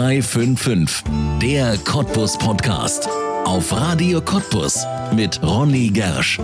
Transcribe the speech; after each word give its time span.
0355, 0.00 1.04
der 1.42 1.76
Cottbus 1.76 2.38
Podcast. 2.38 3.06
Auf 3.44 3.70
Radio 3.70 4.22
Cottbus 4.22 4.86
mit 5.14 5.38
Ronny 5.42 5.90
Gersch. 5.90 6.38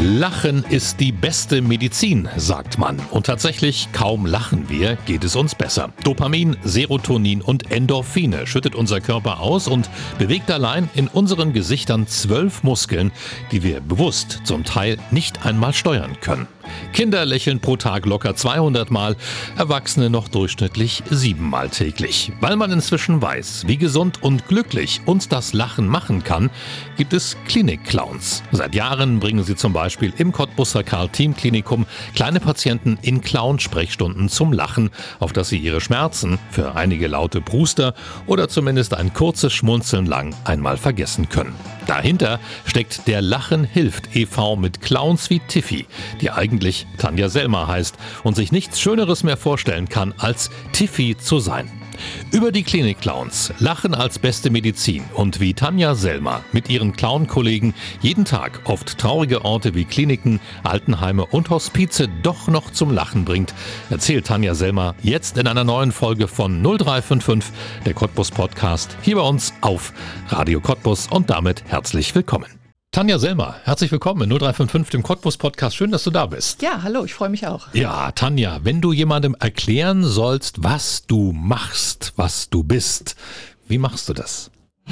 Lachen 0.00 0.64
ist 0.70 0.98
die 0.98 1.12
beste 1.12 1.62
Medizin, 1.62 2.28
sagt 2.36 2.78
man. 2.78 2.98
Und 3.12 3.26
tatsächlich, 3.26 3.86
kaum 3.92 4.26
lachen 4.26 4.68
wir, 4.68 4.96
geht 5.06 5.22
es 5.22 5.36
uns 5.36 5.54
besser. 5.54 5.92
Dopamin, 6.02 6.56
Serotonin 6.64 7.42
und 7.42 7.70
Endorphine 7.70 8.48
schüttet 8.48 8.74
unser 8.74 9.00
Körper 9.00 9.38
aus 9.38 9.68
und 9.68 9.88
bewegt 10.18 10.50
allein 10.50 10.90
in 10.96 11.06
unseren 11.06 11.52
Gesichtern 11.52 12.08
zwölf 12.08 12.64
Muskeln, 12.64 13.12
die 13.52 13.62
wir 13.62 13.80
bewusst 13.80 14.40
zum 14.42 14.64
Teil 14.64 14.98
nicht 15.12 15.46
einmal 15.46 15.72
steuern 15.72 16.16
können. 16.20 16.48
Kinder 16.92 17.24
lächeln 17.24 17.60
pro 17.60 17.76
Tag 17.76 18.06
locker 18.06 18.34
200 18.34 18.90
Mal, 18.90 19.16
Erwachsene 19.56 20.10
noch 20.10 20.28
durchschnittlich 20.28 21.02
siebenmal 21.10 21.68
täglich. 21.68 22.32
Weil 22.40 22.56
man 22.56 22.70
inzwischen 22.70 23.22
weiß, 23.22 23.64
wie 23.66 23.76
gesund 23.76 24.22
und 24.22 24.48
glücklich 24.48 25.00
uns 25.06 25.28
das 25.28 25.52
Lachen 25.52 25.86
machen 25.86 26.24
kann, 26.24 26.50
gibt 26.96 27.12
es 27.12 27.36
Klinik-Clowns. 27.46 28.42
Seit 28.52 28.74
Jahren 28.74 29.20
bringen 29.20 29.44
sie 29.44 29.56
zum 29.56 29.72
Beispiel 29.72 30.12
im 30.18 30.32
Cottbusser 30.32 30.82
Karl-Team-Klinikum 30.82 31.86
kleine 32.14 32.40
Patienten 32.40 32.98
in 33.02 33.20
Clown-Sprechstunden 33.20 34.28
zum 34.28 34.52
Lachen, 34.52 34.90
auf 35.20 35.32
dass 35.32 35.48
sie 35.48 35.58
ihre 35.58 35.80
Schmerzen 35.80 36.38
für 36.50 36.74
einige 36.74 37.08
laute 37.08 37.40
Bruster 37.40 37.94
oder 38.26 38.48
zumindest 38.48 38.94
ein 38.94 39.12
kurzes 39.12 39.52
Schmunzeln 39.52 40.06
lang 40.06 40.34
einmal 40.44 40.76
vergessen 40.76 41.28
können. 41.28 41.54
Dahinter 41.86 42.38
steckt 42.64 43.08
der 43.08 43.22
Lachen 43.22 43.64
hilft 43.64 44.14
e.V. 44.14 44.56
mit 44.56 44.80
Clowns 44.80 45.30
wie 45.30 45.40
Tiffy, 45.40 45.86
die 46.20 46.30
eigentlich 46.52 46.86
Tanja 46.98 47.28
Selmer 47.28 47.66
heißt 47.66 47.96
und 48.24 48.36
sich 48.36 48.52
nichts 48.52 48.78
Schöneres 48.78 49.24
mehr 49.24 49.36
vorstellen 49.36 49.88
kann, 49.88 50.12
als 50.18 50.50
Tiffy 50.72 51.16
zu 51.16 51.38
sein. 51.38 51.70
Über 52.30 52.52
die 52.52 52.62
Klinik-Clowns, 52.62 53.52
Lachen 53.58 53.94
als 53.94 54.18
beste 54.18 54.50
Medizin 54.50 55.04
und 55.14 55.40
wie 55.40 55.54
Tanja 55.54 55.94
Selmer 55.94 56.42
mit 56.52 56.68
ihren 56.68 56.92
Clown-Kollegen 56.94 57.74
jeden 58.00 58.24
Tag 58.24 58.60
oft 58.64 58.98
traurige 58.98 59.44
Orte 59.44 59.74
wie 59.74 59.84
Kliniken, 59.84 60.40
Altenheime 60.62 61.26
und 61.26 61.50
Hospize 61.50 62.08
doch 62.22 62.48
noch 62.48 62.70
zum 62.70 62.90
Lachen 62.90 63.24
bringt, 63.24 63.54
erzählt 63.90 64.26
Tanja 64.26 64.54
Selmer 64.54 64.94
jetzt 65.02 65.38
in 65.38 65.46
einer 65.46 65.64
neuen 65.64 65.92
Folge 65.92 66.28
von 66.28 66.62
0355, 66.62 67.52
der 67.86 67.94
Cottbus 67.94 68.30
Podcast, 68.30 68.96
hier 69.02 69.16
bei 69.16 69.22
uns 69.22 69.54
auf 69.60 69.92
Radio 70.28 70.60
Cottbus 70.60 71.08
und 71.08 71.30
damit 71.30 71.64
herzlich 71.68 72.14
willkommen. 72.14 72.61
Tanja 72.94 73.18
Selmer, 73.18 73.56
herzlich 73.64 73.90
willkommen 73.90 74.20
in 74.20 74.28
0355, 74.28 74.90
dem 74.90 75.02
Cottbus 75.02 75.38
Podcast. 75.38 75.74
Schön, 75.74 75.90
dass 75.92 76.04
du 76.04 76.10
da 76.10 76.26
bist. 76.26 76.60
Ja, 76.60 76.82
hallo, 76.82 77.06
ich 77.06 77.14
freue 77.14 77.30
mich 77.30 77.46
auch. 77.46 77.72
Ja, 77.72 78.12
Tanja, 78.12 78.60
wenn 78.64 78.82
du 78.82 78.92
jemandem 78.92 79.34
erklären 79.40 80.04
sollst, 80.04 80.62
was 80.62 81.06
du 81.06 81.32
machst, 81.32 82.12
was 82.16 82.50
du 82.50 82.62
bist, 82.62 83.16
wie 83.66 83.78
machst 83.78 84.10
du 84.10 84.12
das? 84.12 84.50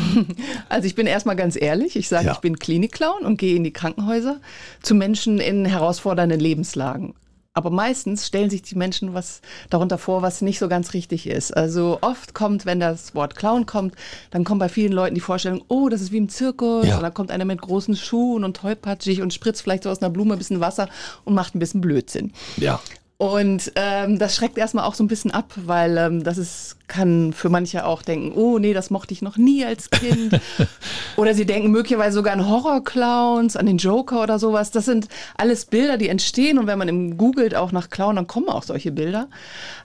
Also 0.70 0.86
ich 0.86 0.94
bin 0.94 1.06
erstmal 1.06 1.36
ganz 1.36 1.60
ehrlich, 1.60 1.94
ich 1.94 2.08
sage, 2.08 2.28
ja. 2.28 2.32
ich 2.32 2.38
bin 2.38 2.58
Klinikclown 2.58 3.26
und 3.26 3.36
gehe 3.36 3.54
in 3.54 3.64
die 3.64 3.72
Krankenhäuser 3.72 4.40
zu 4.80 4.94
Menschen 4.94 5.38
in 5.38 5.66
herausfordernden 5.66 6.40
Lebenslagen. 6.40 7.12
Aber 7.52 7.70
meistens 7.70 8.26
stellen 8.26 8.48
sich 8.48 8.62
die 8.62 8.76
Menschen 8.76 9.12
was 9.12 9.40
darunter 9.70 9.98
vor, 9.98 10.22
was 10.22 10.40
nicht 10.40 10.60
so 10.60 10.68
ganz 10.68 10.94
richtig 10.94 11.26
ist. 11.26 11.56
Also 11.56 11.98
oft 12.00 12.32
kommt, 12.32 12.64
wenn 12.64 12.78
das 12.78 13.14
Wort 13.14 13.34
Clown 13.34 13.66
kommt, 13.66 13.96
dann 14.30 14.44
kommt 14.44 14.60
bei 14.60 14.68
vielen 14.68 14.92
Leuten 14.92 15.16
die 15.16 15.20
Vorstellung, 15.20 15.64
oh, 15.66 15.88
das 15.88 16.00
ist 16.00 16.12
wie 16.12 16.18
im 16.18 16.28
Zirkus. 16.28 16.86
Ja. 16.86 16.96
Und 16.96 17.02
dann 17.02 17.14
kommt 17.14 17.32
einer 17.32 17.44
mit 17.44 17.60
großen 17.60 17.96
Schuhen 17.96 18.44
und 18.44 18.56
tollpatschig 18.56 19.20
und 19.20 19.34
spritzt 19.34 19.62
vielleicht 19.62 19.82
so 19.82 19.90
aus 19.90 20.00
einer 20.00 20.10
Blume 20.10 20.34
ein 20.34 20.38
bisschen 20.38 20.60
Wasser 20.60 20.88
und 21.24 21.34
macht 21.34 21.56
ein 21.56 21.58
bisschen 21.58 21.80
Blödsinn. 21.80 22.32
Ja. 22.56 22.80
Und 23.20 23.72
ähm, 23.74 24.18
das 24.18 24.34
schreckt 24.34 24.56
erstmal 24.56 24.86
auch 24.86 24.94
so 24.94 25.04
ein 25.04 25.06
bisschen 25.06 25.30
ab, 25.30 25.52
weil 25.54 25.98
ähm, 25.98 26.24
das 26.24 26.38
ist, 26.38 26.76
kann 26.88 27.34
für 27.34 27.50
manche 27.50 27.84
auch 27.84 28.00
denken, 28.00 28.32
oh 28.34 28.58
nee, 28.58 28.72
das 28.72 28.88
mochte 28.88 29.12
ich 29.12 29.20
noch 29.20 29.36
nie 29.36 29.62
als 29.62 29.90
Kind. 29.90 30.40
oder 31.18 31.34
sie 31.34 31.44
denken 31.44 31.70
möglicherweise 31.70 32.14
sogar 32.14 32.32
an 32.32 32.48
Horrorclowns, 32.48 33.56
an 33.56 33.66
den 33.66 33.76
Joker 33.76 34.22
oder 34.22 34.38
sowas. 34.38 34.70
Das 34.70 34.86
sind 34.86 35.08
alles 35.36 35.66
Bilder, 35.66 35.98
die 35.98 36.08
entstehen 36.08 36.58
und 36.58 36.66
wenn 36.66 36.78
man 36.78 36.88
im 36.88 37.18
googelt 37.18 37.54
auch 37.54 37.72
nach 37.72 37.90
Clown, 37.90 38.16
dann 38.16 38.26
kommen 38.26 38.48
auch 38.48 38.62
solche 38.62 38.90
Bilder. 38.90 39.28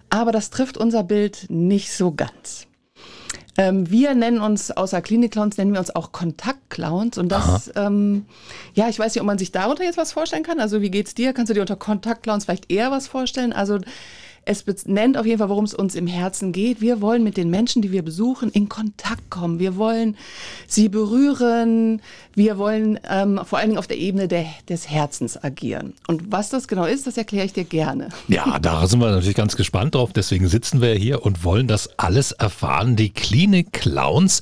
Aber 0.09 0.31
das 0.31 0.49
trifft 0.49 0.77
unser 0.77 1.03
Bild 1.03 1.47
nicht 1.49 1.91
so 1.91 2.13
ganz. 2.13 2.67
Ähm, 3.57 3.89
wir 3.89 4.15
nennen 4.15 4.39
uns 4.39 4.71
außer 4.71 5.01
Klinik-Clowns, 5.01 5.57
nennen 5.57 5.73
wir 5.73 5.79
uns 5.79 5.95
auch 5.95 6.11
Kontakt-Clowns. 6.11 7.17
Und 7.17 7.29
das, 7.29 7.71
ähm, 7.75 8.25
ja, 8.73 8.89
ich 8.89 8.99
weiß 8.99 9.15
nicht, 9.15 9.21
ob 9.21 9.27
man 9.27 9.37
sich 9.37 9.51
darunter 9.51 9.83
jetzt 9.83 9.97
was 9.97 10.11
vorstellen 10.11 10.43
kann. 10.43 10.59
Also 10.59 10.81
wie 10.81 10.91
geht's 10.91 11.15
dir? 11.15 11.33
Kannst 11.33 11.49
du 11.49 11.53
dir 11.53 11.61
unter 11.61 11.77
Kontakt-Clowns 11.77 12.45
vielleicht 12.45 12.71
eher 12.71 12.91
was 12.91 13.07
vorstellen? 13.07 13.53
Also 13.53 13.79
es 14.45 14.65
nennt 14.85 15.17
auf 15.17 15.25
jeden 15.25 15.39
Fall, 15.39 15.49
worum 15.49 15.65
es 15.65 15.73
uns 15.73 15.95
im 15.95 16.07
Herzen 16.07 16.51
geht. 16.51 16.79
Wir 16.79 17.01
wollen 17.01 17.23
mit 17.23 17.35
den 17.35 17.49
Menschen, 17.49 17.81
die 17.81 17.91
wir 17.91 18.03
besuchen, 18.03 18.51
in 18.51 18.69
Kontakt 18.69 19.29
kommen. 19.29 19.59
Wir 19.59 19.75
wollen 19.75 20.15
sie 20.67 20.87
berühren. 20.87 22.01
Wir 22.35 22.57
wollen 22.57 22.99
ähm, 23.09 23.41
vor 23.43 23.59
allen 23.59 23.69
Dingen 23.69 23.79
auf 23.79 23.87
der 23.87 23.97
Ebene 23.97 24.27
der, 24.27 24.45
des 24.69 24.89
Herzens 24.89 25.43
agieren. 25.43 25.93
Und 26.07 26.31
was 26.31 26.49
das 26.49 26.67
genau 26.67 26.85
ist, 26.85 27.07
das 27.07 27.17
erkläre 27.17 27.45
ich 27.45 27.53
dir 27.53 27.65
gerne. 27.65 28.09
Ja, 28.27 28.59
da 28.59 28.85
sind 28.85 28.99
wir 28.99 29.11
natürlich 29.11 29.35
ganz 29.35 29.55
gespannt 29.55 29.95
drauf. 29.95 30.11
Deswegen 30.11 30.47
sitzen 30.47 30.81
wir 30.81 30.93
hier 30.93 31.25
und 31.25 31.45
wollen 31.45 31.67
das 31.67 31.97
alles 31.97 32.33
erfahren. 32.33 32.97
Die 32.97 33.11
Klinik 33.11 33.71
Clowns, 33.71 34.41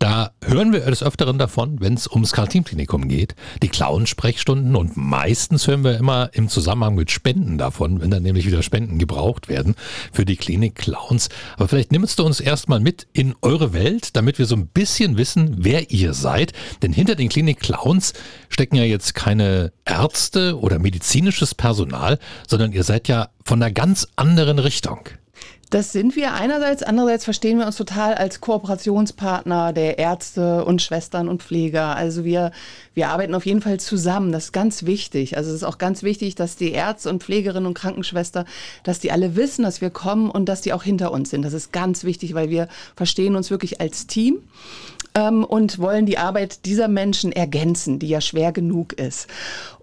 da 0.00 0.32
hören 0.42 0.72
wir 0.72 0.80
des 0.80 1.02
Öfteren 1.02 1.38
davon, 1.38 1.78
wenn 1.80 1.92
es 1.92 2.10
ums 2.10 2.32
Karl-Team-Klinikum 2.32 3.06
geht, 3.06 3.34
die 3.62 3.68
Clown-Sprechstunden 3.68 4.74
und 4.74 4.96
meistens 4.96 5.66
hören 5.66 5.84
wir 5.84 5.98
immer 5.98 6.30
im 6.32 6.48
Zusammenhang 6.48 6.94
mit 6.94 7.10
Spenden 7.10 7.58
davon, 7.58 8.00
wenn 8.00 8.10
dann 8.10 8.22
nämlich 8.22 8.46
wieder 8.46 8.62
Spenden 8.62 8.98
gebraucht 8.98 9.50
werden 9.50 9.74
für 10.10 10.24
die 10.24 10.36
Klinik 10.36 10.74
Clowns. 10.74 11.28
Aber 11.56 11.68
vielleicht 11.68 11.92
nimmst 11.92 12.18
du 12.18 12.24
uns 12.24 12.40
erstmal 12.40 12.80
mit 12.80 13.08
in 13.12 13.34
eure 13.42 13.74
Welt, 13.74 14.16
damit 14.16 14.38
wir 14.38 14.46
so 14.46 14.56
ein 14.56 14.68
bisschen 14.68 15.18
wissen, 15.18 15.56
wer 15.58 15.90
ihr 15.90 16.14
seid. 16.14 16.54
Denn 16.80 16.94
hinter 16.94 17.14
den 17.14 17.28
Klinik 17.28 17.60
Clowns 17.60 18.14
stecken 18.48 18.76
ja 18.76 18.84
jetzt 18.84 19.14
keine 19.14 19.70
Ärzte 19.84 20.58
oder 20.58 20.78
medizinisches 20.78 21.54
Personal, 21.54 22.18
sondern 22.48 22.72
ihr 22.72 22.84
seid 22.84 23.06
ja 23.06 23.28
von 23.44 23.62
einer 23.62 23.70
ganz 23.70 24.08
anderen 24.16 24.58
Richtung. 24.58 25.00
Das 25.70 25.92
sind 25.92 26.16
wir 26.16 26.34
einerseits, 26.34 26.82
andererseits 26.82 27.24
verstehen 27.24 27.58
wir 27.58 27.66
uns 27.66 27.76
total 27.76 28.14
als 28.14 28.40
Kooperationspartner 28.40 29.72
der 29.72 29.98
Ärzte 29.98 30.64
und 30.64 30.82
Schwestern 30.82 31.28
und 31.28 31.44
Pfleger. 31.44 31.94
Also 31.94 32.24
wir, 32.24 32.50
wir 32.94 33.08
arbeiten 33.08 33.36
auf 33.36 33.46
jeden 33.46 33.62
Fall 33.62 33.78
zusammen. 33.78 34.32
Das 34.32 34.46
ist 34.46 34.52
ganz 34.52 34.84
wichtig. 34.84 35.36
Also 35.36 35.50
es 35.50 35.56
ist 35.56 35.62
auch 35.62 35.78
ganz 35.78 36.02
wichtig, 36.02 36.34
dass 36.34 36.56
die 36.56 36.72
Ärzte 36.72 37.08
und 37.08 37.22
Pflegerinnen 37.22 37.66
und 37.66 37.74
Krankenschwester, 37.74 38.46
dass 38.82 38.98
die 38.98 39.12
alle 39.12 39.36
wissen, 39.36 39.62
dass 39.62 39.80
wir 39.80 39.90
kommen 39.90 40.28
und 40.28 40.48
dass 40.48 40.60
die 40.60 40.72
auch 40.72 40.82
hinter 40.82 41.12
uns 41.12 41.30
sind. 41.30 41.42
Das 41.42 41.52
ist 41.52 41.72
ganz 41.72 42.02
wichtig, 42.02 42.34
weil 42.34 42.50
wir 42.50 42.66
verstehen 42.96 43.36
uns 43.36 43.52
wirklich 43.52 43.80
als 43.80 44.08
Team 44.08 44.42
ähm, 45.14 45.44
und 45.44 45.78
wollen 45.78 46.04
die 46.04 46.18
Arbeit 46.18 46.64
dieser 46.66 46.88
Menschen 46.88 47.30
ergänzen, 47.30 48.00
die 48.00 48.08
ja 48.08 48.20
schwer 48.20 48.50
genug 48.50 48.94
ist. 48.94 49.28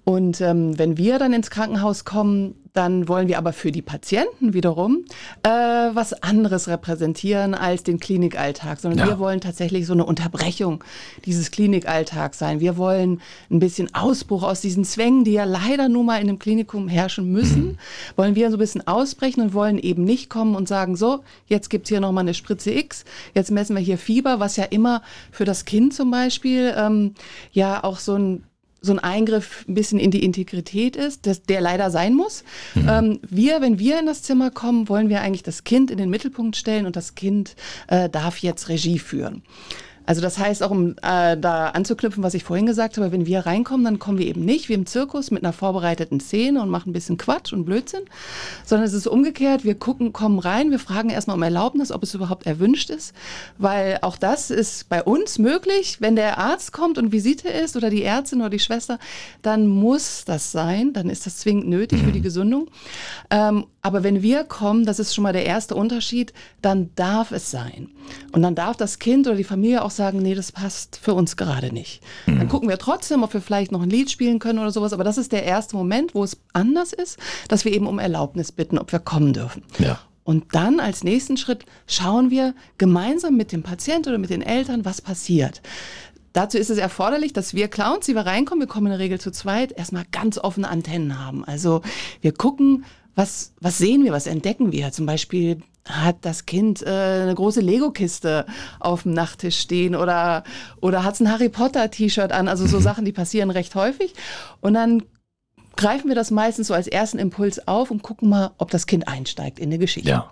Und 0.08 0.40
ähm, 0.40 0.80
wenn 0.80 0.98
wir 0.98 1.20
dann 1.20 1.34
ins 1.34 1.50
Krankenhaus 1.50 2.06
kommen, 2.06 2.56
dann 2.72 3.10
wollen 3.10 3.28
wir 3.28 3.38
aber 3.38 3.52
für 3.52 3.74
die 3.74 3.82
Patienten 3.82 4.54
wiederum 4.54 5.04
äh, 5.44 5.50
was 5.50 6.14
anderes 6.24 6.70
repräsentieren 6.70 7.54
als 7.54 7.84
den 7.84 8.00
Klinikalltag, 8.00 8.80
sondern 8.80 9.00
ja. 9.00 9.08
wir 9.08 9.20
wollen 9.20 9.42
tatsächlich 9.42 9.86
so 9.86 9.92
eine 9.92 10.06
Unterbrechung 10.06 10.82
dieses 11.26 11.52
Klinikalltags 11.52 12.40
sein. 12.40 12.62
Wir 12.62 12.78
wollen 12.78 13.20
ein 13.52 13.60
bisschen 13.60 13.94
Ausbruch 13.94 14.44
aus 14.44 14.62
diesen 14.62 14.86
Zwängen, 14.86 15.26
die 15.26 15.34
ja 15.34 15.44
leider 15.44 15.90
nun 15.90 16.06
mal 16.06 16.22
in 16.22 16.30
einem 16.30 16.40
Klinikum 16.40 16.88
herrschen 16.88 17.30
müssen, 17.30 17.66
mhm. 17.66 17.78
wollen 18.16 18.36
wir 18.36 18.50
so 18.50 18.56
ein 18.56 18.60
bisschen 18.60 18.88
ausbrechen 18.88 19.42
und 19.42 19.54
wollen 19.54 19.78
eben 19.78 20.06
nicht 20.06 20.30
kommen 20.30 20.56
und 20.56 20.70
sagen, 20.70 20.96
so, 20.96 21.20
jetzt 21.48 21.70
gibt's 21.70 21.90
hier 21.90 22.00
nochmal 22.00 22.24
eine 22.24 22.34
Spritze 22.34 22.72
X, 22.72 23.04
jetzt 23.34 23.52
messen 23.52 23.76
wir 23.76 23.84
hier 23.84 23.98
Fieber, 23.98 24.40
was 24.40 24.56
ja 24.56 24.64
immer 24.64 25.02
für 25.34 25.44
das 25.44 25.66
Kind 25.66 25.94
zum 25.94 26.12
Beispiel 26.12 26.74
ähm, 26.78 27.14
ja 27.52 27.84
auch 27.84 28.00
so 28.00 28.16
ein 28.16 28.44
so 28.88 28.94
ein 28.94 29.00
Eingriff 29.00 29.66
ein 29.68 29.76
bisschen 29.76 30.00
in 30.00 30.10
die 30.10 30.24
Integrität 30.24 30.96
ist, 30.96 31.28
dass 31.28 31.44
der 31.44 31.62
leider 31.62 31.92
sein 31.92 32.16
muss. 32.16 32.44
Mhm. 32.74 32.90
Ähm, 32.90 33.20
wir, 33.30 33.62
wenn 33.62 33.78
wir 33.78 34.00
in 34.00 34.08
das 34.08 34.24
Zimmer 34.24 34.50
kommen, 34.50 34.90
wollen 34.90 35.10
wir 35.10 35.22
eigentlich 35.22 35.44
das 35.44 35.64
Kind 35.64 35.92
in 35.92 36.00
den 36.00 36.10
Mittelpunkt 36.10 36.56
stellen 36.56 36.88
und 36.88 36.96
das 36.96 37.14
Kind 37.14 37.56
äh, 37.88 38.10
darf 38.10 38.40
jetzt 38.40 38.70
Regie 38.70 38.98
führen. 38.98 39.44
Also 40.08 40.22
das 40.22 40.40
heißt 40.40 40.64
auch, 40.64 40.72
um 40.72 40.96
äh, 41.04 41.38
da 41.38 41.70
anzuknüpfen, 41.72 42.24
was 42.24 42.34
ich 42.34 42.46
vorhin 42.46 42.66
gesagt 42.66 42.98
habe, 42.98 43.12
wenn 43.12 43.26
wir 43.26 43.42
reinkommen, 43.46 43.84
dann 43.84 44.00
kommen 44.00 44.18
wir 44.18 44.26
eben 44.26 44.46
nicht 44.46 44.70
wie 44.70 44.74
im 44.74 44.86
Zirkus 44.86 45.32
mit 45.32 45.44
einer 45.44 45.52
vorbereiteten 45.52 46.22
Szene 46.22 46.62
und 46.62 46.70
machen 46.70 46.90
ein 46.90 46.94
bisschen 46.94 47.18
Quatsch 47.18 47.52
und 47.52 47.66
Blödsinn, 47.66 48.04
sondern 48.64 48.88
es 48.88 48.94
ist 48.94 49.06
umgekehrt. 49.06 49.66
Wir 49.66 49.76
gucken, 49.76 50.14
kommen 50.14 50.40
rein, 50.40 50.72
wir 50.72 50.80
fragen 50.80 51.10
erstmal 51.10 51.36
um 51.36 51.44
Erlaubnis, 51.44 51.92
ob 51.92 52.04
es 52.04 52.14
überhaupt 52.14 52.46
erwünscht 52.46 52.90
ist, 52.90 53.14
weil 53.58 54.00
auch 54.02 54.16
das 54.16 54.50
ist 54.50 54.88
bei 54.88 55.04
uns 55.04 55.40
möglich. 55.40 55.98
Wenn 56.00 56.16
der 56.16 56.38
Arzt 56.38 56.72
kommt 56.72 56.98
und 56.98 57.12
Visite 57.12 57.50
ist 57.50 57.76
oder 57.76 57.90
die 57.90 58.04
Ärztin 58.04 58.40
oder 58.40 58.50
die 58.50 58.60
Schwester, 58.60 59.00
dann 59.42 59.68
muss 59.68 60.24
das 60.24 60.54
sein, 60.54 60.94
dann 60.94 61.10
ist 61.10 61.26
das 61.26 61.40
zwingend 61.40 61.68
nötig 61.68 62.02
für 62.02 62.14
die 62.14 62.20
mhm. 62.20 62.24
Gesundung. 62.24 62.70
Ähm, 63.30 63.66
Aber 63.88 64.04
wenn 64.04 64.22
wir 64.22 64.44
kommen, 64.44 64.86
das 64.86 65.00
ist 65.00 65.16
schon 65.16 65.22
mal 65.22 65.32
der 65.32 65.46
erste 65.46 65.74
Unterschied, 65.74 66.34
dann 66.62 66.90
darf 66.96 67.32
es 67.32 67.52
sein. 67.52 67.90
Und 68.34 68.42
dann 68.42 68.54
darf 68.54 68.76
das 68.76 69.00
Kind 69.00 69.28
oder 69.28 69.38
die 69.38 69.46
Familie 69.46 69.82
auch 69.82 69.92
sagen, 69.92 70.22
nee, 70.22 70.36
das 70.36 70.52
passt 70.52 71.00
für 71.02 71.14
uns 71.14 71.38
gerade 71.38 71.72
nicht. 71.72 72.04
Mhm. 72.26 72.40
Dann 72.40 72.50
gucken 72.50 72.68
wir 72.68 72.80
trotzdem, 72.80 73.24
ob 73.24 73.34
wir 73.34 73.40
vielleicht 73.40 73.72
noch 73.72 73.82
ein 73.82 73.90
Lied 73.90 74.12
spielen 74.12 74.40
können 74.40 74.60
oder 74.60 74.72
sowas. 74.72 74.92
Aber 74.92 75.06
das 75.06 75.18
ist 75.18 75.32
der 75.32 75.44
erste 75.44 75.78
Moment, 75.78 76.16
wo 76.16 76.26
es 76.26 76.36
anders 76.52 76.92
ist, 76.92 77.18
dass 77.48 77.64
wir 77.64 77.72
eben 77.72 77.88
um 77.88 77.98
Erlaubnis 77.98 78.52
bitten, 78.52 78.78
ob 78.78 78.92
wir 78.92 79.00
kommen 79.00 79.32
dürfen. 79.32 79.64
Ja. 79.80 80.00
Und 80.26 80.54
dann 80.54 80.82
als 80.82 81.06
nächsten 81.06 81.38
Schritt 81.38 81.64
schauen 81.88 82.30
wir 82.30 82.56
gemeinsam 82.78 83.38
mit 83.38 83.54
dem 83.54 83.64
Patienten 83.64 84.10
oder 84.10 84.18
mit 84.18 84.32
den 84.32 84.42
Eltern, 84.42 84.84
was 84.84 85.00
passiert. 85.00 85.62
Dazu 86.34 86.58
ist 86.58 86.70
es 86.70 86.78
erforderlich, 86.78 87.32
dass 87.32 87.54
wir 87.54 87.70
Clowns, 87.70 88.06
die 88.06 88.16
wir 88.16 88.26
reinkommen, 88.26 88.62
wir 88.62 88.68
kommen 88.68 88.88
in 88.88 88.92
der 88.92 89.00
Regel 89.00 89.20
zu 89.20 89.32
zweit, 89.32 89.72
erstmal 89.72 90.04
ganz 90.12 90.38
offene 90.38 90.68
Antennen 90.68 91.18
haben. 91.18 91.46
Also 91.46 91.82
wir 92.20 92.34
gucken, 92.34 92.84
was, 93.18 93.52
was 93.60 93.80
sehen 93.80 94.04
wir, 94.04 94.12
was 94.12 94.28
entdecken 94.28 94.72
wir. 94.72 94.92
Zum 94.92 95.08
Beispiel 95.08 95.62
hat 95.86 96.18
das 96.22 96.46
Kind 96.46 96.84
äh, 96.84 97.24
eine 97.24 97.34
große 97.34 97.62
Lego-Kiste 97.62 98.46
auf 98.80 99.04
dem 99.04 99.14
Nachttisch 99.14 99.60
stehen 99.60 99.96
oder, 99.96 100.44
oder 100.82 101.04
hat 101.04 101.16
es 101.16 101.20
ein 101.22 101.32
Harry 101.32 101.50
Potter-T-Shirt 101.50 102.32
an. 102.32 102.48
Also 102.48 102.68
so. 102.68 102.80
Sachen, 102.88 103.06
die 103.06 103.12
passieren 103.12 103.50
recht 103.50 103.74
häufig. 103.74 104.14
Und 104.62 104.76
dann 104.76 105.04
greifen 105.76 106.10
wir 106.10 106.16
das 106.16 106.30
meistens 106.30 106.68
so 106.68 106.76
als 106.76 106.88
ersten 106.88 107.18
Impuls 107.18 107.68
auf 107.68 107.90
und 107.90 108.04
gucken 108.04 108.30
mal, 108.30 108.52
ob 108.60 108.70
das 108.70 108.86
Kind 108.86 109.08
einsteigt 109.08 109.58
in 109.58 109.70
eine 109.70 109.80
Geschichte. 109.80 110.10
Ja. 110.10 110.32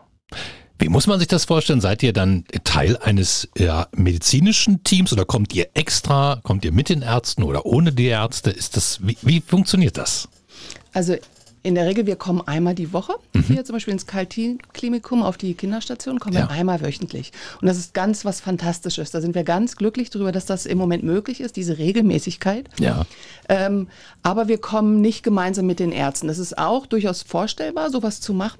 Wie 0.78 0.90
muss 0.90 1.08
man 1.08 1.18
sich 1.18 1.28
das 1.28 1.46
vorstellen? 1.46 1.82
Seid 1.82 2.04
ihr 2.04 2.14
dann 2.14 2.46
Teil 2.66 2.98
eines 2.98 3.50
ja, 3.58 3.88
medizinischen 3.96 4.84
Teams 4.84 5.12
oder 5.12 5.26
kommt 5.26 5.56
ihr 5.56 5.70
extra, 5.74 6.40
kommt 6.44 6.66
ihr 6.66 6.72
mit 6.72 6.90
den 6.90 7.02
Ärzten 7.02 7.44
oder 7.44 7.66
ohne 7.66 7.94
die 7.94 8.06
Ärzte? 8.06 8.52
Ist 8.52 8.78
das, 8.78 9.00
wie, 9.02 9.18
wie 9.22 9.42
funktioniert 9.42 9.98
das? 9.98 10.28
Also 10.94 11.16
in 11.66 11.74
der 11.74 11.88
Regel, 11.88 12.06
wir 12.06 12.16
kommen 12.16 12.42
einmal 12.48 12.76
die 12.76 12.94
Woche. 12.94 13.14
Mhm. 13.34 13.42
Hier 13.42 13.66
zum 13.66 13.74
Beispiel 13.74 13.94
ins 13.94 14.06
Kaltin-Klinikum 14.06 15.24
auf 15.24 15.36
die 15.36 15.56
Kinderstation 15.56 16.20
kommen 16.20 16.36
ja. 16.36 16.42
wir 16.42 16.52
einmal 16.52 16.80
wöchentlich. 16.82 17.32
Und 17.60 17.68
das 17.68 17.78
ist 17.78 17.96
ganz 17.96 18.24
was 18.24 18.40
Fantastisches. 18.40 19.10
Da 19.10 19.20
sind 19.20 19.34
wir 19.34 19.44
ganz 19.44 19.76
glücklich 19.76 20.12
darüber, 20.12 20.32
dass 20.32 20.46
das 20.46 20.68
im 20.68 20.78
Moment 20.78 21.04
möglich 21.04 21.42
ist, 21.42 21.56
diese 21.56 21.80
Regelmäßigkeit. 21.80 22.70
Ja. 22.80 23.02
Ähm, 23.50 23.88
aber 24.22 24.48
wir 24.48 24.60
kommen 24.60 25.02
nicht 25.02 25.24
gemeinsam 25.24 25.66
mit 25.66 25.80
den 25.80 25.92
Ärzten. 25.92 26.28
Das 26.28 26.38
ist 26.38 26.56
auch 26.56 26.86
durchaus 26.86 27.24
vorstellbar, 27.24 27.90
sowas 27.90 28.22
zu 28.22 28.36
machen. 28.36 28.60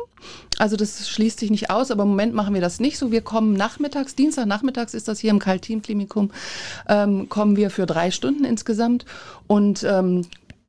Also 0.58 0.76
das 0.76 1.08
schließt 1.08 1.40
sich 1.40 1.52
nicht 1.52 1.70
aus, 1.70 1.92
aber 1.92 2.04
im 2.04 2.10
Moment 2.10 2.34
machen 2.34 2.56
wir 2.56 2.62
das 2.62 2.80
nicht 2.80 2.98
so. 2.98 3.12
Wir 3.12 3.22
kommen 3.22 3.54
nachmittags, 3.54 4.16
Dienstagnachmittags 4.16 4.96
ist 4.96 5.08
das 5.08 5.20
hier 5.20 5.30
im 5.30 5.38
Kaltin-Klinikum, 5.38 6.32
ähm, 6.88 7.30
kommen 7.30 7.56
wir 7.56 7.70
für 7.70 7.86
drei 7.86 8.10
Stunden 8.10 8.46
insgesamt 8.46 9.06
und 9.46 9.84
ähm, 9.84 10.26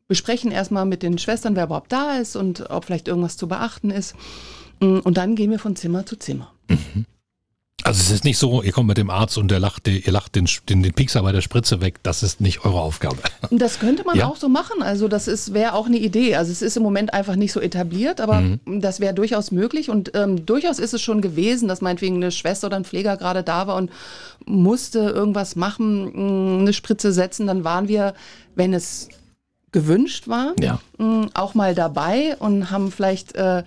besprechen 0.09 0.51
erstmal 0.51 0.87
mit 0.87 1.03
den 1.03 1.19
Schwestern, 1.19 1.57
wer 1.57 1.65
überhaupt 1.65 1.93
da 1.93 2.17
ist 2.17 2.37
und 2.37 2.71
ob 2.71 2.85
vielleicht 2.85 3.09
irgendwas 3.09 3.37
zu 3.37 3.49
beachten 3.49 3.91
ist. 3.91 4.15
Mm, 4.81 4.99
und 4.99 5.17
dann 5.17 5.35
gehen 5.35 5.51
wir 5.51 5.59
von 5.59 5.77
Zimmer 5.77 6.07
zu 6.07 6.17
Zimmer. 6.17 6.53
Mhm. 6.69 7.07
Also 7.87 8.01
es 8.01 8.11
ist 8.11 8.25
nicht 8.25 8.39
so, 8.39 8.63
ihr 8.63 8.73
kommt 8.73 8.89
mit 8.89 8.99
dem 8.99 9.11
Arzt 9.11 9.39
und 9.39 9.49
der 9.49 9.61
lacht, 9.61 9.87
ihr 9.87 10.11
lacht 10.11 10.35
den, 10.35 10.49
den, 10.69 10.83
den 10.83 10.93
Piekser 10.93 11.23
bei 11.23 11.31
der 11.31 11.41
Spritze 11.41 11.81
weg. 11.81 12.01
Das 12.03 12.25
ist 12.25 12.41
nicht 12.41 12.65
eure 12.65 12.81
Aufgabe. 12.81 13.19
Das 13.53 13.79
könnte 13.79 14.03
man 14.03 14.17
ja. 14.17 14.27
auch 14.27 14.35
so 14.35 14.49
machen. 14.49 14.83
Also 14.83 15.07
das 15.07 15.53
wäre 15.55 15.75
auch 15.75 15.87
eine 15.87 15.99
Idee. 15.99 16.35
Also 16.35 16.51
es 16.51 16.63
ist 16.63 16.77
im 16.77 16.83
Moment 16.83 17.15
einfach 17.15 17.37
nicht 17.37 17.53
so 17.53 17.61
etabliert, 17.61 18.21
aber 18.21 18.41
mhm. 18.41 18.81
das 18.81 18.99
wäre 18.99 19.15
durchaus 19.15 19.53
möglich. 19.53 19.89
Und 19.89 20.13
ähm, 20.15 20.45
durchaus 20.47 20.81
ist 20.81 20.95
es 20.95 21.03
schon 21.03 21.21
gewesen, 21.21 21.69
dass 21.69 21.81
meinetwegen 21.81 22.17
eine 22.17 22.33
Schwester 22.33 22.67
oder 22.67 22.77
ein 22.77 22.85
Pfleger 22.85 23.17
gerade 23.17 23.45
da 23.45 23.69
war 23.69 23.77
und 23.77 23.93
musste 24.47 24.99
irgendwas 24.99 25.55
machen, 25.55 26.57
mm, 26.57 26.61
eine 26.63 26.73
Spritze 26.73 27.13
setzen. 27.13 27.47
Dann 27.47 27.63
waren 27.63 27.87
wir, 27.87 28.15
wenn 28.57 28.75
es 28.75 29.11
gewünscht 29.77 30.27
war, 30.27 30.55
ja. 30.59 30.81
Mm, 30.97 31.27
auch 31.35 31.53
mal 31.53 31.75
dabei 31.75 32.35
und 32.39 32.71
haben 32.71 32.91
vielleicht 32.91 33.35
äh, 33.35 33.63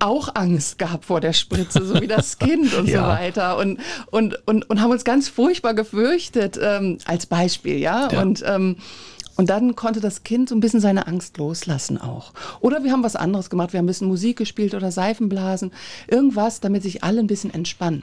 auch 0.00 0.34
Angst 0.34 0.80
gehabt 0.80 1.04
vor 1.04 1.20
der 1.20 1.32
Spritze, 1.32 1.84
so 1.86 2.00
wie 2.00 2.08
das 2.08 2.38
Kind 2.40 2.74
und 2.74 2.88
ja. 2.88 3.02
so 3.02 3.06
weiter. 3.06 3.56
Und, 3.56 3.78
und, 4.10 4.36
und, 4.48 4.68
und 4.68 4.80
haben 4.80 4.90
uns 4.90 5.04
ganz 5.04 5.28
furchtbar 5.28 5.74
gefürchtet, 5.74 6.58
ähm, 6.60 6.98
als 7.04 7.26
Beispiel, 7.26 7.78
ja. 7.78 8.08
ja. 8.10 8.20
Und, 8.20 8.42
ähm, 8.44 8.78
und 9.36 9.48
dann 9.48 9.76
konnte 9.76 10.00
das 10.00 10.24
Kind 10.24 10.48
so 10.48 10.56
ein 10.56 10.60
bisschen 10.60 10.80
seine 10.80 11.06
Angst 11.06 11.38
loslassen 11.38 12.00
auch. 12.00 12.32
Oder 12.58 12.82
wir 12.82 12.90
haben 12.90 13.04
was 13.04 13.14
anderes 13.14 13.48
gemacht. 13.48 13.72
Wir 13.72 13.78
haben 13.78 13.84
ein 13.84 13.86
bisschen 13.86 14.08
Musik 14.08 14.38
gespielt 14.38 14.74
oder 14.74 14.90
Seifenblasen. 14.90 15.70
Irgendwas, 16.08 16.58
damit 16.58 16.82
sich 16.82 17.04
alle 17.04 17.20
ein 17.20 17.28
bisschen 17.28 17.54
entspannen. 17.54 18.02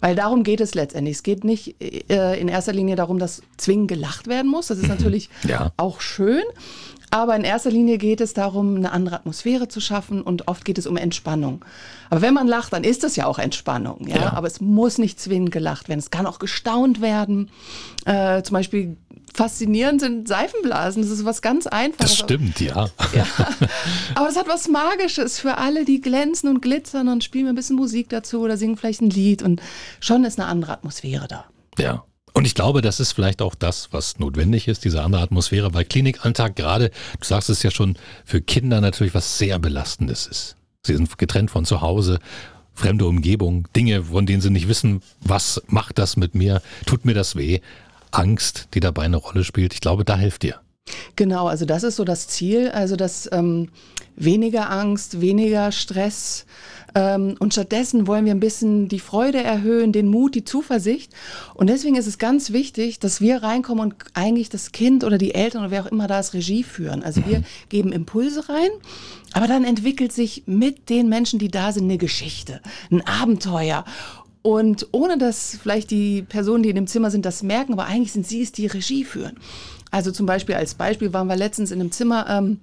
Weil 0.00 0.14
darum 0.14 0.42
geht 0.42 0.60
es 0.60 0.74
letztendlich. 0.74 1.16
Es 1.16 1.22
geht 1.22 1.44
nicht 1.44 1.76
äh, 1.80 2.40
in 2.40 2.48
erster 2.48 2.72
Linie 2.72 2.96
darum, 2.96 3.18
dass 3.18 3.42
zwingend 3.56 3.88
gelacht 3.88 4.26
werden 4.26 4.50
muss. 4.50 4.68
Das 4.68 4.78
ist 4.78 4.84
mhm. 4.84 4.90
natürlich 4.90 5.28
ja. 5.46 5.72
auch 5.76 6.00
schön. 6.00 6.42
Aber 7.12 7.34
in 7.34 7.42
erster 7.42 7.70
Linie 7.70 7.98
geht 7.98 8.20
es 8.20 8.34
darum, 8.34 8.76
eine 8.76 8.92
andere 8.92 9.16
Atmosphäre 9.16 9.66
zu 9.66 9.80
schaffen 9.80 10.22
und 10.22 10.46
oft 10.46 10.64
geht 10.64 10.78
es 10.78 10.86
um 10.86 10.96
Entspannung. 10.96 11.64
Aber 12.08 12.22
wenn 12.22 12.34
man 12.34 12.46
lacht, 12.46 12.72
dann 12.72 12.84
ist 12.84 13.02
das 13.02 13.16
ja 13.16 13.26
auch 13.26 13.40
Entspannung. 13.40 14.06
Ja? 14.06 14.16
ja. 14.16 14.32
Aber 14.32 14.46
es 14.46 14.60
muss 14.60 14.98
nicht 14.98 15.18
zwingend 15.18 15.50
gelacht 15.50 15.88
werden. 15.88 15.98
Es 15.98 16.10
kann 16.10 16.26
auch 16.26 16.38
gestaunt 16.38 17.00
werden. 17.00 17.50
Äh, 18.04 18.42
zum 18.42 18.54
Beispiel 18.54 18.96
faszinierend 19.34 20.00
sind 20.00 20.28
Seifenblasen. 20.28 21.02
Das 21.02 21.10
ist 21.10 21.24
was 21.24 21.42
ganz 21.42 21.66
Einfaches. 21.66 22.10
Das 22.10 22.18
stimmt, 22.18 22.60
ja. 22.60 22.88
ja. 23.14 23.26
Aber 24.14 24.28
es 24.28 24.36
hat 24.36 24.48
was 24.48 24.68
Magisches 24.68 25.38
für 25.38 25.58
alle, 25.58 25.84
die 25.84 26.00
glänzen 26.00 26.48
und 26.48 26.60
glitzern 26.62 27.08
und 27.08 27.24
spielen 27.24 27.48
ein 27.48 27.54
bisschen 27.54 27.76
Musik 27.76 28.08
dazu 28.08 28.40
oder 28.40 28.56
singen 28.56 28.76
vielleicht 28.76 29.02
ein 29.02 29.10
Lied 29.10 29.42
und 29.42 29.60
schon 30.00 30.24
ist 30.24 30.38
eine 30.38 30.48
andere 30.48 30.72
Atmosphäre 30.72 31.28
da. 31.28 31.44
Ja. 31.78 32.04
Und 32.32 32.46
ich 32.46 32.54
glaube, 32.54 32.80
das 32.80 33.00
ist 33.00 33.12
vielleicht 33.12 33.42
auch 33.42 33.54
das, 33.54 33.88
was 33.92 34.18
notwendig 34.18 34.68
ist, 34.68 34.84
diese 34.84 35.02
andere 35.02 35.22
Atmosphäre, 35.22 35.74
weil 35.74 35.84
Klinikalltag 35.84 36.54
gerade, 36.54 36.90
du 37.18 37.24
sagst 37.24 37.50
es 37.50 37.62
ja 37.62 37.70
schon, 37.70 37.96
für 38.24 38.40
Kinder 38.40 38.80
natürlich 38.80 39.14
was 39.14 39.38
sehr 39.38 39.58
Belastendes 39.58 40.26
ist. 40.26 40.56
Sie 40.86 40.94
sind 40.94 41.18
getrennt 41.18 41.50
von 41.50 41.64
zu 41.64 41.80
Hause, 41.80 42.20
fremde 42.72 43.06
Umgebung, 43.06 43.66
Dinge, 43.74 44.04
von 44.04 44.26
denen 44.26 44.40
sie 44.40 44.50
nicht 44.50 44.68
wissen, 44.68 45.02
was 45.20 45.60
macht 45.66 45.98
das 45.98 46.16
mit 46.16 46.34
mir, 46.34 46.62
tut 46.86 47.04
mir 47.04 47.14
das 47.14 47.36
weh. 47.36 47.60
Angst, 48.12 48.68
die 48.74 48.80
dabei 48.80 49.02
eine 49.02 49.16
Rolle 49.16 49.44
spielt. 49.44 49.74
Ich 49.74 49.80
glaube, 49.80 50.04
da 50.04 50.16
hilft 50.16 50.42
dir. 50.42 50.60
Genau, 51.16 51.46
also 51.46 51.64
das 51.64 51.82
ist 51.82 51.96
so 51.96 52.04
das 52.04 52.28
Ziel, 52.28 52.70
also 52.70 52.96
dass 52.96 53.28
ähm, 53.32 53.68
weniger 54.16 54.70
Angst, 54.70 55.20
weniger 55.20 55.72
Stress 55.72 56.46
ähm, 56.94 57.36
und 57.38 57.52
stattdessen 57.52 58.06
wollen 58.06 58.24
wir 58.24 58.34
ein 58.34 58.40
bisschen 58.40 58.88
die 58.88 58.98
Freude 58.98 59.42
erhöhen, 59.42 59.92
den 59.92 60.08
Mut, 60.08 60.34
die 60.34 60.44
Zuversicht 60.44 61.12
und 61.54 61.68
deswegen 61.68 61.96
ist 61.96 62.06
es 62.06 62.18
ganz 62.18 62.52
wichtig, 62.52 62.98
dass 62.98 63.20
wir 63.20 63.42
reinkommen 63.42 63.84
und 63.84 63.94
eigentlich 64.14 64.48
das 64.48 64.72
Kind 64.72 65.04
oder 65.04 65.18
die 65.18 65.34
Eltern 65.34 65.62
oder 65.62 65.70
wer 65.70 65.84
auch 65.84 65.92
immer 65.92 66.06
da 66.06 66.18
ist, 66.18 66.34
Regie 66.34 66.64
führen. 66.64 67.02
Also 67.02 67.24
wir 67.26 67.40
mhm. 67.40 67.44
geben 67.68 67.92
Impulse 67.92 68.48
rein, 68.48 68.70
aber 69.32 69.46
dann 69.46 69.64
entwickelt 69.64 70.12
sich 70.12 70.44
mit 70.46 70.88
den 70.88 71.08
Menschen, 71.08 71.38
die 71.38 71.50
da 71.50 71.72
sind, 71.72 71.84
eine 71.84 71.98
Geschichte, 71.98 72.60
ein 72.90 73.06
Abenteuer 73.06 73.84
und 74.42 74.88
ohne 74.92 75.18
dass 75.18 75.58
vielleicht 75.62 75.90
die 75.90 76.22
Personen, 76.22 76.62
die 76.62 76.70
in 76.70 76.76
dem 76.76 76.86
Zimmer 76.86 77.10
sind, 77.10 77.26
das 77.26 77.42
merken, 77.42 77.72
aber 77.72 77.86
eigentlich 77.86 78.12
sind 78.12 78.26
sie 78.26 78.42
es, 78.42 78.52
die 78.52 78.66
Regie 78.66 79.04
führen. 79.04 79.38
Also 79.90 80.12
zum 80.12 80.26
Beispiel 80.26 80.54
als 80.54 80.74
Beispiel 80.74 81.12
waren 81.12 81.26
wir 81.26 81.36
letztens 81.36 81.70
in 81.70 81.80
einem 81.80 81.92
Zimmer, 81.92 82.26
ähm, 82.28 82.60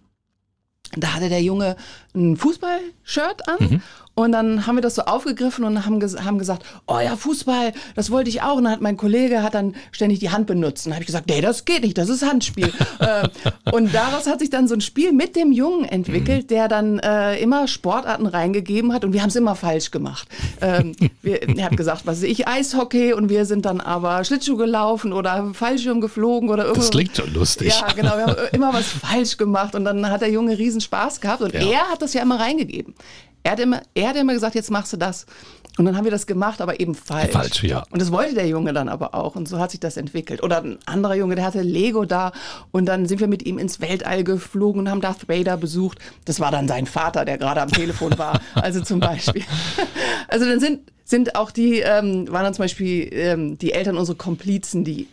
da 0.96 1.14
hatte 1.14 1.30
der 1.30 1.42
Junge 1.42 1.76
ein 2.16 2.38
Fußballshirt 2.38 3.48
an 3.48 3.58
mhm. 3.60 3.82
Und 4.18 4.32
dann 4.32 4.66
haben 4.66 4.78
wir 4.78 4.82
das 4.82 4.96
so 4.96 5.04
aufgegriffen 5.04 5.64
und 5.64 5.86
haben, 5.86 6.00
ges 6.00 6.20
haben 6.24 6.40
gesagt, 6.40 6.64
oh 6.88 6.98
ja, 7.00 7.16
Fußball, 7.16 7.72
das 7.96 8.10
wollte 8.10 8.32
ich 8.32 8.42
auch. 8.42 8.56
Und 8.56 8.64
dann 8.64 8.74
hat 8.74 8.82
mein 8.82 8.98
Kollege 8.98 9.44
hat 9.44 9.54
dann 9.54 9.76
ständig 9.92 10.18
die 10.18 10.32
Hand 10.32 10.48
benutzt. 10.48 10.88
Und 10.88 10.90
dann 10.90 10.96
habe 10.96 11.04
ich 11.04 11.06
gesagt, 11.06 11.30
nee, 11.30 11.40
das 11.40 11.66
geht 11.66 11.84
nicht, 11.84 12.00
das 12.00 12.10
ist 12.10 12.26
Handspiel. 12.26 12.74
äh, 13.00 13.28
und 13.72 13.94
daraus 13.94 14.26
hat 14.26 14.40
sich 14.40 14.50
dann 14.50 14.68
so 14.68 14.74
ein 14.74 14.82
Spiel 14.82 15.12
mit 15.12 15.36
dem 15.36 15.52
Jungen 15.52 15.86
entwickelt, 15.86 16.46
mhm. 16.46 16.48
der 16.48 16.68
dann 16.68 16.98
äh, 16.98 17.38
immer 17.38 17.68
Sportarten 17.68 18.26
reingegeben 18.26 18.92
hat. 18.92 19.06
Und 19.06 19.14
wir 19.14 19.22
haben 19.22 19.30
es 19.30 19.36
immer 19.36 19.54
falsch 19.54 19.92
gemacht. 19.92 20.28
Ähm, 20.62 20.96
wir, 21.22 21.44
er 21.44 21.66
hat 21.66 21.78
gesagt, 21.78 22.08
was 22.08 22.18
weiß 22.18 22.24
ich, 22.24 22.48
Eishockey. 22.48 23.14
Und 23.14 23.30
wir 23.30 23.46
sind 23.46 23.66
dann 23.66 23.82
aber 23.82 24.24
Schlittschuh 24.24 24.58
gelaufen 24.58 25.14
oder 25.14 25.52
Fallschirm 25.54 26.02
geflogen 26.02 26.50
oder 26.50 26.64
irgendwas. 26.64 26.86
Das 26.86 26.92
klingt 26.92 27.16
schon 27.16 27.32
lustig. 27.36 27.68
Ja, 27.80 27.94
genau. 27.94 28.18
Wir 28.18 28.26
haben 28.26 28.36
immer 28.52 28.74
was 28.74 28.88
falsch 28.88 29.38
gemacht. 29.38 29.76
Und 29.76 29.86
dann 29.86 30.10
hat 30.10 30.22
der 30.22 30.32
Junge 30.32 30.58
riesen 30.58 30.82
Spaß 30.82 31.22
gehabt. 31.22 31.44
Und 31.44 31.54
ja. 31.54 31.60
er 31.60 31.90
hat 31.92 32.02
das 32.02 32.16
ja 32.16 32.24
immer 32.24 32.40
reingegeben. 32.40 32.96
Er 33.48 33.52
hat, 33.54 33.62
immer, 33.62 33.82
er 33.94 34.10
hat 34.10 34.18
immer 34.18 34.34
gesagt, 34.34 34.56
jetzt 34.56 34.72
machst 34.72 34.92
du 34.92 34.98
das. 34.98 35.26
Und 35.78 35.86
dann 35.86 35.96
haben 35.96 36.04
wir 36.04 36.12
das 36.12 36.28
gemacht, 36.28 36.60
aber 36.60 36.82
eben 36.82 36.94
falsch. 36.96 37.32
Falsch, 37.32 37.64
ja. 37.64 37.86
Und 37.92 38.02
das 38.02 38.12
wollte 38.12 38.36
der 38.36 38.46
Junge 38.46 38.74
dann 38.74 38.90
aber 38.90 39.16
auch. 39.16 39.38
Und 39.38 39.48
so 39.48 39.58
hat 39.58 39.72
sich 39.72 39.80
das 39.80 39.96
entwickelt. 39.96 40.44
Oder 40.44 40.62
ein 40.62 40.78
anderer 40.86 41.16
Junge, 41.16 41.36
der 41.36 41.46
hatte 41.46 41.62
Lego 41.62 42.04
da. 42.04 42.34
Und 42.72 42.88
dann 42.88 43.06
sind 43.06 43.22
wir 43.22 43.28
mit 43.30 43.46
ihm 43.46 43.58
ins 43.58 43.80
Weltall 43.80 44.26
geflogen 44.26 44.82
und 44.82 44.90
haben 44.90 45.00
Darth 45.00 45.30
Vader 45.30 45.56
besucht. 45.56 45.98
Das 46.26 46.42
war 46.42 46.52
dann 46.52 46.68
sein 46.68 46.88
Vater, 46.88 47.24
der 47.24 47.38
gerade 47.38 47.62
am 47.62 47.72
Telefon 47.72 48.18
war. 48.18 48.42
Also 48.54 48.82
zum 48.82 49.00
Beispiel. 49.00 49.44
Also 50.28 50.46
dann 50.46 50.60
sind, 50.60 50.82
sind 51.06 51.36
auch 51.38 51.52
die, 51.52 51.80
ähm, 51.80 52.28
waren 52.30 52.44
dann 52.44 52.54
zum 52.54 52.64
Beispiel 52.64 53.08
ähm, 53.14 53.58
die 53.58 53.72
Eltern 53.72 53.96
unsere 53.96 54.18
Komplizen, 54.18 54.84
die 54.84 55.08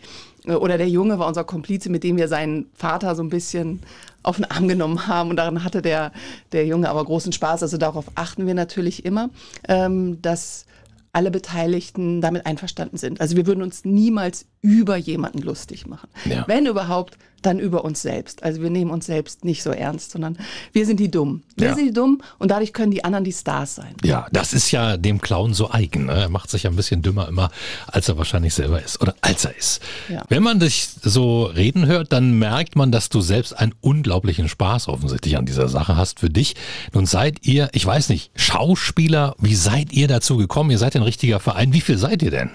oder 0.46 0.76
der 0.76 0.88
Junge 0.88 1.18
war 1.18 1.28
unser 1.28 1.44
Komplize, 1.44 1.88
mit 1.88 2.04
dem 2.04 2.16
wir 2.16 2.28
seinen 2.28 2.66
Vater 2.74 3.14
so 3.14 3.22
ein 3.22 3.30
bisschen 3.30 3.80
auf 4.24 4.36
den 4.36 4.44
Arm 4.46 4.66
genommen 4.66 5.06
haben. 5.06 5.30
Und 5.30 5.36
daran 5.36 5.62
hatte 5.62 5.82
der, 5.82 6.12
der 6.52 6.66
Junge 6.66 6.88
aber 6.88 7.04
großen 7.04 7.32
Spaß. 7.32 7.62
Also 7.62 7.76
darauf 7.76 8.06
achten 8.14 8.46
wir 8.46 8.54
natürlich 8.54 9.04
immer, 9.04 9.30
ähm, 9.68 10.20
dass 10.20 10.66
alle 11.14 11.30
Beteiligten 11.30 12.20
damit 12.20 12.46
einverstanden 12.46 12.96
sind. 12.98 13.20
Also 13.20 13.36
wir 13.36 13.46
würden 13.46 13.62
uns 13.62 13.84
niemals 13.84 14.46
über 14.60 14.96
jemanden 14.96 15.38
lustig 15.42 15.86
machen. 15.86 16.08
Ja. 16.24 16.44
Wenn 16.46 16.66
überhaupt, 16.66 17.18
dann 17.42 17.58
über 17.58 17.84
uns 17.84 18.00
selbst. 18.00 18.42
Also 18.42 18.62
wir 18.62 18.70
nehmen 18.70 18.90
uns 18.90 19.04
selbst 19.04 19.44
nicht 19.44 19.62
so 19.62 19.68
ernst, 19.70 20.12
sondern 20.12 20.38
wir 20.72 20.86
sind 20.86 20.98
die 20.98 21.10
Dummen. 21.10 21.42
Wir 21.56 21.68
Ja. 21.68 21.74
sind 21.74 21.86
die 21.88 21.92
Dummen 21.92 22.22
und 22.38 22.50
dadurch 22.50 22.72
können 22.72 22.90
die 22.90 23.04
anderen 23.04 23.22
die 23.24 23.34
Stars 23.34 23.74
sein. 23.74 23.94
Ja, 24.02 24.26
das 24.32 24.54
ist 24.54 24.70
ja 24.70 24.96
dem 24.96 25.20
Clown 25.20 25.52
so 25.52 25.70
eigen. 25.70 26.06
Ne? 26.06 26.12
Er 26.14 26.28
macht 26.30 26.48
sich 26.50 26.62
ja 26.62 26.70
ein 26.70 26.76
bisschen 26.76 27.02
dümmer 27.02 27.28
immer, 27.28 27.50
als 27.86 28.08
er 28.08 28.16
wahrscheinlich 28.16 28.54
selber 28.54 28.82
ist 28.82 28.98
oder 29.02 29.14
als 29.20 29.44
er 29.44 29.54
ist. 29.58 29.82
Ja. 30.08 30.24
Wenn 30.30 30.42
man 30.42 30.58
dich 30.58 30.88
so 31.02 31.44
reden 31.44 31.84
hört, 31.84 32.12
dann 32.14 32.38
merkt 32.38 32.76
man, 32.76 32.90
dass 32.90 33.10
du 33.10 33.20
selbst 33.20 33.52
einen 33.52 33.74
unglaublichen 33.82 34.48
Spaß 34.48 34.88
offensichtlich 34.88 35.36
an 35.36 35.44
dieser 35.44 35.68
Sache 35.68 35.98
hast 35.98 36.20
für 36.20 36.30
dich. 36.30 36.56
Nun 36.94 37.04
seid 37.04 37.46
ihr, 37.46 37.68
ich 37.72 37.84
weiß 37.84 38.08
nicht, 38.08 38.30
Schauspieler. 38.36 39.36
Wie 39.38 39.54
seid 39.54 39.92
ihr 39.92 40.08
dazu 40.08 40.38
gekommen? 40.38 40.70
Ihr 40.70 40.78
seid 40.78 40.96
ein 40.96 41.02
richtiger 41.04 41.40
Verein. 41.40 41.72
Wie 41.72 41.80
viel 41.80 41.98
seid 41.98 42.22
ihr 42.22 42.30
denn? 42.30 42.50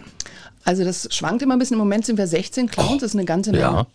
Also 0.65 0.84
das 0.84 1.08
schwankt 1.12 1.41
immer 1.41 1.56
ein 1.56 1.60
bisschen. 1.60 1.75
Im 1.75 1.79
Moment 1.79 2.06
sind 2.06 2.18
wir 2.18 2.27
16 2.27 2.68
Clowns, 2.68 3.01
das 3.01 3.12
ist 3.12 3.15
eine 3.15 3.25
ganze 3.25 3.51
Menge. 3.51 3.63
Ja. 3.63 3.88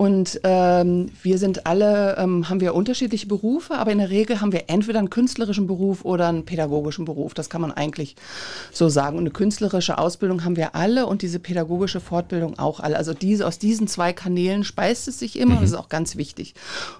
Und 0.00 0.40
ähm, 0.44 1.10
wir 1.22 1.36
sind 1.36 1.66
alle, 1.66 2.16
ähm, 2.16 2.48
haben 2.48 2.62
wir 2.62 2.74
unterschiedliche 2.74 3.26
Berufe, 3.26 3.74
aber 3.74 3.92
in 3.92 3.98
der 3.98 4.08
Regel 4.08 4.40
haben 4.40 4.50
wir 4.50 4.70
entweder 4.70 4.98
einen 4.98 5.10
künstlerischen 5.10 5.66
Beruf 5.66 6.06
oder 6.06 6.28
einen 6.28 6.46
pädagogischen 6.46 7.04
Beruf. 7.04 7.34
Das 7.34 7.50
kann 7.50 7.60
man 7.60 7.70
eigentlich 7.70 8.16
so 8.72 8.88
sagen. 8.88 9.18
Und 9.18 9.24
eine 9.24 9.30
künstlerische 9.30 9.98
Ausbildung 9.98 10.42
haben 10.42 10.56
wir 10.56 10.74
alle 10.74 11.04
und 11.04 11.20
diese 11.20 11.38
pädagogische 11.38 12.00
Fortbildung 12.00 12.58
auch 12.58 12.80
alle. 12.80 12.96
Also 12.96 13.12
diese, 13.12 13.46
aus 13.46 13.58
diesen 13.58 13.88
zwei 13.88 14.14
Kanälen 14.14 14.64
speist 14.64 15.06
es 15.06 15.18
sich 15.18 15.38
immer. 15.38 15.56
Das 15.56 15.64
ist 15.64 15.74
auch 15.74 15.90
ganz 15.90 16.16
wichtig. 16.16 16.54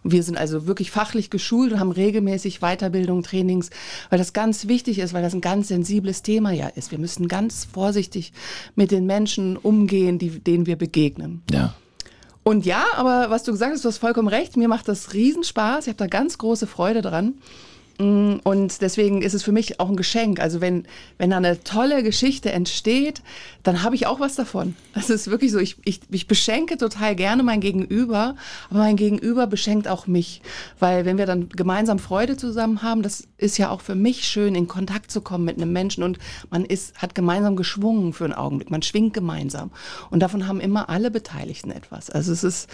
Und 0.04 0.12
wir 0.12 0.22
sind 0.22 0.36
also 0.36 0.66
wirklich 0.66 0.90
fachlich 0.90 1.30
geschult 1.30 1.72
und 1.72 1.80
haben 1.80 1.92
regelmäßig 1.92 2.60
Weiterbildung, 2.60 3.22
Trainings, 3.22 3.70
weil 4.10 4.18
das 4.18 4.34
ganz 4.34 4.68
wichtig 4.68 4.98
ist, 4.98 5.14
weil 5.14 5.22
das 5.22 5.32
ein 5.32 5.40
ganz 5.40 5.68
sensibles 5.68 6.20
Thema 6.20 6.50
ja 6.50 6.66
ist. 6.66 6.90
Wir 6.90 6.98
müssen 6.98 7.28
ganz 7.28 7.64
vorsichtig 7.64 8.34
mit 8.74 8.90
den 8.90 9.06
Menschen 9.06 9.56
umgehen, 9.56 10.18
die, 10.18 10.38
denen 10.40 10.66
wir 10.66 10.76
begegnen. 10.76 11.40
Ja. 11.50 11.74
Und 12.50 12.66
ja, 12.66 12.84
aber 12.96 13.30
was 13.30 13.44
du 13.44 13.52
gesagt 13.52 13.74
hast, 13.74 13.84
du 13.84 13.88
hast 13.88 13.98
vollkommen 13.98 14.26
recht. 14.26 14.56
Mir 14.56 14.66
macht 14.66 14.88
das 14.88 15.12
Riesenspaß. 15.12 15.84
Ich 15.84 15.88
habe 15.88 15.98
da 15.98 16.08
ganz 16.08 16.36
große 16.36 16.66
Freude 16.66 17.00
dran. 17.00 17.34
Mm, 18.00 18.40
Und 18.44 18.80
deswegen 18.80 19.20
ist 19.20 19.34
es 19.34 19.42
für 19.42 19.52
mich 19.52 19.78
auch 19.78 19.90
ein 19.90 19.96
Geschenk. 19.96 20.40
Also 20.40 20.60
wenn, 20.62 20.86
wenn 21.18 21.30
da 21.30 21.36
eine 21.36 21.62
tolle 21.62 22.02
Geschichte 22.02 22.50
entsteht, 22.50 23.20
dann 23.62 23.82
habe 23.82 23.94
ich 23.94 24.06
auch 24.06 24.20
was 24.20 24.36
davon. 24.36 24.74
Das 24.94 25.10
ist 25.10 25.30
wirklich 25.30 25.52
so, 25.52 25.58
ich, 25.58 25.76
ich, 25.84 26.00
ich 26.10 26.26
beschenke 26.26 26.78
total 26.78 27.14
gerne 27.14 27.42
mein 27.42 27.60
Gegenüber, 27.60 28.36
aber 28.70 28.78
mein 28.78 28.96
Gegenüber 28.96 29.46
beschenkt 29.46 29.86
auch 29.86 30.06
mich. 30.06 30.40
Weil 30.78 31.04
wenn 31.04 31.18
wir 31.18 31.26
dann 31.26 31.50
gemeinsam 31.50 31.98
Freude 31.98 32.38
zusammen 32.38 32.82
haben, 32.82 33.02
das 33.02 33.28
ist 33.36 33.58
ja 33.58 33.70
auch 33.70 33.82
für 33.82 33.94
mich 33.94 34.26
schön, 34.26 34.54
in 34.54 34.66
Kontakt 34.66 35.10
zu 35.10 35.20
kommen 35.20 35.44
mit 35.44 35.56
einem 35.56 35.72
Menschen 35.72 36.02
und 36.02 36.18
man 36.48 36.64
ist, 36.64 36.96
hat 37.02 37.14
gemeinsam 37.14 37.54
geschwungen 37.54 38.14
für 38.14 38.24
einen 38.24 38.32
Augenblick. 38.32 38.70
Man 38.70 38.82
schwingt 38.82 39.12
gemeinsam. 39.12 39.70
Und 40.08 40.20
davon 40.20 40.46
haben 40.46 40.60
immer 40.60 40.88
alle 40.88 41.10
Beteiligten 41.10 41.70
etwas. 41.70 42.08
Also 42.08 42.32
es 42.32 42.44
ist, 42.44 42.70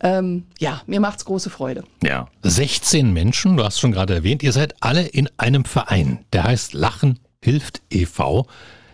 ähm, 0.00 0.44
ja, 0.58 0.80
mir 0.86 1.00
macht's 1.00 1.26
große 1.26 1.50
Freude. 1.50 1.84
Ja. 2.02 2.28
16 2.42 3.12
Menschen, 3.12 3.58
du 3.58 3.64
hast 3.64 3.78
schon 3.78 3.92
gerade 3.92 4.14
erwähnt, 4.14 4.42
ihr 4.42 4.52
seid 4.52 4.69
alle 4.80 5.06
in 5.06 5.28
einem 5.36 5.64
Verein. 5.64 6.24
Der 6.32 6.44
heißt 6.44 6.74
Lachen 6.74 7.18
hilft 7.42 7.82
e.V. 7.90 8.46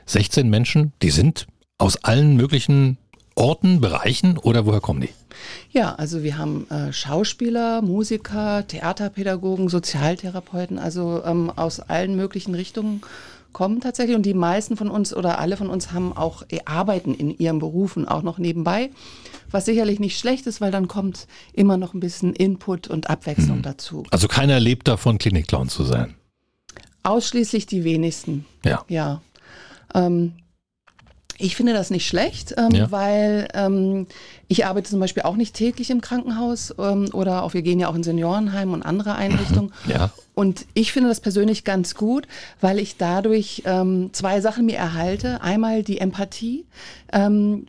16 0.06 0.48
Menschen, 0.48 0.92
die 1.02 1.10
sind 1.10 1.46
aus 1.78 2.02
allen 2.04 2.36
möglichen 2.36 2.96
Orten, 3.34 3.80
Bereichen 3.80 4.38
oder 4.38 4.64
woher 4.64 4.80
kommen 4.80 5.02
die? 5.02 5.10
Ja, 5.70 5.94
also 5.96 6.22
wir 6.22 6.38
haben 6.38 6.66
äh, 6.70 6.92
Schauspieler, 6.92 7.82
Musiker, 7.82 8.66
Theaterpädagogen, 8.66 9.68
Sozialtherapeuten, 9.68 10.78
also 10.78 11.22
ähm, 11.24 11.52
aus 11.54 11.80
allen 11.80 12.16
möglichen 12.16 12.54
Richtungen 12.54 13.02
kommen 13.56 13.80
tatsächlich. 13.80 14.14
Und 14.14 14.26
die 14.26 14.34
meisten 14.34 14.76
von 14.76 14.90
uns 14.90 15.16
oder 15.16 15.38
alle 15.38 15.56
von 15.56 15.70
uns 15.70 15.90
haben 15.90 16.14
auch 16.14 16.42
äh, 16.50 16.58
arbeiten 16.66 17.14
in 17.14 17.30
ihren 17.38 17.58
Berufen 17.58 18.06
auch 18.06 18.22
noch 18.22 18.36
nebenbei, 18.36 18.90
was 19.50 19.64
sicherlich 19.64 19.98
nicht 19.98 20.18
schlecht 20.18 20.46
ist, 20.46 20.60
weil 20.60 20.70
dann 20.70 20.88
kommt 20.88 21.26
immer 21.54 21.78
noch 21.78 21.94
ein 21.94 22.00
bisschen 22.00 22.34
Input 22.34 22.86
und 22.86 23.08
Abwechslung 23.08 23.62
dazu. 23.62 24.02
Also 24.10 24.28
keiner 24.28 24.60
lebt 24.60 24.88
davon, 24.88 25.16
Klinikclown 25.16 25.70
zu 25.70 25.84
sein. 25.84 26.16
Ausschließlich 27.02 27.64
die 27.64 27.82
wenigsten. 27.82 28.44
Ja. 28.62 28.84
Ja. 28.88 29.22
Ähm, 29.94 30.34
ich 31.38 31.56
finde 31.56 31.72
das 31.72 31.88
nicht 31.88 32.06
schlecht, 32.06 32.54
ähm, 32.58 32.72
Ja. 32.74 32.90
weil 32.90 33.48
ähm, 33.54 34.06
ich 34.48 34.64
arbeite 34.64 34.90
zum 34.90 35.00
Beispiel 35.00 35.24
auch 35.24 35.36
nicht 35.36 35.54
täglich 35.54 35.90
im 35.90 36.00
Krankenhaus 36.00 36.74
ähm, 36.78 37.08
oder 37.12 37.42
auch 37.42 37.54
wir 37.54 37.62
gehen 37.62 37.80
ja 37.80 37.88
auch 37.88 37.94
in 37.94 38.02
Seniorenheim 38.02 38.72
und 38.72 38.82
andere 38.82 39.14
Einrichtungen. 39.14 39.72
Ja. 39.86 40.10
Und 40.34 40.66
ich 40.74 40.92
finde 40.92 41.08
das 41.08 41.20
persönlich 41.20 41.64
ganz 41.64 41.94
gut, 41.94 42.26
weil 42.60 42.78
ich 42.78 42.98
dadurch 42.98 43.62
ähm, 43.64 44.10
zwei 44.12 44.42
Sachen 44.42 44.66
mir 44.66 44.76
erhalte. 44.76 45.40
Einmal 45.40 45.82
die 45.82 45.98
Empathie, 45.98 46.66
ähm, 47.10 47.66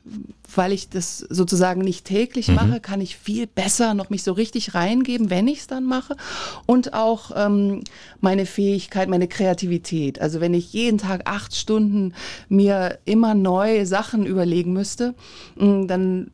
weil 0.53 0.73
ich 0.73 0.89
das 0.89 1.19
sozusagen 1.19 1.81
nicht 1.81 2.05
täglich 2.05 2.49
mache, 2.49 2.81
kann 2.81 2.99
ich 2.99 3.15
viel 3.15 3.47
besser 3.47 3.93
noch 3.93 4.09
mich 4.09 4.23
so 4.23 4.33
richtig 4.33 4.73
reingeben, 4.73 5.29
wenn 5.29 5.47
ich 5.47 5.59
es 5.59 5.67
dann 5.67 5.85
mache. 5.85 6.17
Und 6.65 6.93
auch 6.93 7.31
ähm, 7.35 7.83
meine 8.19 8.45
Fähigkeit, 8.45 9.07
meine 9.07 9.29
Kreativität. 9.29 10.19
Also 10.19 10.41
wenn 10.41 10.53
ich 10.53 10.73
jeden 10.73 10.97
Tag 10.97 11.21
acht 11.25 11.55
Stunden 11.55 12.13
mir 12.49 12.99
immer 13.05 13.33
neue 13.33 13.85
Sachen 13.85 14.25
überlegen 14.25 14.73
müsste, 14.73 15.13
mh, 15.55 15.85
dann 15.85 16.31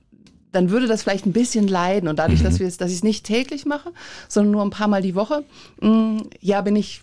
dann 0.53 0.69
würde 0.69 0.87
das 0.87 1.03
vielleicht 1.03 1.25
ein 1.25 1.33
bisschen 1.33 1.67
leiden. 1.67 2.07
Und 2.07 2.19
dadurch, 2.19 2.41
dass, 2.41 2.59
wir 2.59 2.67
es, 2.67 2.77
dass 2.77 2.91
ich 2.91 2.97
es 2.97 3.03
nicht 3.03 3.25
täglich 3.25 3.65
mache, 3.65 3.91
sondern 4.29 4.51
nur 4.51 4.63
ein 4.63 4.69
paar 4.69 4.87
Mal 4.87 5.01
die 5.01 5.15
Woche, 5.15 5.43
mh, 5.81 6.23
ja, 6.39 6.61
bin 6.61 6.75
ich 6.77 7.01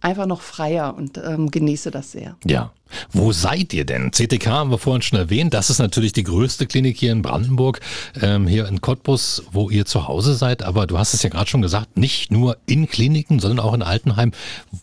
einfach 0.00 0.26
noch 0.26 0.42
freier 0.42 0.94
und 0.96 1.18
ähm, 1.18 1.50
genieße 1.50 1.90
das 1.90 2.12
sehr. 2.12 2.36
Ja. 2.44 2.72
Wo 3.12 3.32
seid 3.32 3.72
ihr 3.74 3.84
denn? 3.84 4.10
CTK 4.12 4.46
haben 4.46 4.70
wir 4.70 4.78
vorhin 4.78 5.02
schon 5.02 5.18
erwähnt. 5.18 5.54
Das 5.54 5.70
ist 5.70 5.78
natürlich 5.78 6.12
die 6.12 6.24
größte 6.24 6.66
Klinik 6.66 6.98
hier 6.98 7.12
in 7.12 7.22
Brandenburg, 7.22 7.80
ähm, 8.20 8.46
hier 8.46 8.66
in 8.68 8.80
Cottbus, 8.80 9.44
wo 9.52 9.70
ihr 9.70 9.86
zu 9.86 10.08
Hause 10.08 10.34
seid. 10.34 10.62
Aber 10.62 10.86
du 10.86 10.98
hast 10.98 11.14
es 11.14 11.22
ja 11.22 11.30
gerade 11.30 11.48
schon 11.48 11.62
gesagt, 11.62 11.96
nicht 11.96 12.30
nur 12.30 12.56
in 12.66 12.88
Kliniken, 12.88 13.40
sondern 13.40 13.64
auch 13.64 13.74
in 13.74 13.82
Altenheim. 13.82 14.32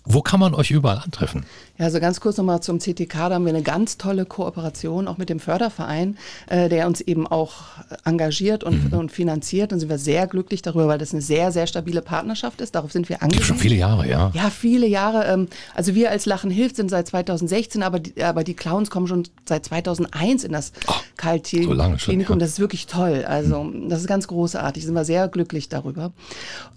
Wo 0.04 0.22
kann 0.22 0.40
man 0.40 0.54
euch 0.54 0.72
überall 0.72 1.00
antreffen? 1.00 1.46
Ja, 1.78 1.86
also 1.86 2.00
ganz 2.00 2.22
kurz 2.22 2.38
nochmal 2.38 2.62
zum 2.62 2.80
CTK. 2.80 3.14
Da 3.14 3.32
haben 3.32 3.46
wir 3.46 3.54
eine 3.54 3.62
ganz 3.62 3.98
tolle 3.98 4.26
Kooperation 4.26 5.10
auch 5.10 5.18
mit 5.18 5.30
dem 5.30 5.42
Förderverein, 5.42 6.18
äh, 6.48 6.70
der 6.70 6.88
uns 6.88 7.02
eben 7.02 7.28
auch 7.28 7.56
engagiert 8.06 8.64
und, 8.64 8.94
und 8.94 9.12
finanziert. 9.12 9.74
Und 9.74 9.80
sind 9.80 9.90
wir 9.90 9.98
sehr 9.98 10.26
glücklich 10.28 10.62
darüber, 10.62 10.88
weil 10.88 10.98
das 10.98 11.12
eine 11.12 11.22
sehr, 11.22 11.52
sehr 11.52 11.68
stabile 11.68 12.02
Partnerschaft 12.02 12.62
ist. 12.62 12.76
Darauf 12.76 12.94
sind 12.94 13.10
wir 13.10 13.22
angewiesen. 13.22 13.46
schon 13.46 13.58
viele 13.58 13.76
Jahre, 13.76 14.08
ja. 14.08 14.32
Ja, 14.34 14.50
viele 14.50 14.88
Jahre. 14.88 15.26
Ähm, 15.26 15.48
also 15.74 15.96
wir 15.96 16.12
als 16.12 16.26
Lachen 16.26 16.50
hilft 16.50 16.78
sind 16.78 16.90
seit 16.90 17.08
2016, 17.08 17.84
aber 17.84 17.95
die, 18.00 18.24
aber 18.24 18.44
die 18.44 18.54
Clowns 18.54 18.90
kommen 18.90 19.08
schon 19.08 19.24
seit 19.48 19.66
2001 19.66 20.44
in 20.44 20.52
das 20.52 20.72
so 21.66 21.74
lange 21.74 21.98
schon, 22.00 22.12
Klinikum. 22.14 22.36
ja. 22.38 22.40
Das 22.40 22.50
ist 22.52 22.60
wirklich 22.60 22.88
toll. 22.88 23.26
Also 23.28 23.72
das 23.90 24.02
ist 24.02 24.08
ganz 24.08 24.28
großartig. 24.28 24.84
Sind 24.86 24.94
wir 24.94 25.06
sehr 25.06 25.28
glücklich 25.28 25.70
darüber. 25.70 26.12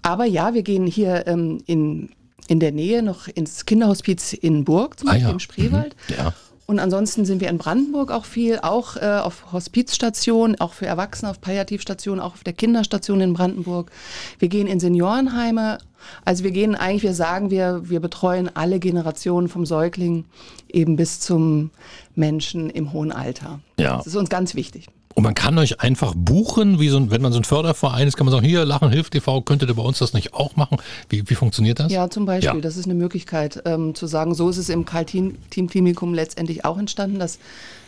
Aber 0.01 0.25
ja, 0.25 0.53
wir 0.53 0.63
gehen 0.63 0.85
hier 0.87 1.27
ähm, 1.27 1.59
in, 1.65 2.09
in 2.47 2.59
der 2.59 2.71
Nähe 2.71 3.03
noch 3.03 3.27
ins 3.27 3.65
Kinderhospiz 3.65 4.33
in 4.33 4.63
Burg, 4.65 4.99
zum 4.99 5.09
Ah, 5.09 5.11
Beispiel 5.11 5.27
ja. 5.27 5.33
im 5.33 5.39
Spreewald. 5.39 5.95
Mhm. 6.09 6.15
Ja. 6.17 6.33
Und 6.65 6.77
ansonsten 6.79 7.25
sind 7.25 7.41
wir 7.41 7.49
in 7.49 7.57
Brandenburg 7.57 8.11
auch 8.11 8.25
viel, 8.25 8.59
auch 8.59 8.95
äh, 8.95 9.05
auf 9.23 9.51
Hospizstationen, 9.51 10.61
auch 10.61 10.73
für 10.73 10.85
Erwachsene 10.85 11.31
auf 11.31 11.41
Palliativstationen, 11.41 12.19
auch 12.23 12.33
auf 12.33 12.43
der 12.43 12.53
Kinderstation 12.53 13.21
in 13.21 13.33
Brandenburg. 13.33 13.89
Wir 14.37 14.49
gehen 14.49 14.67
in 14.67 14.79
Seniorenheime. 14.79 15.79
Also 16.25 16.43
wir 16.43 16.51
gehen 16.51 16.75
eigentlich, 16.75 17.03
wir 17.03 17.13
sagen, 17.13 17.51
wir, 17.51 17.81
wir 17.89 17.99
betreuen 17.99 18.49
alle 18.53 18.79
Generationen 18.79 19.49
vom 19.49 19.65
Säugling 19.65 20.25
eben 20.71 20.95
bis 20.95 21.19
zum 21.19 21.71
Menschen 22.15 22.69
im 22.69 22.93
hohen 22.93 23.11
Alter. 23.11 23.59
Ja. 23.77 23.97
Das 23.97 24.07
ist 24.07 24.15
uns 24.15 24.29
ganz 24.29 24.55
wichtig. 24.55 24.87
Und 25.15 25.23
man 25.23 25.33
kann 25.33 25.57
euch 25.57 25.81
einfach 25.81 26.13
buchen, 26.15 26.79
wie 26.79 26.87
so 26.87 26.97
ein, 26.97 27.11
wenn 27.11 27.21
man 27.21 27.33
so 27.33 27.39
ein 27.39 27.43
Förderverein 27.43 28.07
ist, 28.07 28.15
kann 28.15 28.25
man 28.25 28.31
sagen, 28.31 28.45
hier, 28.45 28.63
Lachen 28.63 28.89
hilft 28.89 29.13
TV, 29.13 29.41
könntet 29.41 29.67
ihr 29.69 29.75
bei 29.75 29.81
uns 29.81 29.99
das 29.99 30.13
nicht 30.13 30.33
auch 30.33 30.55
machen? 30.55 30.77
Wie, 31.09 31.27
wie 31.29 31.35
funktioniert 31.35 31.79
das? 31.79 31.91
Ja, 31.91 32.09
zum 32.09 32.25
Beispiel. 32.25 32.55
Ja. 32.55 32.61
Das 32.61 32.77
ist 32.77 32.85
eine 32.85 32.93
Möglichkeit 32.93 33.61
ähm, 33.65 33.95
zu 33.95 34.07
sagen, 34.07 34.33
so 34.33 34.49
ist 34.49 34.57
es 34.57 34.69
im 34.69 34.85
Karl-Team-Klinikum 34.85 36.13
letztendlich 36.13 36.63
auch 36.63 36.77
entstanden, 36.77 37.19
dass 37.19 37.39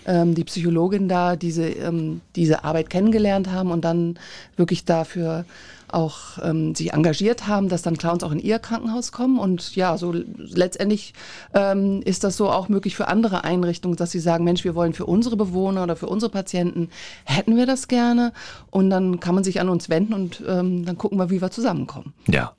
ähm, 0.06 0.36
die 0.36 0.44
Psychologin 0.44 1.08
da 1.08 1.36
diese, 1.36 1.70
ähm, 1.70 2.22
diese 2.36 2.64
Arbeit 2.64 2.90
kennengelernt 2.90 3.50
haben 3.50 3.72
und 3.72 3.86
dann 3.86 4.20
wirklich 4.58 4.84
dafür 4.84 5.46
auch 5.94 6.38
ähm, 6.44 6.76
sich 6.76 6.94
engagiert 6.94 7.48
haben, 7.48 7.70
dass 7.70 7.82
dann 7.82 7.98
Clowns 7.98 8.24
auch 8.24 8.32
in 8.32 8.40
ihr 8.40 8.60
Krankenhaus 8.60 9.12
kommen. 9.12 9.40
Und 9.40 9.76
ja, 9.76 9.98
so 9.98 10.14
letztendlich 10.14 11.14
ähm, 11.54 12.02
ist 12.04 12.24
das 12.24 12.38
so 12.38 12.50
auch 12.50 12.70
möglich 12.70 12.96
für 12.96 13.08
andere 13.08 13.44
Einrichtungen, 13.44 13.96
dass 13.96 14.12
sie 14.12 14.20
sagen, 14.20 14.44
Mensch, 14.44 14.64
wir 14.64 14.76
wollen 14.76 14.94
für 14.94 15.06
unsere 15.06 15.38
Bewohner 15.38 15.84
oder 15.84 15.96
für 15.96 16.08
unsere 16.08 16.32
Patienten, 16.32 16.90
hätten 17.26 17.56
wir 17.56 17.66
das 17.66 17.88
gerne. 17.88 18.34
Und 18.70 18.90
dann 18.90 19.20
kann 19.20 19.36
man 19.36 19.44
sich 19.44 19.60
an 19.60 19.70
uns 19.70 19.90
wenden 19.90 20.14
und 20.14 20.44
ähm, 20.48 20.86
dann 20.86 20.98
gucken 20.98 21.18
wir, 21.18 21.30
wie 21.30 21.42
wir 21.42 21.52
zusammenkommen. 21.52 22.14
Ja. 22.28 22.54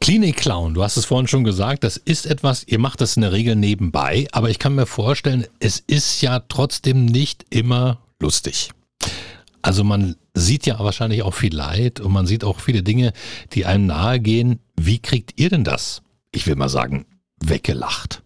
Klinik-Clown, 0.00 0.74
du 0.74 0.82
hast 0.82 0.96
es 0.96 1.06
vorhin 1.06 1.26
schon 1.26 1.44
gesagt, 1.44 1.82
das 1.82 1.96
ist 1.96 2.26
etwas, 2.26 2.64
ihr 2.68 2.78
macht 2.78 3.00
das 3.00 3.16
in 3.16 3.22
der 3.22 3.32
Regel 3.32 3.56
nebenbei, 3.56 4.28
aber 4.32 4.50
ich 4.50 4.58
kann 4.58 4.74
mir 4.74 4.86
vorstellen, 4.86 5.46
es 5.58 5.82
ist 5.86 6.20
ja 6.20 6.40
trotzdem 6.40 7.06
nicht 7.06 7.46
immer 7.50 7.98
lustig. 8.20 8.70
Also 9.62 9.82
man 9.82 10.14
sieht 10.38 10.66
ja 10.66 10.78
wahrscheinlich 10.78 11.22
auch 11.22 11.34
viel 11.34 11.54
Leid 11.54 11.98
und 12.00 12.12
man 12.12 12.26
sieht 12.26 12.44
auch 12.44 12.60
viele 12.60 12.82
Dinge, 12.82 13.12
die 13.54 13.64
einem 13.66 13.86
nahe 13.86 14.20
gehen. 14.20 14.60
Wie 14.78 14.98
kriegt 14.98 15.32
ihr 15.40 15.48
denn 15.48 15.64
das? 15.64 16.02
Ich 16.30 16.46
will 16.46 16.54
mal 16.56 16.68
sagen, 16.68 17.06
weggelacht. 17.40 18.22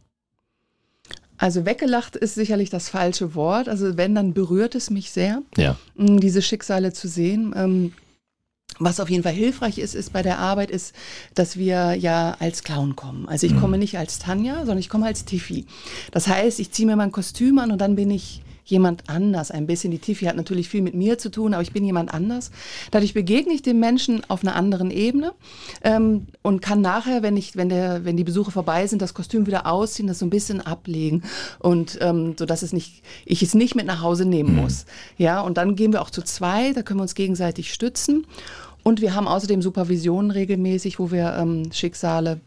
Also 1.39 1.65
weggelacht 1.65 2.17
ist 2.17 2.35
sicherlich 2.35 2.69
das 2.69 2.89
falsche 2.91 3.35
Wort. 3.35 3.69
Also 3.69 3.97
wenn, 3.97 4.15
dann 4.15 4.35
berührt 4.35 4.75
es 4.75 4.91
mich 4.91 5.11
sehr, 5.11 5.43
Ja. 5.57 5.77
mh, 5.97 6.21
diese 6.21 6.43
Schicksale 6.43 6.93
zu 6.93 7.09
sehen. 7.09 7.55
Ähm, 7.57 7.93
was 8.79 9.01
auf 9.01 9.09
jeden 9.11 9.23
Fall 9.23 9.33
hilfreich 9.33 9.79
ist, 9.79 9.95
ist 9.95 10.13
bei 10.13 10.23
der 10.23 10.39
Arbeit, 10.39 10.71
ist, 10.71 10.95
dass 11.35 11.57
wir 11.57 11.95
ja 11.95 12.37
als 12.41 12.63
Clown 12.63 12.97
kommen. 12.97 13.29
Also 13.29 13.47
ich 13.47 13.57
komme 13.59 13.79
nicht 13.79 13.99
als 13.99 14.19
Tanja, 14.19 14.59
sondern 14.61 14.79
ich 14.79 14.89
komme 14.89 15.07
als 15.07 15.25
Tiffy. 15.25 15.67
Das 16.13 16.29
heißt, 16.29 16.61
ich 16.61 16.71
ziehe 16.73 16.87
mir 16.87 16.97
mein 16.97 17.13
Kostüm 17.13 17.59
an 17.59 17.73
und 17.73 17.79
dann 17.81 17.95
bin 17.97 18.11
ich 18.11 18.43
jemand 18.71 19.09
anders 19.09 19.51
ein 19.51 19.67
bisschen. 19.67 19.91
Die 19.91 19.99
Tiffy 19.99 20.27
hat 20.27 20.37
natürlich 20.37 20.69
viel 20.69 20.83
mit 20.83 20.95
mir 20.95 21.19
zu 21.19 21.31
tun, 21.31 21.55
aber 21.55 21.63
ich 21.63 21.73
bin 21.73 21.85
jemand 21.85 22.13
anders. 22.13 22.51
Dadurch 22.91 23.15
begegne 23.15 23.53
ich 23.53 23.63
dem 23.63 23.81
Menschen 23.81 24.23
auf 24.29 24.43
einer 24.43 24.57
anderen 24.57 24.91
Ebene 24.91 25.33
ähm, 25.83 26.27
und 26.43 26.63
kann 26.63 26.81
nachher, 26.81 27.23
wenn 27.23 27.37
ich, 27.37 27.57
wenn 27.57 27.69
der, 27.69 28.05
wenn 28.05 28.17
die 28.17 28.25
Besuche 28.25 28.51
vorbei 28.51 28.87
sind, 28.87 29.03
das 29.03 29.15
Kostüm 29.15 29.47
wieder 29.47 29.67
ausziehen, 29.67 30.09
das 30.09 30.19
so 30.19 30.27
ein 30.27 30.31
bisschen 30.31 30.61
ablegen 30.61 31.23
und 31.59 31.99
ähm, 32.01 32.35
so 32.39 32.47
dass 32.47 32.63
es 32.63 32.73
nicht, 32.73 33.03
ich 33.25 33.43
es 33.43 33.55
nicht 33.55 33.75
mit 33.75 33.87
nach 33.87 34.03
Hause 34.03 34.25
nehmen 34.25 34.57
muss. 34.57 34.87
Ja, 35.19 35.41
und 35.41 35.57
dann 35.57 35.77
gehen 35.77 35.93
wir 35.93 36.03
auch 36.03 36.11
zu 36.11 36.23
zwei, 36.23 36.73
da 36.73 36.83
können 36.83 37.01
wir 37.01 37.03
uns 37.03 37.15
gegenseitig 37.15 37.73
stützen. 37.73 38.27
Und 38.83 39.01
wir 39.03 39.15
haben 39.15 39.29
außerdem 39.29 39.61
Supervisionen 39.61 40.31
regelmäßig, 40.31 40.99
wo 40.99 41.11
wir 41.11 41.37
ähm, 41.39 41.71
Schicksale 41.71 42.41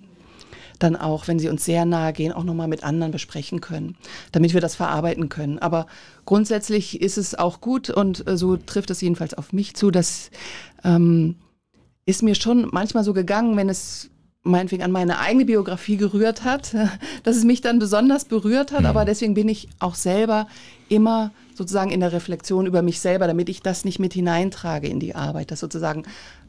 dann 0.80 0.96
auch, 0.96 1.28
wenn 1.28 1.40
sie 1.40 1.50
uns 1.50 1.66
sehr 1.66 1.86
nahe 1.86 2.14
gehen, 2.14 2.32
auch 2.32 2.44
nochmal 2.44 2.68
mit 2.68 2.84
anderen 2.84 3.12
besprechen 3.12 3.62
können, 3.62 3.96
damit 4.32 4.54
wir 4.54 4.62
das 4.62 4.76
verarbeiten 4.76 5.30
können. 5.30 5.60
Aber 5.60 5.88
grundsätzlich 6.26 7.02
ist 7.02 7.18
es 7.18 7.36
auch 7.36 7.62
gut 7.62 7.90
und 7.90 8.28
äh, 8.28 8.38
so 8.38 8.58
trifft 8.58 8.90
es 8.90 9.02
jedenfalls 9.02 9.34
auf 9.34 9.54
mich 9.54 9.76
zu, 9.76 9.92
dass 9.92 10.32
ähm, 10.84 11.36
ist 12.06 12.24
mir 12.24 12.36
schon 12.36 12.68
manchmal 12.72 13.04
so 13.04 13.14
gegangen, 13.14 13.56
wenn 13.56 13.70
es 13.70 14.10
meinetwegen 14.44 14.84
an 14.84 14.92
meine 14.92 15.20
eigene 15.20 15.46
Biografie 15.46 15.98
gerührt 15.98 16.44
hat, 16.44 16.76
dass 17.24 17.38
es 17.38 17.44
mich 17.46 17.62
dann 17.62 17.80
besonders 17.80 18.26
berührt 18.26 18.72
hat. 18.72 18.86
Aber 18.86 19.06
deswegen 19.06 19.34
bin 19.34 19.48
ich 19.48 19.70
auch 19.80 19.96
selber 19.96 20.48
immer 20.90 21.32
sozusagen 21.56 21.92
in 21.92 22.02
der 22.02 22.12
Reflexion 22.12 22.66
über 22.66 22.82
mich 22.82 23.00
selber, 23.00 23.28
damit 23.28 23.48
ich 23.48 23.62
das 23.62 23.86
nicht 23.86 24.00
mit 24.00 24.14
hineintrage 24.14 24.88
in 24.88 25.00
die 25.00 25.16
Arbeit, 25.16 25.52
dass 25.52 25.60
sozusagen 25.60 26.04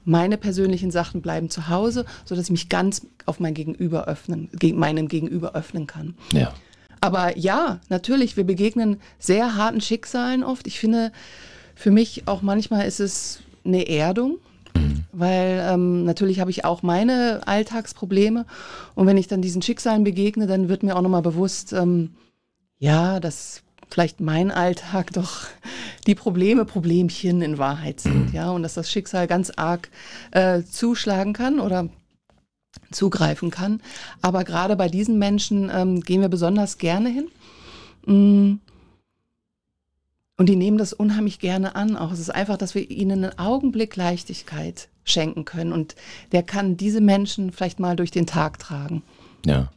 meine 0.05 0.37
persönlichen 0.37 0.91
Sachen 0.91 1.23
bleiben 1.23 1.51
zu 1.51 1.69
Hause, 1.69 2.05
sodass 2.25 2.45
ich 2.45 2.51
mich 2.51 2.69
ganz 2.69 3.07
auf 3.27 3.41
mein 3.41 3.55
Gegenüber 3.55 4.07
öffnen, 4.07 4.49
gegen 4.53 4.79
meinem 4.79 5.09
Gegenüber 5.09 5.55
öffnen 5.55 5.87
kann. 5.87 6.15
Ja. 6.33 6.53
Aber 7.01 7.37
ja, 7.37 7.81
natürlich, 7.89 8.37
wir 8.37 8.45
begegnen 8.45 8.99
sehr 9.19 9.57
harten 9.57 9.81
Schicksalen 9.81 10.43
oft. 10.43 10.67
Ich 10.67 10.79
finde, 10.79 11.13
für 11.75 11.91
mich 11.91 12.27
auch 12.27 12.41
manchmal 12.41 12.87
ist 12.87 13.01
es 13.01 13.41
eine 13.65 13.89
Erdung, 13.89 14.39
weil 15.13 15.63
ähm, 15.69 16.05
natürlich 16.05 16.41
habe 16.41 16.51
ich 16.51 16.65
auch 16.65 16.83
meine 16.83 17.43
Alltagsprobleme. 17.47 18.47
Und 18.95 19.07
wenn 19.07 19.17
ich 19.17 19.29
dann 19.29 19.43
diesen 19.43 19.63
Schicksalen 19.63 20.05
begegne, 20.05 20.47
dann 20.47 20.69
wird 20.69 20.83
mir 20.83 20.97
auch 20.97 21.03
nochmal 21.03 21.23
bewusst, 21.23 21.73
ähm, 21.73 22.15
ja, 22.79 23.21
dass 23.21 23.63
vielleicht 23.91 24.21
mein 24.21 24.51
Alltag 24.51 25.11
doch 25.13 25.47
die 26.07 26.15
Probleme 26.15 26.65
Problemchen 26.65 27.43
in 27.43 27.59
Wahrheit 27.59 28.01
sind, 28.01 28.33
ja, 28.33 28.51
und 28.51 28.63
dass 28.63 28.75
das 28.75 28.91
Schicksal 28.91 29.27
ganz 29.27 29.51
arg 29.51 29.89
äh, 30.31 30.63
zuschlagen 30.63 31.33
kann 31.33 31.61
oder 31.61 31.89
zugreifen 32.91 33.51
kann. 33.51 33.81
Aber 34.23 34.45
gerade 34.45 34.77
bei 34.77 34.89
diesen 34.89 35.19
Menschen 35.19 35.71
ähm, 35.73 36.01
gehen 36.01 36.21
wir 36.21 36.29
besonders 36.29 36.79
gerne 36.79 37.09
hin. 37.09 37.29
Mm. 38.07 38.61
Und 40.37 40.49
die 40.49 40.57
nehmen 40.57 40.79
das 40.79 40.93
unheimlich 40.93 41.39
gerne 41.39 41.77
an. 41.77 41.97
Auch 41.97 42.11
es 42.11 42.19
ist 42.19 42.35
einfach, 42.35 42.57
dass 42.57 42.75
wir 42.75 42.91
ihnen 42.91 43.25
einen 43.25 43.39
Augenblick 43.39 43.95
Leichtigkeit 43.95 44.89
schenken 45.05 45.45
können. 45.45 45.73
Und 45.73 45.95
der 46.33 46.43
kann 46.43 46.77
diese 46.77 47.01
Menschen 47.01 47.53
vielleicht 47.53 47.79
mal 47.79 47.95
durch 47.95 48.11
den 48.11 48.27
Tag 48.27 48.59
tragen. 48.59 49.03
Ja. 49.47 49.71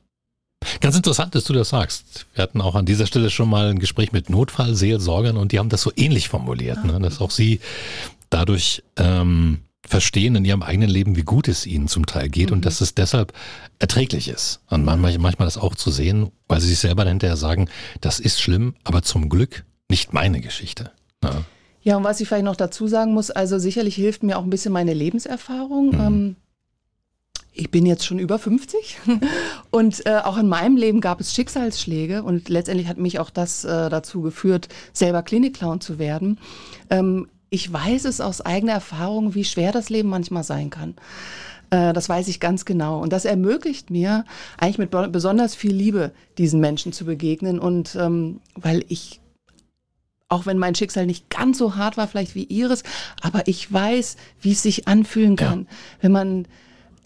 Ganz 0.82 0.96
interessant, 0.96 1.36
dass 1.36 1.46
du 1.46 1.54
das 1.54 1.70
sagst. 1.70 2.26
Wir 2.34 2.44
hatten 2.44 2.62
auch 2.62 2.76
an 2.76 2.86
dieser 2.86 3.08
Stelle 3.08 3.30
schon 3.30 3.50
mal 3.50 3.70
ein 3.70 3.80
Gespräch 3.80 4.12
mit 4.12 4.30
Notfallseelsorgern 4.30 5.38
und 5.38 5.52
die 5.52 5.60
haben 5.60 5.70
das 5.70 5.82
so 5.82 5.92
ähnlich 5.96 6.30
formuliert, 6.30 6.84
ne? 6.84 7.00
dass 7.00 7.22
auch 7.22 7.32
sie 7.32 7.60
dadurch 8.30 8.84
ähm, 8.98 9.60
verstehen 9.88 10.36
in 10.36 10.46
ihrem 10.46 10.64
eigenen 10.64 10.90
Leben, 10.90 11.16
wie 11.16 11.24
gut 11.24 11.48
es 11.48 11.66
ihnen 11.66 11.88
zum 11.88 12.06
Teil 12.06 12.30
geht 12.30 12.52
und 12.52 12.66
dass 12.66 12.82
es 12.82 12.94
deshalb 12.94 13.34
erträglich 13.80 14.28
ist. 14.28 14.60
Und 14.70 14.84
manchmal, 14.84 15.18
manchmal 15.18 15.48
das 15.48 15.58
auch 15.58 15.76
zu 15.76 15.92
sehen, 15.92 16.32
weil 16.48 16.60
sie 16.60 16.68
sich 16.68 16.80
selber 16.80 17.06
hinterher 17.06 17.38
sagen, 17.38 17.70
das 18.02 18.20
ist 18.20 18.42
schlimm, 18.42 18.76
aber 18.84 19.02
zum 19.02 19.30
Glück 19.30 19.66
nicht 19.90 20.14
meine 20.14 20.42
Geschichte. 20.42 20.92
Ja. 21.24 21.44
Ja, 21.82 21.96
und 21.96 22.04
was 22.04 22.20
ich 22.20 22.28
vielleicht 22.28 22.44
noch 22.44 22.58
dazu 22.58 22.90
sagen 22.90 23.14
muss, 23.14 23.32
also 23.32 23.60
sicherlich 23.60 23.96
hilft 23.96 24.22
mir 24.22 24.38
auch 24.38 24.44
ein 24.44 24.50
bisschen 24.50 24.74
meine 24.74 24.94
Lebenserfahrung. 24.94 25.94
Ähm, 25.94 26.36
ich 27.58 27.72
bin 27.72 27.86
jetzt 27.86 28.06
schon 28.06 28.20
über 28.20 28.40
50 28.40 28.98
und 29.72 30.06
äh, 30.06 30.18
auch 30.24 30.38
in 30.38 30.48
meinem 30.48 30.78
Leben 30.78 31.02
gab 31.02 31.20
es 31.20 31.34
Schicksalsschläge 31.34 32.24
und 32.24 32.50
letztendlich 32.50 32.88
hat 32.88 32.98
mich 32.98 33.20
auch 33.20 33.30
das 33.30 33.64
äh, 33.66 33.90
dazu 33.90 34.22
geführt, 34.22 34.70
selber 34.94 35.24
Klinikclown 35.24 35.82
zu 35.82 36.00
werden. 36.00 36.40
Ähm, 36.90 37.28
ich 37.50 37.72
weiß 37.72 38.06
es 38.06 38.20
aus 38.22 38.42
eigener 38.42 38.74
Erfahrung, 38.74 39.34
wie 39.34 39.46
schwer 39.46 39.72
das 39.72 39.90
Leben 39.90 40.10
manchmal 40.10 40.44
sein 40.44 40.70
kann. 40.70 40.96
Äh, 41.70 41.94
Das 41.94 42.10
weiß 42.10 42.28
ich 42.28 42.40
ganz 42.40 42.66
genau. 42.66 43.00
Und 43.02 43.14
das 43.14 43.26
ermöglicht 43.26 43.90
mir 43.90 44.26
eigentlich 44.58 44.78
mit 44.78 44.92
be- 44.92 45.08
besonders 45.10 45.56
viel 45.56 45.74
Liebe 45.74 46.12
diesen 46.38 46.60
Menschen 46.60 46.92
zu 46.94 47.06
begegnen. 47.06 47.60
Und 47.60 47.96
ähm, 48.00 48.42
weil 48.56 48.84
ich 48.90 49.22
auch 50.30 50.46
wenn 50.46 50.58
mein 50.58 50.76
Schicksal 50.76 51.06
nicht 51.06 51.30
ganz 51.30 51.58
so 51.58 51.78
hart 51.78 51.96
war, 51.96 52.06
vielleicht 52.06 52.36
wie 52.36 52.44
ihres, 52.44 52.84
aber 53.22 53.48
ich 53.48 53.72
weiß, 53.72 54.18
wie 54.42 54.52
es 54.52 54.62
sich 54.62 54.86
anfühlen 54.86 55.38
kann, 55.38 55.68
wenn 56.02 56.12
man 56.12 56.48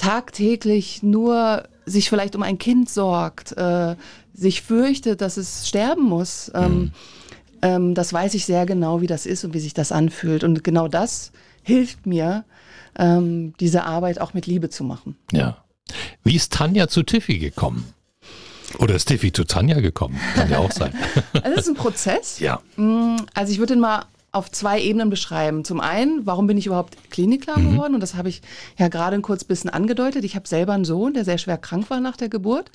tagtäglich 0.02 1.04
nur 1.04 1.64
sich 1.86 2.10
vielleicht 2.10 2.36
um 2.36 2.42
ein 2.42 2.58
Kind 2.58 2.90
sorgt, 2.90 3.52
äh, 3.56 3.96
sich 4.34 4.64
fürchtet, 4.64 5.22
dass 5.22 5.38
es 5.38 5.68
sterben 5.68 6.04
muss. 6.04 6.52
Ähm, 6.56 6.92
ähm, 7.62 7.94
das 7.94 8.12
weiß 8.12 8.34
ich 8.34 8.46
sehr 8.46 8.66
genau, 8.66 9.02
wie 9.02 9.08
das 9.08 9.28
ist 9.28 9.44
und 9.44 9.54
wie 9.54 9.60
sich 9.60 9.76
das 9.76 9.92
anfühlt. 9.92 10.44
Und 10.44 10.64
genau 10.64 10.88
das 10.88 11.32
hilft 11.62 12.08
mir, 12.08 12.46
ähm, 12.98 13.54
diese 13.60 13.84
Arbeit 13.84 14.20
auch 14.20 14.34
mit 14.34 14.48
Liebe 14.48 14.70
zu 14.70 14.84
machen. 14.84 15.16
ja. 15.32 15.58
Wie 16.24 16.36
ist 16.36 16.54
Tanja 16.54 16.88
zu 16.88 17.04
Tiffy 17.04 17.38
gekommen? 17.38 17.86
Oder 18.80 18.96
ist 18.96 19.06
Tiffy 19.10 19.34
zu 19.34 19.44
Tanja 19.44 19.82
gekommen? 19.82 20.18
Kann 20.36 20.50
ja 20.50 20.60
auch 20.60 20.72
sein. 20.72 20.94
Also 21.34 21.50
es 21.56 21.62
ist 21.64 21.68
ein 21.68 21.76
Prozess. 21.76 22.40
ja. 22.40 22.62
Also 23.34 23.52
ich 23.52 23.60
würde 23.60 23.74
den 23.74 23.82
mal 23.82 24.06
auf 24.34 24.50
zwei 24.50 24.82
Ebenen 24.82 25.10
beschreiben. 25.10 25.66
Zum 25.66 25.82
einen, 25.82 26.26
warum 26.26 26.48
bin 26.48 26.58
ich 26.58 26.66
überhaupt 26.66 27.12
Klinikclown 27.12 27.72
geworden? 27.72 27.96
Und 27.96 28.00
das 28.00 28.16
habe 28.16 28.30
ich 28.30 28.42
ja 28.78 28.88
gerade 28.88 29.16
ein 29.16 29.22
kurz 29.22 29.44
bisschen 29.44 29.70
angedeutet. 29.70 30.24
Ich 30.24 30.36
habe 30.36 30.48
selber 30.48 30.72
einen 30.72 30.86
Sohn, 30.86 31.14
der 31.14 31.26
sehr 31.26 31.38
schwer 31.38 31.58
krank 31.58 31.90
war 31.90 32.00
nach 32.00 32.16
der 32.16 32.30
Geburt 32.30 32.72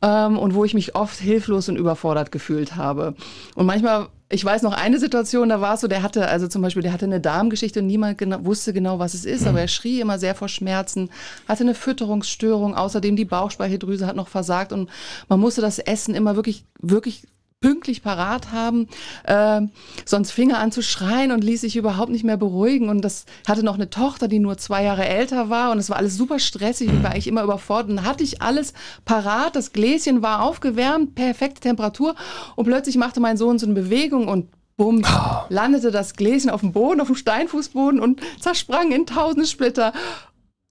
ähm, 0.00 0.38
und 0.38 0.54
wo 0.54 0.64
ich 0.64 0.72
mich 0.72 0.94
oft 0.94 1.18
hilflos 1.18 1.68
und 1.68 1.76
überfordert 1.76 2.32
gefühlt 2.32 2.76
habe. 2.76 3.14
Und 3.54 3.66
manchmal, 3.66 4.08
ich 4.30 4.42
weiß 4.42 4.62
noch 4.62 4.72
eine 4.72 4.98
Situation, 4.98 5.50
da 5.50 5.60
war 5.60 5.74
es 5.74 5.82
so, 5.82 5.88
der 5.88 6.02
hatte, 6.02 6.26
also 6.26 6.48
zum 6.48 6.62
Beispiel, 6.62 6.82
der 6.82 6.94
hatte 6.94 7.04
eine 7.04 7.20
Darmgeschichte 7.20 7.80
und 7.80 7.86
niemand 7.86 8.16
genau, 8.16 8.46
wusste 8.46 8.72
genau, 8.72 8.98
was 8.98 9.12
es 9.12 9.26
ist, 9.26 9.46
aber 9.46 9.60
er 9.60 9.68
schrie 9.68 10.00
immer 10.00 10.18
sehr 10.18 10.34
vor 10.34 10.48
Schmerzen, 10.48 11.10
hatte 11.46 11.64
eine 11.64 11.74
Fütterungsstörung, 11.74 12.74
außerdem 12.74 13.14
die 13.14 13.26
Bauchspeicheldrüse 13.26 14.06
hat 14.06 14.16
noch 14.16 14.28
versagt 14.28 14.72
und 14.72 14.88
man 15.28 15.38
musste 15.38 15.60
das 15.60 15.78
Essen 15.78 16.14
immer 16.14 16.34
wirklich, 16.34 16.64
wirklich 16.80 17.26
pünktlich 17.60 18.02
parat 18.02 18.52
haben, 18.52 18.86
äh, 19.24 19.62
sonst 20.04 20.30
fing 20.30 20.50
er 20.50 20.58
an 20.58 20.70
zu 20.70 20.82
schreien 20.82 21.32
und 21.32 21.42
ließ 21.42 21.62
sich 21.62 21.76
überhaupt 21.76 22.10
nicht 22.10 22.24
mehr 22.24 22.36
beruhigen. 22.36 22.88
Und 22.88 23.02
das 23.02 23.24
hatte 23.46 23.64
noch 23.64 23.74
eine 23.74 23.90
Tochter, 23.90 24.28
die 24.28 24.38
nur 24.38 24.58
zwei 24.58 24.84
Jahre 24.84 25.06
älter 25.06 25.50
war 25.50 25.72
und 25.72 25.78
es 25.78 25.90
war 25.90 25.96
alles 25.96 26.16
super 26.16 26.38
stressig 26.38 26.88
und 26.88 27.02
war 27.02 27.10
eigentlich 27.10 27.26
immer 27.26 27.42
überfordert. 27.42 27.90
Und 27.90 27.96
dann 27.96 28.04
hatte 28.06 28.22
ich 28.22 28.42
alles 28.42 28.74
parat, 29.04 29.56
das 29.56 29.72
Gläschen 29.72 30.22
war 30.22 30.42
aufgewärmt, 30.42 31.14
perfekte 31.14 31.60
Temperatur 31.60 32.14
und 32.54 32.64
plötzlich 32.66 32.96
machte 32.96 33.20
mein 33.20 33.36
Sohn 33.36 33.58
so 33.58 33.66
eine 33.66 33.74
Bewegung 33.74 34.28
und 34.28 34.48
bumm, 34.76 35.04
landete 35.48 35.90
das 35.90 36.14
Gläschen 36.14 36.50
auf 36.50 36.60
dem 36.60 36.72
Boden, 36.72 37.00
auf 37.00 37.08
dem 37.08 37.16
Steinfußboden 37.16 37.98
und 37.98 38.20
zersprang 38.40 38.92
in 38.92 39.06
tausend 39.06 39.48
Splitter. 39.48 39.92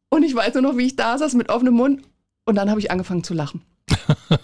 Und 0.09 0.23
ich 0.23 0.33
weiß 0.33 0.53
nur 0.53 0.63
noch, 0.63 0.77
wie 0.77 0.85
ich 0.85 0.95
da 0.95 1.17
saß 1.17 1.33
mit 1.33 1.49
offenem 1.49 1.73
Mund 1.73 2.01
und 2.45 2.55
dann 2.55 2.69
habe 2.69 2.79
ich 2.79 2.91
angefangen 2.91 3.25
zu 3.25 3.33
lachen. 3.33 3.61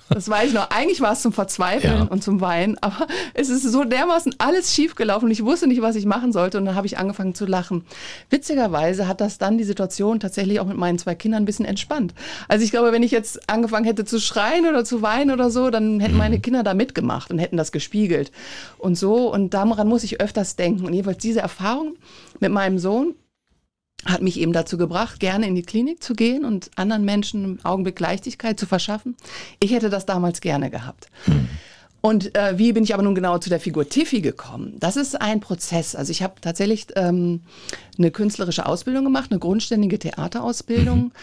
Das 0.09 0.29
weiß 0.29 0.49
ich 0.49 0.53
noch. 0.53 0.69
Eigentlich 0.69 1.01
war 1.01 1.13
es 1.13 1.21
zum 1.21 1.33
Verzweifeln 1.33 1.93
Ja. 1.97 2.03
und 2.03 2.23
zum 2.23 2.39
Weinen, 2.41 2.77
aber 2.81 3.07
es 3.33 3.49
ist 3.49 3.63
so 3.63 3.83
dermaßen 3.83 4.35
alles 4.37 4.73
schiefgelaufen 4.73 5.25
und 5.25 5.31
ich 5.31 5.43
wusste 5.43 5.67
nicht, 5.67 5.81
was 5.81 5.95
ich 5.95 6.05
machen 6.05 6.31
sollte 6.31 6.57
und 6.57 6.65
dann 6.65 6.75
habe 6.75 6.87
ich 6.87 6.97
angefangen 6.97 7.33
zu 7.33 7.45
lachen. 7.45 7.83
Witzigerweise 8.29 9.07
hat 9.07 9.21
das 9.21 9.37
dann 9.37 9.57
die 9.57 9.63
Situation 9.63 10.19
tatsächlich 10.19 10.59
auch 10.59 10.65
mit 10.67 10.77
meinen 10.77 10.99
zwei 10.99 11.15
Kindern 11.15 11.43
ein 11.43 11.45
bisschen 11.45 11.65
entspannt. 11.65 12.13
Also 12.47 12.63
ich 12.63 12.71
glaube, 12.71 12.91
wenn 12.91 13.03
ich 13.03 13.11
jetzt 13.11 13.49
angefangen 13.49 13.85
hätte 13.85 14.05
zu 14.05 14.19
schreien 14.19 14.67
oder 14.67 14.85
zu 14.85 15.01
weinen 15.01 15.31
oder 15.31 15.49
so, 15.49 15.69
dann 15.69 15.99
hätten 15.99 16.17
meine 16.17 16.39
Kinder 16.39 16.63
da 16.63 16.73
mitgemacht 16.73 17.31
und 17.31 17.39
hätten 17.39 17.57
das 17.57 17.71
gespiegelt 17.71 18.31
und 18.77 18.95
so 18.97 19.33
und 19.33 19.53
daran 19.53 19.87
muss 19.87 20.03
ich 20.03 20.21
öfters 20.21 20.55
denken 20.55 20.85
und 20.85 20.93
jedenfalls 20.93 21.17
diese 21.17 21.39
Erfahrung 21.39 21.95
mit 22.39 22.51
meinem 22.51 22.77
Sohn 22.79 23.15
hat 24.05 24.21
mich 24.21 24.39
eben 24.39 24.53
dazu 24.53 24.77
gebracht, 24.77 25.19
gerne 25.19 25.47
in 25.47 25.55
die 25.55 25.63
Klinik 25.63 26.03
zu 26.03 26.13
gehen 26.13 26.45
und 26.45 26.71
anderen 26.75 27.05
Menschen 27.05 27.43
im 27.43 27.65
Augenblick 27.65 27.99
Leichtigkeit 27.99 28.59
zu 28.59 28.65
verschaffen. 28.65 29.15
Ich 29.59 29.71
hätte 29.71 29.89
das 29.89 30.05
damals 30.05 30.41
gerne 30.41 30.69
gehabt. 30.69 31.09
Und 32.05 32.35
äh, 32.35 32.57
wie 32.57 32.73
bin 32.73 32.83
ich 32.83 32.93
aber 32.93 33.01
nun 33.01 33.15
genau 33.15 33.37
zu 33.37 33.49
der 33.49 33.61
Figur 33.61 33.87
Tiffy 33.87 34.19
gekommen? 34.19 34.75
Das 34.77 34.97
ist 34.97 35.21
ein 35.21 35.39
Prozess. 35.39 35.95
Also 35.95 36.11
ich 36.11 36.21
habe 36.21 36.33
tatsächlich 36.41 36.87
ähm, 36.97 37.43
eine 37.97 38.11
künstlerische 38.11 38.65
Ausbildung 38.65 39.05
gemacht, 39.05 39.31
eine 39.31 39.39
grundständige 39.39 39.97
Theaterausbildung. 39.97 41.13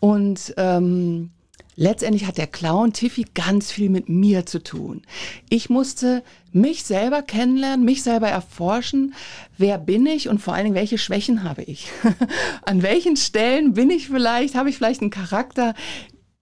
Und 0.00 0.54
ähm, 0.56 1.30
letztendlich 1.76 2.26
hat 2.26 2.38
der 2.38 2.46
Clown 2.46 2.92
Tiffy 2.92 3.26
ganz 3.34 3.70
viel 3.70 3.90
mit 3.90 4.08
mir 4.08 4.46
zu 4.46 4.62
tun. 4.62 5.02
Ich 5.48 5.70
musste 5.70 6.22
mich 6.52 6.84
selber 6.84 7.22
kennenlernen, 7.22 7.84
mich 7.84 8.02
selber 8.02 8.28
erforschen. 8.28 9.14
Wer 9.58 9.78
bin 9.78 10.06
ich 10.06 10.28
und 10.28 10.40
vor 10.40 10.54
allen 10.54 10.64
Dingen, 10.64 10.76
welche 10.76 10.98
Schwächen 10.98 11.42
habe 11.42 11.62
ich? 11.62 11.88
An 12.62 12.82
welchen 12.82 13.16
Stellen 13.16 13.74
bin 13.74 13.90
ich 13.90 14.08
vielleicht, 14.08 14.54
habe 14.54 14.70
ich 14.70 14.76
vielleicht 14.76 15.00
einen 15.00 15.10
Charakter, 15.10 15.74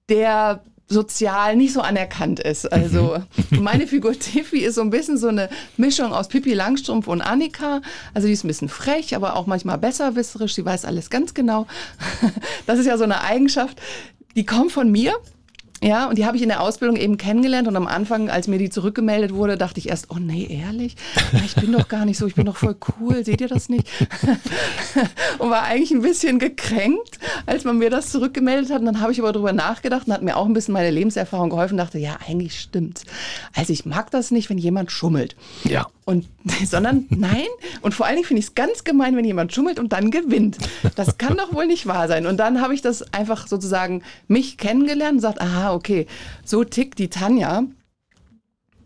der 0.08 0.62
sozial 0.92 1.56
nicht 1.56 1.72
so 1.72 1.80
anerkannt 1.80 2.38
ist. 2.40 2.70
Also 2.70 3.18
mhm. 3.50 3.62
meine 3.62 3.86
Figur 3.86 4.12
Tiffy 4.12 4.58
ist 4.58 4.76
so 4.76 4.82
ein 4.82 4.90
bisschen 4.90 5.16
so 5.16 5.28
eine 5.28 5.48
Mischung 5.76 6.12
aus 6.12 6.28
Pippi 6.28 6.54
Langstrumpf 6.54 7.08
und 7.08 7.22
Annika. 7.22 7.80
Also 8.14 8.26
die 8.26 8.34
ist 8.34 8.44
ein 8.44 8.48
bisschen 8.48 8.68
frech, 8.68 9.16
aber 9.16 9.36
auch 9.36 9.46
manchmal 9.46 9.78
besserwisserisch. 9.78 10.54
Sie 10.54 10.64
weiß 10.64 10.84
alles 10.84 11.10
ganz 11.10 11.34
genau. 11.34 11.66
Das 12.66 12.78
ist 12.78 12.86
ja 12.86 12.96
so 12.96 13.04
eine 13.04 13.22
Eigenschaft, 13.22 13.80
die 14.36 14.44
kommt 14.44 14.72
von 14.72 14.90
mir. 14.90 15.14
Ja, 15.82 16.08
und 16.08 16.16
die 16.16 16.26
habe 16.26 16.36
ich 16.36 16.44
in 16.44 16.48
der 16.48 16.60
Ausbildung 16.60 16.96
eben 16.96 17.16
kennengelernt 17.16 17.66
und 17.66 17.74
am 17.74 17.88
Anfang, 17.88 18.30
als 18.30 18.46
mir 18.46 18.58
die 18.58 18.70
zurückgemeldet 18.70 19.34
wurde, 19.34 19.58
dachte 19.58 19.80
ich 19.80 19.88
erst, 19.88 20.12
oh 20.12 20.18
nee, 20.20 20.46
ehrlich? 20.48 20.94
Ja, 21.32 21.40
ich 21.44 21.56
bin 21.56 21.72
doch 21.72 21.88
gar 21.88 22.04
nicht 22.04 22.18
so, 22.18 22.26
ich 22.28 22.36
bin 22.36 22.46
doch 22.46 22.56
voll 22.56 22.76
cool, 23.00 23.24
seht 23.24 23.40
ihr 23.40 23.48
das 23.48 23.68
nicht? 23.68 23.88
und 25.40 25.50
war 25.50 25.64
eigentlich 25.64 25.90
ein 25.90 26.02
bisschen 26.02 26.38
gekränkt, 26.38 27.18
als 27.46 27.64
man 27.64 27.78
mir 27.78 27.90
das 27.90 28.10
zurückgemeldet 28.12 28.70
hat. 28.70 28.78
Und 28.78 28.86
dann 28.86 29.00
habe 29.00 29.10
ich 29.10 29.18
aber 29.18 29.32
darüber 29.32 29.52
nachgedacht 29.52 30.06
und 30.06 30.12
hat 30.12 30.22
mir 30.22 30.36
auch 30.36 30.46
ein 30.46 30.52
bisschen 30.52 30.72
meine 30.72 30.90
Lebenserfahrung 30.90 31.50
geholfen 31.50 31.78
dachte, 31.78 31.98
ja, 31.98 32.16
eigentlich 32.28 32.60
stimmt's. 32.60 33.02
Also 33.56 33.72
ich 33.72 33.84
mag 33.84 34.08
das 34.12 34.30
nicht, 34.30 34.50
wenn 34.50 34.58
jemand 34.58 34.92
schummelt. 34.92 35.34
Ja. 35.64 35.88
Und, 36.04 36.26
sondern 36.66 37.06
nein. 37.10 37.46
Und 37.80 37.94
vor 37.94 38.06
allen 38.06 38.16
Dingen 38.16 38.26
finde 38.26 38.40
ich 38.40 38.46
es 38.46 38.54
ganz 38.54 38.84
gemein, 38.84 39.16
wenn 39.16 39.24
jemand 39.24 39.52
schummelt 39.52 39.78
und 39.78 39.92
dann 39.92 40.10
gewinnt. 40.10 40.58
Das 40.96 41.18
kann 41.18 41.36
doch 41.36 41.52
wohl 41.52 41.66
nicht 41.66 41.86
wahr 41.86 42.08
sein. 42.08 42.26
Und 42.26 42.38
dann 42.38 42.60
habe 42.60 42.74
ich 42.74 42.82
das 42.82 43.12
einfach 43.12 43.46
sozusagen 43.46 44.02
mich 44.28 44.58
kennengelernt 44.58 45.14
und 45.14 45.20
sagt, 45.20 45.40
aha, 45.40 45.74
okay, 45.74 46.06
so 46.44 46.64
tickt 46.64 46.98
die 46.98 47.08
Tanja. 47.08 47.64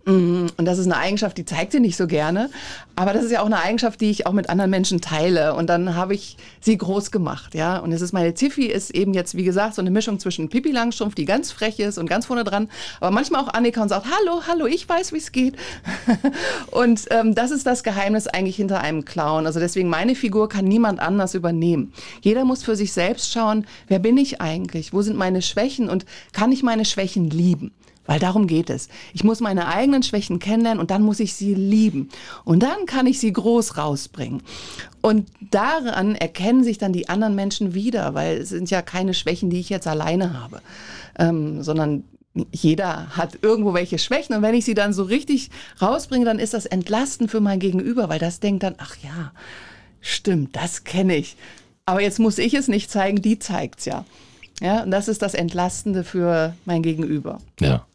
Mhm. 0.07 0.47
Und 0.57 0.65
das 0.65 0.79
ist 0.79 0.87
eine 0.87 0.97
Eigenschaft, 0.97 1.37
die 1.37 1.45
zeigt 1.45 1.73
sie 1.73 1.81
nicht 1.81 1.97
so 1.97 2.07
gerne. 2.07 2.49
Aber 2.95 3.13
das 3.13 3.25
ist 3.25 3.33
ja 3.33 3.41
auch 3.41 3.47
eine 3.47 3.61
Eigenschaft, 3.61 4.01
die 4.01 4.11
ich 4.11 4.27
auch 4.27 4.33
mit 4.33 4.49
anderen 4.49 4.71
Menschen 4.71 5.01
teile. 5.01 5.55
Und 5.55 5.69
dann 5.69 5.97
habe 5.97 6.15
ich 6.15 6.37
sie 6.61 6.79
groß 6.79 7.11
gemacht, 7.11 7.55
ja. 7.55 7.79
Und 7.79 7.93
es 7.93 8.01
ist 8.01 8.13
meine 8.13 8.33
Tiffy 8.33 8.67
ist 8.67 8.91
eben 8.93 9.15
jetzt, 9.15 9.37
wie 9.37 9.43
gesagt, 9.43 9.75
so 9.75 9.83
eine 9.83 9.91
Mischung 9.91 10.21
zwischen 10.21 10.49
Pippi 10.49 10.71
Langstrumpf, 10.71 11.17
die 11.17 11.25
ganz 11.25 11.51
frech 11.51 11.81
ist 11.81 11.99
und 11.99 12.09
ganz 12.09 12.27
vorne 12.27 12.45
dran, 12.45 12.69
aber 13.01 13.11
manchmal 13.11 13.43
auch 13.43 13.53
Annika 13.53 13.83
und 13.83 13.89
sagt, 13.89 14.07
hallo, 14.07 14.43
hallo, 14.47 14.67
ich 14.67 14.89
weiß, 14.89 15.13
wie 15.13 15.19
es 15.19 15.33
geht. 15.33 15.57
und 16.71 17.05
ähm, 17.11 17.35
das 17.35 17.51
ist 17.51 17.67
das 17.67 17.83
Geheimnis 17.83 18.29
eigentlich 18.29 18.57
hinter 18.57 18.81
einem 18.81 19.05
Clown. 19.05 19.45
Also 19.45 19.59
deswegen, 19.59 19.89
meine 19.89 20.15
Figur 20.15 20.49
kann 20.49 20.67
niemand 20.67 21.01
anders 21.01 21.35
übernehmen. 21.35 21.93
Jeder 22.23 22.45
muss 22.45 22.63
für 22.63 22.77
sich 22.77 22.93
selbst 22.93 23.33
schauen, 23.33 23.67
wer 23.89 23.99
bin 23.99 24.17
ich 24.17 24.41
eigentlich? 24.41 24.93
Wo 24.93 25.03
sind 25.03 25.17
meine 25.17 25.43
Schwächen? 25.43 25.89
Und 25.89 26.07
kann 26.33 26.53
ich 26.53 26.63
meine 26.63 26.85
Schwächen 26.85 27.29
lieben? 27.29 27.73
Weil 28.07 28.21
darum 28.21 28.47
geht 28.47 28.71
es. 28.71 28.89
Ich 29.13 29.25
muss 29.25 29.41
meine 29.41 29.69
eigenen 29.69 30.03
Schwächen 30.03 30.39
kennenlernen 30.39 30.81
und 30.81 30.91
dann 30.91 31.03
muss 31.03 31.21
ich 31.21 31.35
sie 31.35 31.55
lieben. 31.55 32.09
Und 32.45 32.63
dann 32.63 32.87
kann 32.87 33.07
ich 33.07 33.19
sie 33.19 33.33
groß 33.33 33.77
rausbringen. 33.77 34.43
Und 35.03 35.29
daran 35.51 36.15
erkennen 36.15 36.65
sich 36.65 36.79
dann 36.79 36.93
die 36.93 37.09
anderen 37.09 37.35
Menschen 37.35 37.75
wieder, 37.75 38.15
weil 38.15 38.39
es 38.39 38.51
sind 38.51 38.71
ja 38.71 38.83
keine 38.83 39.15
Schwächen, 39.15 39.51
die 39.51 39.61
ich 39.61 39.69
jetzt 39.69 39.87
alleine 39.87 40.41
habe, 40.41 40.61
ähm, 41.19 41.63
sondern 41.63 42.05
jeder 42.53 43.17
hat 43.17 43.39
irgendwo 43.43 43.75
welche 43.75 43.99
Schwächen. 43.99 44.35
Und 44.35 44.43
wenn 44.43 44.55
ich 44.55 44.65
sie 44.65 44.75
dann 44.75 44.93
so 44.93 45.05
richtig 45.05 45.51
rausbringe, 45.81 46.25
dann 46.25 46.39
ist 46.39 46.55
das 46.55 46.67
entlastend 46.67 47.31
für 47.31 47.41
mein 47.41 47.61
Gegenüber, 47.61 48.09
weil 48.09 48.19
das 48.19 48.41
denkt 48.41 48.63
dann, 48.63 48.75
ach 48.79 48.97
ja, 49.03 49.33
stimmt, 50.01 50.55
das 50.55 50.85
kenne 50.85 51.17
ich. 51.17 51.37
Aber 51.87 52.03
jetzt 52.03 52.19
muss 52.19 52.39
ich 52.39 52.55
es 52.55 52.69
nicht 52.69 52.91
zeigen, 52.91 53.23
die 53.23 53.39
zeigt 53.39 53.81
es 53.81 53.85
ja. 53.87 54.05
Ja, 54.61 54.83
und 54.83 54.91
das 54.91 55.09
ist 55.09 55.23
das 55.23 55.35
Entlastende 55.35 56.03
für 56.03 56.55
mein 56.65 56.83
Gegenüber. 56.83 57.39
Ja. 57.61 57.87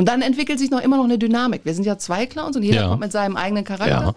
Und 0.00 0.08
dann 0.08 0.22
entwickelt 0.22 0.58
sich 0.58 0.70
noch 0.70 0.80
immer 0.80 0.96
noch 0.96 1.04
eine 1.04 1.18
Dynamik. 1.18 1.66
Wir 1.66 1.74
sind 1.74 1.84
ja 1.84 1.98
zwei 1.98 2.24
Clowns 2.24 2.56
und 2.56 2.62
jeder 2.62 2.80
ja. 2.80 2.88
kommt 2.88 3.02
mit 3.02 3.12
seinem 3.12 3.36
eigenen 3.36 3.64
Charakter. 3.64 4.00
Ja. 4.00 4.14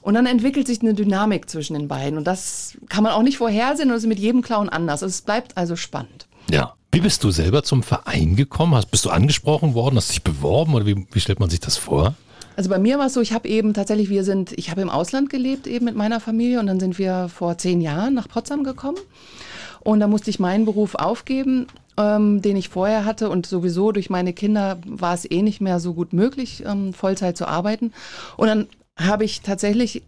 Und 0.00 0.14
dann 0.14 0.24
entwickelt 0.24 0.66
sich 0.66 0.80
eine 0.80 0.94
Dynamik 0.94 1.50
zwischen 1.50 1.74
den 1.74 1.88
beiden. 1.88 2.16
Und 2.16 2.26
das 2.26 2.78
kann 2.88 3.04
man 3.04 3.12
auch 3.12 3.22
nicht 3.22 3.36
vorhersehen 3.36 3.90
und 3.90 3.96
es 3.96 4.04
ist 4.04 4.08
mit 4.08 4.18
jedem 4.18 4.40
Clown 4.40 4.70
anders. 4.70 5.02
Es 5.02 5.20
bleibt 5.20 5.58
also 5.58 5.76
spannend. 5.76 6.26
Ja. 6.50 6.72
Wie 6.90 7.00
bist 7.00 7.22
du 7.22 7.30
selber 7.32 7.62
zum 7.64 7.82
Verein 7.82 8.34
gekommen? 8.34 8.74
Hast, 8.74 8.90
bist 8.90 9.04
du 9.04 9.10
angesprochen 9.10 9.74
worden? 9.74 9.96
Hast 9.96 10.10
dich 10.10 10.24
beworben 10.24 10.72
oder 10.72 10.86
wie, 10.86 11.06
wie 11.12 11.20
stellt 11.20 11.38
man 11.38 11.50
sich 11.50 11.60
das 11.60 11.76
vor? 11.76 12.14
Also 12.56 12.70
bei 12.70 12.78
mir 12.78 12.98
war 12.98 13.08
es 13.08 13.12
so, 13.12 13.20
ich 13.20 13.34
habe 13.34 13.46
eben 13.46 13.74
tatsächlich, 13.74 14.08
wir 14.08 14.24
sind, 14.24 14.52
ich 14.56 14.70
habe 14.70 14.80
im 14.80 14.88
Ausland 14.88 15.28
gelebt 15.28 15.66
eben 15.66 15.84
mit 15.84 15.96
meiner 15.96 16.20
Familie 16.20 16.60
und 16.60 16.66
dann 16.66 16.80
sind 16.80 16.98
wir 16.98 17.28
vor 17.28 17.58
zehn 17.58 17.82
Jahren 17.82 18.14
nach 18.14 18.26
Potsdam 18.26 18.64
gekommen. 18.64 18.96
Und 19.80 20.00
da 20.00 20.08
musste 20.08 20.30
ich 20.30 20.38
meinen 20.38 20.64
Beruf 20.64 20.94
aufgeben 20.94 21.66
ähm, 22.00 22.40
den 22.40 22.56
ich 22.56 22.70
vorher 22.70 23.04
hatte. 23.04 23.28
Und 23.28 23.46
sowieso 23.46 23.92
durch 23.92 24.10
meine 24.10 24.32
Kinder 24.32 24.78
war 24.86 25.14
es 25.14 25.30
eh 25.30 25.42
nicht 25.42 25.60
mehr 25.60 25.78
so 25.80 25.94
gut 25.94 26.12
möglich, 26.12 26.64
ähm, 26.66 26.94
Vollzeit 26.94 27.36
zu 27.36 27.46
arbeiten. 27.46 27.92
Und 28.36 28.48
dann 28.48 28.66
habe 28.98 29.24
ich 29.24 29.42
tatsächlich 29.42 30.02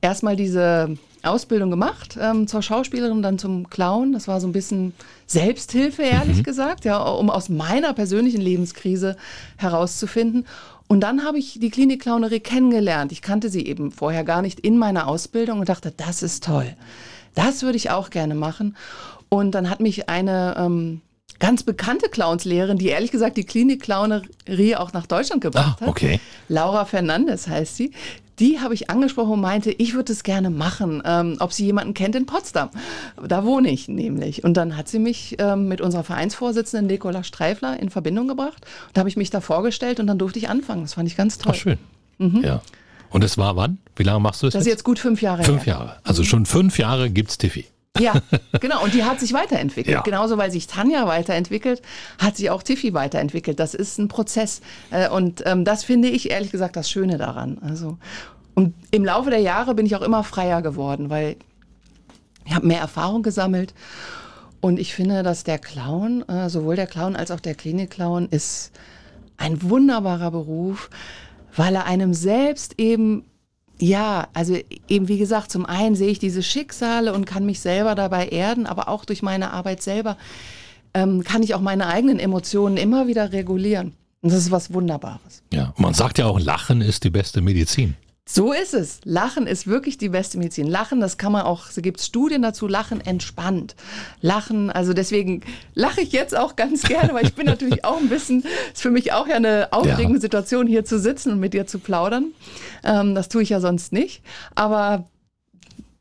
erstmal 0.00 0.36
diese 0.36 0.96
Ausbildung 1.22 1.70
gemacht 1.70 2.18
ähm, 2.20 2.46
zur 2.46 2.62
Schauspielerin, 2.62 3.22
dann 3.22 3.38
zum 3.38 3.68
Clown. 3.70 4.12
Das 4.12 4.28
war 4.28 4.40
so 4.40 4.46
ein 4.46 4.52
bisschen 4.52 4.92
Selbsthilfe, 5.26 6.02
ehrlich 6.02 6.38
mhm. 6.38 6.42
gesagt, 6.42 6.84
ja, 6.84 7.00
um 7.00 7.30
aus 7.30 7.48
meiner 7.48 7.92
persönlichen 7.92 8.40
Lebenskrise 8.40 9.16
herauszufinden. 9.56 10.46
Und 10.88 11.00
dann 11.00 11.24
habe 11.24 11.38
ich 11.38 11.58
die 11.58 11.70
Klinik-Clownerie 11.70 12.40
kennengelernt. 12.40 13.12
Ich 13.12 13.22
kannte 13.22 13.48
sie 13.48 13.66
eben 13.66 13.92
vorher 13.92 14.24
gar 14.24 14.42
nicht 14.42 14.60
in 14.60 14.76
meiner 14.76 15.08
Ausbildung 15.08 15.60
und 15.60 15.68
dachte, 15.68 15.92
das 15.96 16.22
ist 16.22 16.44
toll. 16.44 16.76
Das 17.34 17.62
würde 17.62 17.76
ich 17.78 17.90
auch 17.90 18.10
gerne 18.10 18.34
machen. 18.34 18.76
Und 19.30 19.52
dann 19.52 19.70
hat 19.70 19.80
mich 19.80 20.10
eine 20.10 20.54
ähm, 20.58 21.00
ganz 21.42 21.64
bekannte 21.64 22.08
Clownslehrerin, 22.08 22.78
die 22.78 22.86
ehrlich 22.86 23.10
gesagt 23.10 23.36
die 23.36 23.42
Klinik-Clownerie 23.42 24.76
auch 24.76 24.92
nach 24.92 25.08
Deutschland 25.08 25.42
gebracht 25.42 25.78
ah, 25.82 25.88
okay. 25.88 26.14
hat. 26.14 26.20
Laura 26.48 26.84
Fernandes 26.84 27.48
heißt 27.48 27.76
sie. 27.76 27.90
Die 28.38 28.60
habe 28.60 28.74
ich 28.74 28.90
angesprochen 28.90 29.32
und 29.32 29.40
meinte, 29.40 29.72
ich 29.72 29.94
würde 29.94 30.12
es 30.12 30.22
gerne 30.22 30.50
machen, 30.50 31.02
ähm, 31.04 31.36
ob 31.40 31.52
sie 31.52 31.64
jemanden 31.64 31.94
kennt 31.94 32.14
in 32.14 32.26
Potsdam. 32.26 32.70
Da 33.26 33.44
wohne 33.44 33.70
ich 33.70 33.88
nämlich. 33.88 34.44
Und 34.44 34.56
dann 34.56 34.76
hat 34.76 34.86
sie 34.86 35.00
mich 35.00 35.34
ähm, 35.40 35.66
mit 35.66 35.80
unserer 35.80 36.04
Vereinsvorsitzenden 36.04 36.86
Nicola 36.86 37.24
Streifler 37.24 37.78
in 37.80 37.90
Verbindung 37.90 38.28
gebracht. 38.28 38.64
Da 38.92 39.00
habe 39.00 39.08
ich 39.08 39.16
mich 39.16 39.30
da 39.30 39.40
vorgestellt 39.40 39.98
und 39.98 40.06
dann 40.06 40.18
durfte 40.18 40.38
ich 40.38 40.48
anfangen. 40.48 40.82
Das 40.82 40.94
fand 40.94 41.08
ich 41.08 41.16
ganz 41.16 41.38
toll. 41.38 41.54
Ach, 41.56 41.60
schön. 41.60 41.78
Mhm. 42.18 42.42
Ja. 42.44 42.62
Und 43.10 43.24
es 43.24 43.36
war 43.36 43.56
wann? 43.56 43.78
Wie 43.96 44.04
lange 44.04 44.20
machst 44.20 44.42
du 44.42 44.46
das? 44.46 44.54
Das 44.54 44.62
ist 44.62 44.68
jetzt 44.68 44.84
gut 44.84 45.00
fünf 45.00 45.22
Jahre 45.22 45.42
Fünf. 45.42 45.66
Jahre. 45.66 45.96
Also 46.04 46.22
schon 46.22 46.46
fünf 46.46 46.78
Jahre 46.78 47.10
gibt 47.10 47.30
es 47.30 47.38
Tiffy. 47.38 47.66
Ja, 47.98 48.14
genau. 48.60 48.82
Und 48.82 48.94
die 48.94 49.04
hat 49.04 49.20
sich 49.20 49.32
weiterentwickelt. 49.32 49.94
Ja. 49.94 50.00
Genauso, 50.02 50.38
weil 50.38 50.50
sich 50.50 50.66
Tanja 50.66 51.06
weiterentwickelt, 51.06 51.82
hat 52.18 52.36
sich 52.36 52.50
auch 52.50 52.62
Tiffy 52.62 52.94
weiterentwickelt. 52.94 53.60
Das 53.60 53.74
ist 53.74 53.98
ein 53.98 54.08
Prozess. 54.08 54.60
Äh, 54.90 55.08
und 55.08 55.42
ähm, 55.46 55.64
das 55.64 55.84
finde 55.84 56.08
ich 56.08 56.30
ehrlich 56.30 56.50
gesagt 56.50 56.76
das 56.76 56.90
Schöne 56.90 57.18
daran. 57.18 57.58
Also, 57.60 57.98
und 58.54 58.74
im 58.90 59.04
Laufe 59.04 59.30
der 59.30 59.40
Jahre 59.40 59.74
bin 59.74 59.86
ich 59.86 59.96
auch 59.96 60.02
immer 60.02 60.24
freier 60.24 60.62
geworden, 60.62 61.10
weil 61.10 61.36
ich 62.44 62.54
habe 62.54 62.66
mehr 62.66 62.80
Erfahrung 62.80 63.22
gesammelt. 63.22 63.74
Und 64.60 64.78
ich 64.78 64.94
finde, 64.94 65.22
dass 65.22 65.44
der 65.44 65.58
Clown, 65.58 66.22
äh, 66.28 66.48
sowohl 66.48 66.76
der 66.76 66.86
Clown 66.86 67.16
als 67.16 67.30
auch 67.30 67.40
der 67.40 67.54
Klinik-Clown, 67.54 68.28
ist 68.30 68.72
ein 69.36 69.62
wunderbarer 69.62 70.30
Beruf, 70.30 70.88
weil 71.56 71.74
er 71.74 71.86
einem 71.86 72.14
selbst 72.14 72.78
eben 72.78 73.24
ja, 73.82 74.28
also 74.32 74.56
eben 74.86 75.08
wie 75.08 75.18
gesagt, 75.18 75.50
zum 75.50 75.66
einen 75.66 75.96
sehe 75.96 76.08
ich 76.08 76.20
diese 76.20 76.44
Schicksale 76.44 77.12
und 77.12 77.24
kann 77.24 77.44
mich 77.44 77.58
selber 77.58 77.96
dabei 77.96 78.28
erden, 78.28 78.66
aber 78.66 78.88
auch 78.88 79.04
durch 79.04 79.22
meine 79.22 79.52
Arbeit 79.52 79.82
selber 79.82 80.16
ähm, 80.94 81.24
kann 81.24 81.42
ich 81.42 81.56
auch 81.56 81.60
meine 81.60 81.88
eigenen 81.88 82.20
Emotionen 82.20 82.76
immer 82.76 83.08
wieder 83.08 83.32
regulieren. 83.32 83.94
Und 84.20 84.32
das 84.32 84.38
ist 84.38 84.52
was 84.52 84.72
Wunderbares. 84.72 85.42
Ja, 85.52 85.74
man 85.76 85.94
sagt 85.94 86.18
ja 86.18 86.26
auch, 86.26 86.38
Lachen 86.38 86.80
ist 86.80 87.02
die 87.02 87.10
beste 87.10 87.40
Medizin. 87.40 87.96
So 88.24 88.52
ist 88.52 88.72
es. 88.72 89.00
Lachen 89.04 89.48
ist 89.48 89.66
wirklich 89.66 89.98
die 89.98 90.08
beste 90.08 90.38
Medizin. 90.38 90.68
Lachen, 90.68 91.00
das 91.00 91.18
kann 91.18 91.32
man 91.32 91.42
auch, 91.42 91.68
es 91.68 91.76
gibt 91.82 92.00
Studien 92.00 92.40
dazu, 92.40 92.68
Lachen 92.68 93.00
entspannt. 93.00 93.74
Lachen, 94.20 94.70
also 94.70 94.92
deswegen 94.92 95.42
lache 95.74 96.02
ich 96.02 96.12
jetzt 96.12 96.36
auch 96.36 96.54
ganz 96.54 96.82
gerne, 96.88 97.14
weil 97.14 97.24
ich 97.24 97.34
bin 97.34 97.46
natürlich 97.46 97.84
auch 97.84 97.98
ein 97.98 98.08
bisschen, 98.08 98.44
ist 98.72 98.80
für 98.80 98.90
mich 98.92 99.12
auch 99.12 99.26
ja 99.26 99.36
eine 99.36 99.72
aufregende 99.72 100.18
ja. 100.18 100.20
Situation, 100.20 100.68
hier 100.68 100.84
zu 100.84 101.00
sitzen 101.00 101.32
und 101.32 101.40
mit 101.40 101.52
dir 101.52 101.66
zu 101.66 101.80
plaudern. 101.80 102.32
Ähm, 102.84 103.16
das 103.16 103.28
tue 103.28 103.42
ich 103.42 103.48
ja 103.48 103.60
sonst 103.60 103.92
nicht. 103.92 104.22
Aber 104.54 105.08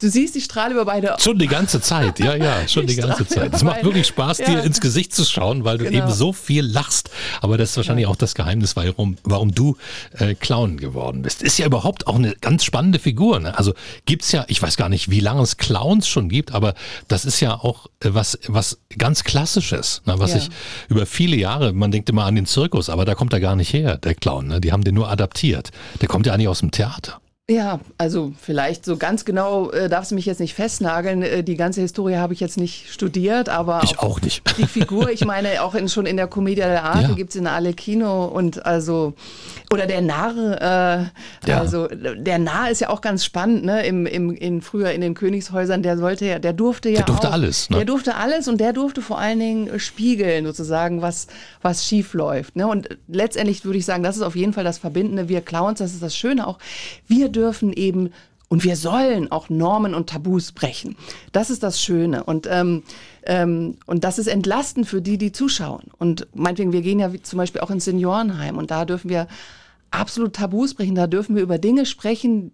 Du 0.01 0.09
siehst, 0.09 0.35
ich 0.35 0.45
strahle 0.45 0.73
über 0.73 0.85
beide. 0.85 1.15
Schon 1.19 1.37
die 1.37 1.47
ganze 1.47 1.79
Zeit, 1.79 2.19
ja, 2.19 2.35
ja, 2.35 2.67
schon 2.67 2.87
die 2.87 2.95
ganze 2.95 3.27
Zeit. 3.27 3.53
Es 3.53 3.63
macht 3.63 3.83
wirklich 3.83 4.07
Spaß, 4.07 4.39
ja. 4.39 4.45
dir 4.45 4.63
ins 4.63 4.81
Gesicht 4.81 5.13
zu 5.13 5.23
schauen, 5.23 5.63
weil 5.63 5.77
du 5.77 5.85
genau. 5.85 6.05
eben 6.05 6.11
so 6.11 6.33
viel 6.33 6.65
lachst. 6.65 7.11
Aber 7.39 7.55
das 7.55 7.71
ist 7.71 7.77
wahrscheinlich 7.77 8.05
ja. 8.05 8.09
auch 8.09 8.15
das 8.15 8.33
Geheimnis, 8.33 8.75
warum, 8.75 9.17
warum 9.23 9.53
du 9.53 9.77
äh, 10.17 10.33
Clown 10.33 10.77
geworden 10.77 11.21
bist. 11.21 11.43
Ist 11.43 11.59
ja 11.59 11.67
überhaupt 11.67 12.07
auch 12.07 12.15
eine 12.15 12.33
ganz 12.41 12.65
spannende 12.65 12.97
Figur. 12.97 13.39
Ne? 13.39 13.55
Also 13.55 13.73
gibt's 14.05 14.31
ja, 14.31 14.43
ich 14.47 14.59
weiß 14.59 14.75
gar 14.75 14.89
nicht, 14.89 15.11
wie 15.11 15.19
lange 15.19 15.43
es 15.43 15.57
Clowns 15.57 16.07
schon 16.07 16.29
gibt, 16.29 16.51
aber 16.51 16.73
das 17.07 17.23
ist 17.23 17.39
ja 17.39 17.53
auch 17.53 17.85
äh, 17.99 18.09
was, 18.11 18.39
was 18.47 18.79
ganz 18.97 19.23
Klassisches, 19.23 20.01
ne? 20.05 20.15
was 20.17 20.31
ja. 20.31 20.37
ich 20.37 20.49
über 20.89 21.05
viele 21.05 21.35
Jahre, 21.35 21.73
man 21.73 21.91
denkt 21.91 22.09
immer 22.09 22.25
an 22.25 22.33
den 22.33 22.47
Zirkus, 22.47 22.89
aber 22.89 23.05
da 23.05 23.13
kommt 23.13 23.33
er 23.33 23.39
gar 23.39 23.55
nicht 23.55 23.71
her, 23.71 23.97
der 23.97 24.15
Clown. 24.15 24.47
Ne? 24.47 24.61
Die 24.61 24.71
haben 24.71 24.83
den 24.83 24.95
nur 24.95 25.11
adaptiert. 25.11 25.69
Der 26.01 26.07
kommt 26.07 26.25
ja 26.25 26.33
eigentlich 26.33 26.47
aus 26.47 26.59
dem 26.59 26.71
Theater. 26.71 27.21
Ja, 27.49 27.81
also 27.97 28.31
vielleicht 28.39 28.85
so 28.85 28.95
ganz 28.95 29.25
genau 29.25 29.71
äh, 29.71 29.89
darfst 29.89 30.11
du 30.11 30.15
mich 30.15 30.25
jetzt 30.25 30.39
nicht 30.39 30.53
festnageln. 30.53 31.21
Äh, 31.21 31.43
die 31.43 31.57
ganze 31.57 31.81
Historie 31.81 32.15
habe 32.15 32.33
ich 32.33 32.39
jetzt 32.39 32.57
nicht 32.57 32.89
studiert, 32.93 33.49
aber 33.49 33.81
ich 33.83 33.99
auch 33.99 34.21
nicht. 34.21 34.41
Die 34.57 34.67
Figur, 34.67 35.09
ich 35.09 35.25
meine, 35.25 35.61
auch 35.61 35.75
in, 35.75 35.89
schon 35.89 36.05
in 36.05 36.15
der 36.15 36.27
Commedia 36.27 36.67
dell'arte 36.67 37.01
ja. 37.01 37.13
gibt 37.13 37.31
es 37.31 37.35
in 37.35 37.47
Alecchino 37.47 38.25
und 38.25 38.65
also 38.65 39.13
oder 39.71 39.85
der 39.85 40.01
Narr, 40.01 40.33
äh, 40.35 41.49
ja. 41.49 41.59
also 41.59 41.87
der 41.87 42.39
Narr 42.39 42.71
ist 42.71 42.81
ja 42.81 42.89
auch 42.89 43.01
ganz 43.01 43.25
spannend, 43.25 43.65
ne? 43.65 43.85
Im, 43.85 44.05
im, 44.05 44.31
in, 44.31 44.61
früher 44.61 44.91
in 44.91 45.01
den 45.01 45.13
Königshäusern, 45.13 45.81
der 45.83 45.97
sollte 45.97 46.25
ja, 46.25 46.39
der 46.39 46.53
durfte 46.53 46.89
ja. 46.89 46.97
Der 46.97 47.05
durfte 47.05 47.29
auch, 47.29 47.33
alles, 47.33 47.69
ne? 47.69 47.77
Der 47.77 47.85
durfte 47.85 48.15
alles 48.15 48.47
und 48.47 48.59
der 48.59 48.71
durfte 48.71 49.01
vor 49.01 49.19
allen 49.19 49.39
Dingen 49.39 49.79
spiegeln, 49.79 50.45
sozusagen, 50.45 51.01
was, 51.01 51.27
was 51.61 51.85
schief 51.85 52.13
läuft. 52.13 52.55
Ne? 52.55 52.67
Und 52.67 52.97
letztendlich 53.07 53.65
würde 53.65 53.79
ich 53.79 53.85
sagen, 53.85 54.03
das 54.03 54.15
ist 54.15 54.21
auf 54.21 54.35
jeden 54.35 54.53
Fall 54.53 54.63
das 54.63 54.77
Verbindende. 54.77 55.27
Wir 55.27 55.41
Clowns, 55.41 55.79
das 55.79 55.93
ist 55.93 56.03
das 56.03 56.15
Schöne 56.15 56.47
auch. 56.47 56.59
Wir 57.07 57.29
dürfen 57.29 57.40
eben 57.73 58.09
und 58.51 58.65
wir 58.65 58.75
sollen 58.75 59.31
auch 59.31 59.49
Normen 59.49 59.93
und 59.93 60.09
Tabus 60.09 60.51
brechen. 60.51 60.97
Das 61.31 61.49
ist 61.49 61.63
das 61.63 61.81
Schöne. 61.81 62.25
Und, 62.25 62.49
ähm, 62.51 62.83
ähm, 63.25 63.77
und 63.85 64.03
das 64.03 64.19
ist 64.19 64.27
entlastend 64.27 64.87
für 64.87 65.01
die, 65.01 65.17
die 65.17 65.31
zuschauen. 65.31 65.83
Und 65.97 66.27
meinetwegen, 66.33 66.73
wir 66.73 66.81
gehen 66.81 66.99
ja 66.99 67.11
zum 67.23 67.37
Beispiel 67.37 67.61
auch 67.61 67.69
ins 67.69 67.85
Seniorenheim 67.85 68.57
und 68.57 68.69
da 68.69 68.83
dürfen 68.83 69.09
wir 69.09 69.27
absolut 69.89 70.33
Tabus 70.33 70.73
brechen. 70.73 70.95
Da 70.95 71.07
dürfen 71.07 71.37
wir 71.37 71.43
über 71.43 71.59
Dinge 71.59 71.85
sprechen, 71.85 72.51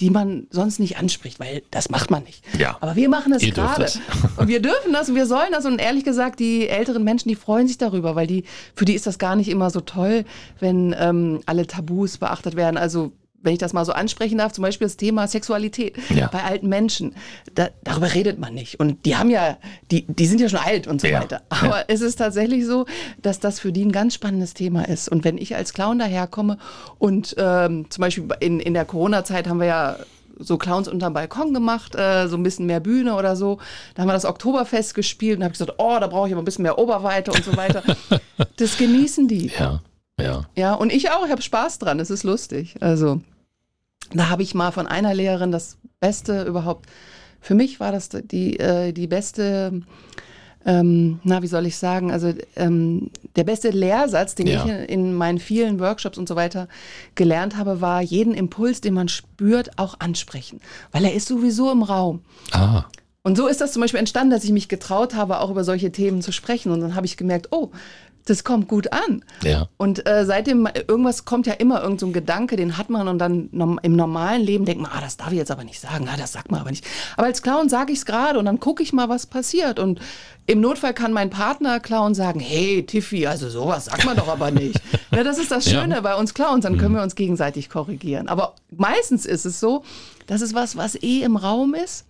die 0.00 0.08
man 0.08 0.46
sonst 0.48 0.78
nicht 0.78 0.96
anspricht, 0.96 1.38
weil 1.38 1.62
das 1.70 1.90
macht 1.90 2.10
man 2.10 2.22
nicht. 2.22 2.42
Ja. 2.58 2.78
Aber 2.80 2.96
wir 2.96 3.10
machen 3.10 3.34
es 3.34 3.42
gerade. 3.42 3.90
Und 4.38 4.48
wir 4.48 4.62
dürfen 4.62 4.92
das 4.92 5.08
und 5.08 5.14
wir 5.14 5.26
sollen 5.26 5.52
das. 5.52 5.64
Und 5.64 5.78
ehrlich 5.78 6.04
gesagt, 6.04 6.38
die 6.40 6.68
älteren 6.68 7.02
Menschen, 7.02 7.28
die 7.28 7.34
freuen 7.34 7.66
sich 7.66 7.78
darüber, 7.78 8.14
weil 8.14 8.26
die, 8.26 8.44
für 8.74 8.84
die 8.84 8.94
ist 8.94 9.06
das 9.06 9.18
gar 9.18 9.36
nicht 9.36 9.48
immer 9.48 9.70
so 9.70 9.80
toll, 9.80 10.24
wenn 10.60 10.94
ähm, 10.98 11.40
alle 11.46 11.66
Tabus 11.66 12.18
beachtet 12.18 12.56
werden. 12.56 12.76
Also 12.76 13.12
wenn 13.46 13.54
ich 13.54 13.58
das 13.58 13.72
mal 13.72 13.84
so 13.84 13.92
ansprechen 13.92 14.38
darf, 14.38 14.52
zum 14.52 14.62
Beispiel 14.62 14.86
das 14.86 14.96
Thema 14.96 15.26
Sexualität 15.28 15.96
ja. 16.10 16.26
bei 16.26 16.42
alten 16.42 16.68
Menschen. 16.68 17.14
Da, 17.54 17.68
darüber 17.84 18.12
redet 18.12 18.38
man 18.38 18.52
nicht. 18.52 18.78
Und 18.78 19.06
die 19.06 19.16
haben 19.16 19.30
ja, 19.30 19.56
die, 19.90 20.04
die 20.06 20.26
sind 20.26 20.40
ja 20.40 20.48
schon 20.48 20.58
alt 20.58 20.86
und 20.86 21.00
so 21.00 21.06
ja. 21.06 21.20
weiter. 21.20 21.42
Aber 21.48 21.78
ja. 21.78 21.84
es 21.88 22.00
ist 22.00 22.16
tatsächlich 22.16 22.66
so, 22.66 22.86
dass 23.22 23.40
das 23.40 23.60
für 23.60 23.72
die 23.72 23.84
ein 23.84 23.92
ganz 23.92 24.14
spannendes 24.14 24.52
Thema 24.52 24.86
ist. 24.86 25.08
Und 25.08 25.24
wenn 25.24 25.38
ich 25.38 25.56
als 25.56 25.72
Clown 25.72 25.98
daherkomme 25.98 26.58
und 26.98 27.34
ähm, 27.38 27.86
zum 27.88 28.02
Beispiel 28.02 28.28
in, 28.40 28.60
in 28.60 28.74
der 28.74 28.84
Corona-Zeit 28.84 29.48
haben 29.48 29.60
wir 29.60 29.66
ja 29.66 29.96
so 30.38 30.58
Clowns 30.58 30.88
unterm 30.88 31.14
Balkon 31.14 31.54
gemacht, 31.54 31.94
äh, 31.94 32.26
so 32.28 32.36
ein 32.36 32.42
bisschen 32.42 32.66
mehr 32.66 32.80
Bühne 32.80 33.14
oder 33.14 33.36
so. 33.36 33.58
Da 33.94 34.02
haben 34.02 34.08
wir 34.08 34.12
das 34.12 34.24
Oktoberfest 34.24 34.94
gespielt 34.94 35.38
und 35.38 35.44
habe 35.44 35.52
gesagt, 35.52 35.74
oh, 35.78 35.96
da 36.00 36.06
brauche 36.06 36.28
ich 36.28 36.34
aber 36.34 36.42
ein 36.42 36.44
bisschen 36.44 36.64
mehr 36.64 36.78
Oberweite 36.78 37.32
und 37.32 37.44
so 37.44 37.56
weiter. 37.56 37.82
das 38.56 38.76
genießen 38.76 39.28
die. 39.28 39.50
Ja, 39.58 39.80
ja. 40.20 40.44
Ja, 40.54 40.74
und 40.74 40.92
ich 40.92 41.10
auch, 41.10 41.24
ich 41.24 41.30
habe 41.30 41.42
Spaß 41.42 41.78
dran, 41.78 42.00
es 42.00 42.10
ist 42.10 42.24
lustig. 42.24 42.76
Also 42.80 43.20
da 44.12 44.28
habe 44.28 44.42
ich 44.42 44.54
mal 44.54 44.70
von 44.70 44.86
einer 44.86 45.14
Lehrerin 45.14 45.52
das 45.52 45.78
Beste 46.00 46.44
überhaupt, 46.44 46.86
für 47.40 47.54
mich 47.54 47.80
war 47.80 47.92
das 47.92 48.08
die, 48.08 48.58
äh, 48.58 48.92
die 48.92 49.06
beste, 49.06 49.82
ähm, 50.64 51.20
na, 51.22 51.42
wie 51.42 51.46
soll 51.46 51.66
ich 51.66 51.76
sagen, 51.76 52.10
also 52.10 52.32
ähm, 52.56 53.10
der 53.36 53.44
beste 53.44 53.70
Lehrsatz, 53.70 54.34
den 54.34 54.48
ja. 54.48 54.64
ich 54.64 54.90
in 54.90 55.14
meinen 55.14 55.38
vielen 55.38 55.78
Workshops 55.78 56.18
und 56.18 56.28
so 56.28 56.34
weiter 56.34 56.68
gelernt 57.14 57.56
habe, 57.56 57.80
war, 57.80 58.02
jeden 58.02 58.34
Impuls, 58.34 58.80
den 58.80 58.94
man 58.94 59.08
spürt, 59.08 59.78
auch 59.78 60.00
ansprechen. 60.00 60.60
Weil 60.90 61.04
er 61.04 61.14
ist 61.14 61.28
sowieso 61.28 61.70
im 61.70 61.82
Raum. 61.82 62.22
Ah. 62.50 62.84
Und 63.22 63.36
so 63.36 63.48
ist 63.48 63.60
das 63.60 63.72
zum 63.72 63.82
Beispiel 63.82 63.98
entstanden, 63.98 64.30
dass 64.30 64.44
ich 64.44 64.52
mich 64.52 64.68
getraut 64.68 65.16
habe, 65.16 65.40
auch 65.40 65.50
über 65.50 65.64
solche 65.64 65.90
Themen 65.90 66.22
zu 66.22 66.30
sprechen. 66.30 66.70
Und 66.70 66.80
dann 66.80 66.94
habe 66.94 67.06
ich 67.06 67.16
gemerkt, 67.16 67.48
oh, 67.50 67.72
das 68.26 68.42
kommt 68.42 68.68
gut 68.68 68.92
an. 68.92 69.24
Ja. 69.42 69.68
Und 69.76 70.06
äh, 70.06 70.24
seitdem, 70.26 70.68
irgendwas 70.88 71.24
kommt 71.24 71.46
ja 71.46 71.54
immer 71.54 71.82
irgend 71.82 72.00
so 72.00 72.06
ein 72.06 72.12
Gedanke, 72.12 72.56
den 72.56 72.76
hat 72.76 72.90
man 72.90 73.08
und 73.08 73.18
dann 73.18 73.48
im 73.82 73.96
normalen 73.96 74.42
Leben 74.42 74.64
denkt 74.64 74.82
man, 74.82 74.90
ah, 74.92 75.00
das 75.00 75.16
darf 75.16 75.30
ich 75.30 75.38
jetzt 75.38 75.50
aber 75.50 75.64
nicht 75.64 75.80
sagen, 75.80 76.08
ah, 76.12 76.16
das 76.18 76.32
sagt 76.32 76.50
man 76.50 76.60
aber 76.60 76.70
nicht. 76.70 76.84
Aber 77.16 77.26
als 77.26 77.42
Clown 77.42 77.68
sage 77.68 77.92
ich 77.92 78.00
es 78.00 78.04
gerade 78.04 78.38
und 78.38 78.44
dann 78.44 78.58
gucke 78.58 78.82
ich 78.82 78.92
mal, 78.92 79.08
was 79.08 79.26
passiert. 79.26 79.78
Und 79.78 80.00
im 80.46 80.60
Notfall 80.60 80.92
kann 80.92 81.12
mein 81.12 81.30
Partner 81.30 81.78
Clown 81.78 82.14
sagen, 82.14 82.40
hey 82.40 82.84
Tiffy, 82.84 83.26
also 83.26 83.48
sowas 83.48 83.86
sagt 83.86 84.04
man 84.04 84.16
doch 84.16 84.28
aber 84.28 84.50
nicht. 84.50 84.80
ja, 85.12 85.22
das 85.22 85.38
ist 85.38 85.52
das 85.52 85.70
Schöne 85.70 85.94
ja. 85.94 86.00
bei 86.00 86.16
uns 86.16 86.34
Clowns, 86.34 86.64
dann 86.64 86.78
können 86.78 86.92
mhm. 86.92 86.98
wir 86.98 87.02
uns 87.04 87.14
gegenseitig 87.14 87.70
korrigieren. 87.70 88.28
Aber 88.28 88.54
meistens 88.76 89.24
ist 89.24 89.44
es 89.44 89.60
so, 89.60 89.84
das 90.26 90.40
ist 90.40 90.54
was, 90.54 90.76
was 90.76 91.00
eh 91.00 91.22
im 91.22 91.36
Raum 91.36 91.74
ist. 91.74 92.06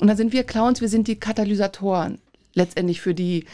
Und 0.00 0.08
dann 0.08 0.16
sind 0.16 0.32
wir 0.32 0.44
Clowns, 0.44 0.80
wir 0.80 0.88
sind 0.88 1.08
die 1.08 1.16
Katalysatoren 1.16 2.18
letztendlich 2.54 3.00
für 3.00 3.14
die 3.14 3.44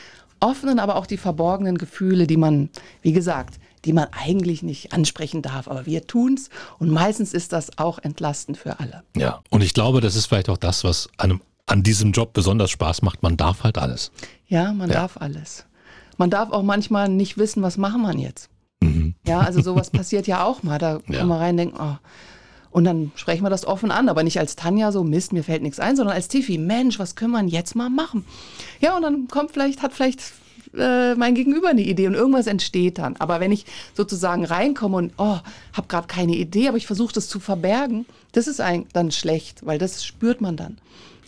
offenen, 0.44 0.78
aber 0.78 0.96
auch 0.96 1.07
die 1.07 1.16
verborgenen 1.16 1.78
Gefühle, 1.78 2.26
die 2.26 2.37
man, 2.37 2.68
wie 3.02 3.12
gesagt, 3.12 3.59
die 3.85 3.92
man 3.92 4.09
eigentlich 4.12 4.62
nicht 4.62 4.92
ansprechen 4.92 5.42
darf. 5.42 5.68
Aber 5.68 5.87
wir 5.87 6.07
tun 6.07 6.35
es 6.35 6.50
und 6.78 6.90
meistens 6.90 7.33
ist 7.33 7.52
das 7.52 7.78
auch 7.78 7.98
entlastend 7.98 8.57
für 8.57 8.78
alle. 8.78 9.02
Ja, 9.16 9.40
und 9.50 9.62
ich 9.62 9.74
glaube, 9.74 10.00
das 10.00 10.16
ist 10.16 10.26
vielleicht 10.26 10.48
auch 10.48 10.57
das, 10.57 10.85
was 10.85 11.09
einem 11.18 11.40
an 11.66 11.83
diesem 11.83 12.12
Job 12.12 12.33
besonders 12.33 12.70
Spaß 12.70 13.02
macht. 13.02 13.22
Man 13.22 13.37
darf 13.37 13.64
halt 13.64 13.78
alles. 13.78 14.11
Ja, 14.46 14.72
man 14.72 14.90
ja. 14.90 14.96
darf 14.96 15.16
alles. 15.18 15.64
Man 16.18 16.30
darf 16.30 16.50
auch 16.50 16.62
manchmal 16.62 17.09
nicht 17.09 17.38
wissen, 17.38 17.62
was 17.62 17.76
machen 17.78 18.02
man 18.02 18.18
jetzt. 18.18 18.50
Mhm. 18.83 19.14
Ja, 19.26 19.40
also 19.40 19.62
sowas 19.62 19.90
passiert 19.92 20.26
ja 20.26 20.44
auch 20.44 20.62
mal. 20.62 20.78
Da 20.78 21.00
ja. 21.09 21.18
kann 21.18 21.28
man 21.28 21.38
rein 21.38 21.50
und 21.52 21.57
denken, 21.57 21.76
oh, 21.80 21.96
und 22.75 22.83
dann 22.83 23.13
sprechen 23.15 23.45
wir 23.45 23.51
das 23.51 23.65
offen 23.65 23.93
an, 23.93 24.09
aber 24.09 24.25
nicht 24.25 24.41
als 24.41 24.57
Tanja 24.57 24.91
so, 24.91 25.05
Mist, 25.05 25.33
mir 25.33 25.45
fällt 25.45 25.63
nichts 25.63 25.79
ein, 25.79 25.95
sondern 25.95 26.17
als 26.17 26.27
Tiffy, 26.27 26.59
Mensch, 26.59 26.99
was 26.99 27.15
können 27.15 27.31
wir 27.31 27.45
jetzt 27.45 27.77
mal 27.77 27.89
machen? 27.89 28.25
Ja, 28.81 28.97
und 28.97 29.03
dann 29.03 29.29
kommt 29.29 29.53
vielleicht, 29.53 29.81
hat 29.81 29.93
vielleicht 29.93 30.21
äh, 30.77 31.15
mein 31.15 31.37
Gegenüber 31.37 31.69
eine 31.69 31.83
Idee 31.83 32.09
und 32.09 32.15
irgendwas 32.15 32.49
entsteht 32.49 32.99
dann. 32.99 33.15
Aber 33.19 33.39
wenn 33.39 33.53
ich 33.53 33.65
sozusagen 33.95 34.45
reinkomme 34.45 34.97
und, 34.97 35.13
oh, 35.19 35.39
habe 35.73 35.87
gerade 35.87 36.09
keine 36.09 36.35
Idee, 36.35 36.67
aber 36.67 36.77
ich 36.77 36.89
versuche 36.89 37.13
das 37.13 37.29
zu 37.29 37.39
verbergen, 37.39 38.07
das 38.33 38.49
ist 38.49 38.61
ein, 38.61 38.87
dann 38.93 39.13
schlecht, 39.13 39.65
weil 39.65 39.79
das 39.79 40.05
spürt 40.05 40.41
man 40.41 40.57
dann. 40.57 40.79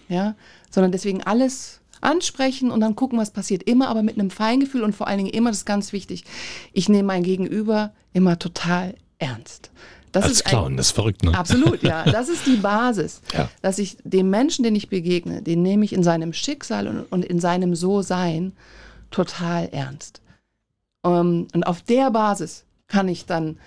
Ja, 0.08 0.34
sondern 0.68 0.90
deswegen 0.90 1.22
alles 1.22 1.78
ansprechen 2.00 2.72
und 2.72 2.80
dann 2.80 2.96
gucken, 2.96 3.20
was 3.20 3.30
passiert. 3.30 3.62
Immer 3.62 3.86
aber 3.86 4.02
mit 4.02 4.18
einem 4.18 4.30
Feingefühl 4.30 4.82
und 4.82 4.96
vor 4.96 5.06
allen 5.06 5.18
Dingen 5.18 5.30
immer, 5.30 5.50
das 5.50 5.58
ist 5.58 5.64
ganz 5.64 5.92
wichtig, 5.92 6.24
ich 6.72 6.88
nehme 6.88 7.04
mein 7.04 7.22
Gegenüber 7.22 7.92
immer 8.12 8.36
total 8.36 8.96
ernst. 9.20 9.70
Das 10.16 10.24
Als 10.24 10.32
ist 10.32 10.44
Clown, 10.46 10.72
ein, 10.72 10.76
das 10.78 10.86
ist 10.86 10.92
verrückt, 10.92 11.24
ne? 11.24 11.34
Absolut, 11.34 11.82
ja. 11.82 12.02
Das 12.10 12.30
ist 12.30 12.46
die 12.46 12.56
Basis. 12.56 13.20
ja. 13.34 13.50
Dass 13.60 13.78
ich 13.78 13.98
dem 14.02 14.30
Menschen, 14.30 14.62
den 14.62 14.74
ich 14.74 14.88
begegne, 14.88 15.42
den 15.42 15.60
nehme 15.60 15.84
ich 15.84 15.92
in 15.92 16.02
seinem 16.02 16.32
Schicksal 16.32 16.88
und, 16.88 17.00
und 17.12 17.22
in 17.22 17.38
seinem 17.38 17.74
So-Sein 17.74 18.52
total 19.10 19.68
ernst. 19.72 20.22
Um, 21.02 21.12
ähm, 21.12 21.48
und 21.52 21.64
auf 21.64 21.82
der 21.82 22.10
Basis 22.10 22.64
kann 22.88 23.08
ich 23.08 23.26
dann 23.26 23.58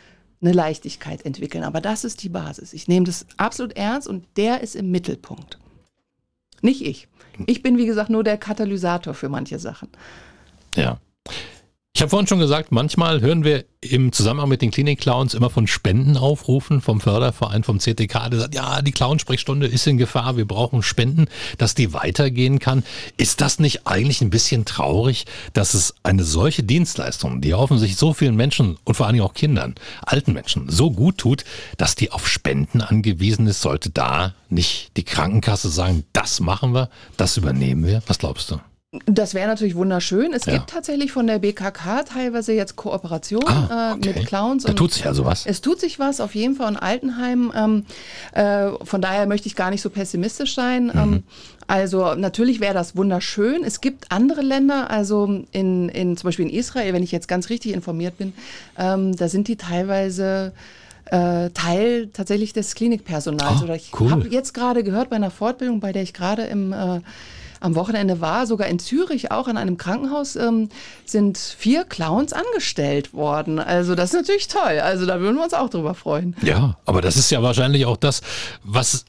eine 0.42 0.52
Leichtigkeit 0.52 1.24
entwickeln. 1.24 1.64
Aber 1.64 1.82
das 1.82 2.04
ist 2.04 2.24
die 2.24 2.30
Basis. 2.30 2.74
Ich 2.74 2.88
nehme 2.88 3.06
das 3.06 3.28
absolut 3.38 3.78
ernst 3.78 4.08
und 4.08 4.26
der 4.36 4.62
ist 4.62 4.76
im 4.76 4.90
Mittelpunkt. 4.90 5.60
Nicht 6.64 6.82
ich. 6.82 7.08
Ich 7.46 7.62
bin, 7.62 7.78
wie 7.78 7.86
gesagt, 7.86 8.10
nur 8.10 8.24
der 8.24 8.40
Katalysator 8.40 9.14
für 9.14 9.30
manche 9.30 9.60
Sachen. 9.60 9.90
Ja. 10.76 11.00
Ich 12.00 12.02
habe 12.02 12.12
vorhin 12.12 12.28
schon 12.28 12.40
gesagt, 12.40 12.72
manchmal 12.72 13.20
hören 13.20 13.44
wir 13.44 13.66
im 13.82 14.14
Zusammenhang 14.14 14.48
mit 14.48 14.62
den 14.62 14.72
Klinik-Clowns 14.72 15.34
immer 15.34 15.50
von 15.50 15.68
Spendenaufrufen 15.68 16.80
vom 16.80 17.02
Förderverein, 17.02 17.64
vom 17.64 17.80
CTK, 17.80 18.30
der 18.30 18.40
sagt, 18.40 18.56
ja, 18.56 18.82
die 18.82 18.94
Clownsprechstunde 18.94 19.68
ist 19.68 19.86
in 19.86 19.98
Gefahr, 19.98 20.38
wir 20.38 20.48
brauchen 20.48 20.82
Spenden, 20.82 21.26
dass 21.58 21.76
die 21.76 21.92
weitergehen 21.92 22.60
kann. 22.60 22.86
Ist 23.18 23.42
das 23.42 23.60
nicht 23.60 23.86
eigentlich 23.86 24.22
ein 24.22 24.30
bisschen 24.30 24.64
traurig, 24.64 25.26
dass 25.52 25.74
es 25.74 25.94
eine 26.02 26.24
solche 26.24 26.64
Dienstleistung, 26.64 27.42
die 27.42 27.54
offensichtlich 27.54 28.00
so 28.00 28.14
vielen 28.14 28.38
Menschen 28.38 28.78
und 28.86 28.96
vor 28.96 29.06
allen 29.06 29.16
Dingen 29.16 29.26
auch 29.26 29.34
Kindern, 29.34 29.76
alten 30.02 30.32
Menschen 30.32 30.70
so 30.70 30.92
gut 30.92 31.18
tut, 31.18 31.44
dass 31.76 31.96
die 31.96 32.14
auf 32.14 32.30
Spenden 32.30 32.80
angewiesen 32.80 33.46
ist? 33.46 33.60
Sollte 33.60 33.90
da 33.90 34.36
nicht 34.48 34.96
die 34.96 35.04
Krankenkasse 35.04 35.68
sagen, 35.68 36.06
das 36.14 36.40
machen 36.40 36.74
wir, 36.74 36.90
das 37.18 37.36
übernehmen 37.36 37.86
wir? 37.86 38.02
Was 38.08 38.20
glaubst 38.20 38.52
du? 38.52 38.62
Das 39.06 39.36
wäre 39.36 39.48
natürlich 39.48 39.76
wunderschön. 39.76 40.34
Es 40.34 40.46
ja. 40.46 40.54
gibt 40.54 40.72
tatsächlich 40.72 41.12
von 41.12 41.28
der 41.28 41.38
BKK 41.38 42.06
teilweise 42.06 42.54
jetzt 42.54 42.76
Kooperation 42.76 43.44
ah, 43.46 43.94
okay. 43.94 44.10
äh, 44.10 44.14
mit 44.14 44.26
Clowns. 44.26 44.64
Da 44.64 44.74
tut 44.74 44.92
sich 44.94 45.06
also 45.06 45.26
was. 45.26 45.46
Es 45.46 45.62
tut 45.62 45.80
sich 45.80 46.00
was, 46.00 46.20
auf 46.20 46.34
jeden 46.34 46.56
Fall 46.56 46.72
in 46.72 46.76
Altenheim. 46.76 47.52
Ähm, 47.56 47.86
äh, 48.34 48.72
von 48.84 49.00
daher 49.00 49.28
möchte 49.28 49.48
ich 49.48 49.56
gar 49.56 49.70
nicht 49.70 49.84
so 49.84 49.92
pessimistisch 49.92 50.56
sein. 50.56 50.86
Mhm. 50.86 50.92
Ähm, 50.96 51.24
also 51.68 52.16
natürlich 52.16 52.62
wäre 52.62 52.74
das 52.74 52.96
wunderschön. 52.96 53.64
Es 53.64 53.80
gibt 53.80 54.12
andere 54.12 54.42
Länder, 54.42 54.90
also 54.90 55.44
in, 55.52 55.90
in 55.90 56.18
zum 56.18 56.28
Beispiel 56.28 56.46
in 56.48 56.52
Israel, 56.52 56.92
wenn 56.92 57.04
ich 57.04 57.12
jetzt 57.12 57.28
ganz 57.28 57.50
richtig 57.50 57.74
informiert 57.74 58.18
bin, 58.18 58.34
ähm, 58.76 59.16
da 59.16 59.30
sind 59.30 59.48
die 59.50 59.56
teilweise 59.56 60.52
äh, 61.06 61.52
Teil 61.52 62.08
tatsächlich 62.12 62.54
des 62.54 62.74
Klinikpersonals. 62.74 63.62
Oh, 63.62 63.66
Oder 63.66 63.76
ich 63.76 63.92
cool. 64.00 64.10
habe 64.10 64.28
jetzt 64.30 64.56
gerade 64.56 64.84
gehört 64.84 65.12
bei 65.12 65.16
einer 65.16 65.30
Fortbildung, 65.30 65.80
bei 65.80 65.92
der 65.92 66.02
ich 66.02 66.16
gerade 66.16 66.46
im 66.46 66.74
äh, 66.74 67.02
am 67.60 67.76
Wochenende 67.76 68.22
war, 68.22 68.48
sogar 68.48 68.68
in 68.68 68.80
Zürich 68.80 69.32
auch 69.32 69.48
in 69.48 69.58
einem 69.58 69.78
Krankenhaus, 69.78 70.36
ähm, 70.36 70.70
sind 71.06 71.38
vier 71.38 71.84
Clowns 71.84 72.34
angestellt 72.34 73.14
worden. 73.14 73.60
Also 73.60 73.96
das 73.96 74.14
ist 74.14 74.16
natürlich 74.16 74.48
toll. 74.48 74.80
Also 74.82 75.06
da 75.06 75.20
würden 75.20 75.36
wir 75.36 75.44
uns 75.44 75.54
auch 75.54 75.70
drüber 75.70 75.94
freuen. 75.94 76.36
Ja, 76.42 76.78
aber 76.86 77.02
das 77.02 77.18
ist 77.18 77.32
ja 77.32 77.42
wahrscheinlich 77.44 77.86
auch 77.86 77.98
das, 77.98 78.22
was 78.64 79.06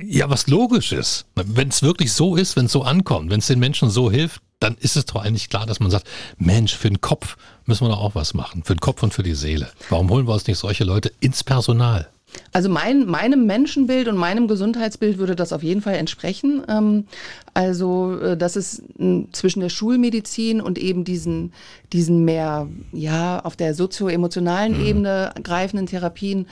ja, 0.00 0.30
was 0.30 0.46
logisch 0.46 0.92
ist. 0.92 1.26
Wenn 1.34 1.68
es 1.68 1.82
wirklich 1.82 2.12
so 2.12 2.36
ist, 2.36 2.56
wenn 2.56 2.66
es 2.66 2.72
so 2.72 2.82
ankommt, 2.82 3.30
wenn 3.30 3.40
es 3.40 3.48
den 3.48 3.58
Menschen 3.58 3.90
so 3.90 4.10
hilft, 4.10 4.40
dann 4.60 4.76
ist 4.78 4.96
es 4.96 5.06
doch 5.06 5.22
eigentlich 5.22 5.48
klar, 5.48 5.66
dass 5.66 5.80
man 5.80 5.90
sagt, 5.90 6.06
Mensch, 6.36 6.74
für 6.74 6.88
den 6.88 7.00
Kopf 7.00 7.36
müssen 7.64 7.84
wir 7.84 7.90
doch 7.90 8.00
auch 8.00 8.14
was 8.14 8.34
machen. 8.34 8.64
Für 8.64 8.74
den 8.74 8.80
Kopf 8.80 9.02
und 9.02 9.14
für 9.14 9.22
die 9.22 9.34
Seele. 9.34 9.70
Warum 9.88 10.10
holen 10.10 10.26
wir 10.26 10.34
uns 10.34 10.46
nicht 10.46 10.58
solche 10.58 10.84
Leute 10.84 11.12
ins 11.20 11.44
Personal? 11.44 12.08
Also 12.52 12.68
mein, 12.68 13.06
meinem 13.06 13.46
Menschenbild 13.46 14.08
und 14.08 14.16
meinem 14.16 14.48
Gesundheitsbild 14.48 15.18
würde 15.18 15.36
das 15.36 15.52
auf 15.52 15.62
jeden 15.62 15.80
Fall 15.80 15.94
entsprechen. 15.94 16.62
Ähm, 16.68 17.06
also 17.54 18.18
äh, 18.18 18.36
das 18.36 18.56
ist 18.56 18.82
zwischen 19.32 19.60
der 19.60 19.68
Schulmedizin 19.68 20.60
und 20.60 20.78
eben 20.78 21.04
diesen, 21.04 21.52
diesen 21.92 22.24
mehr 22.24 22.68
ja 22.92 23.40
auf 23.40 23.56
der 23.56 23.74
sozioemotionalen 23.74 24.78
mhm. 24.78 24.86
Ebene 24.86 25.32
greifenden 25.42 25.86
Therapien 25.86 26.46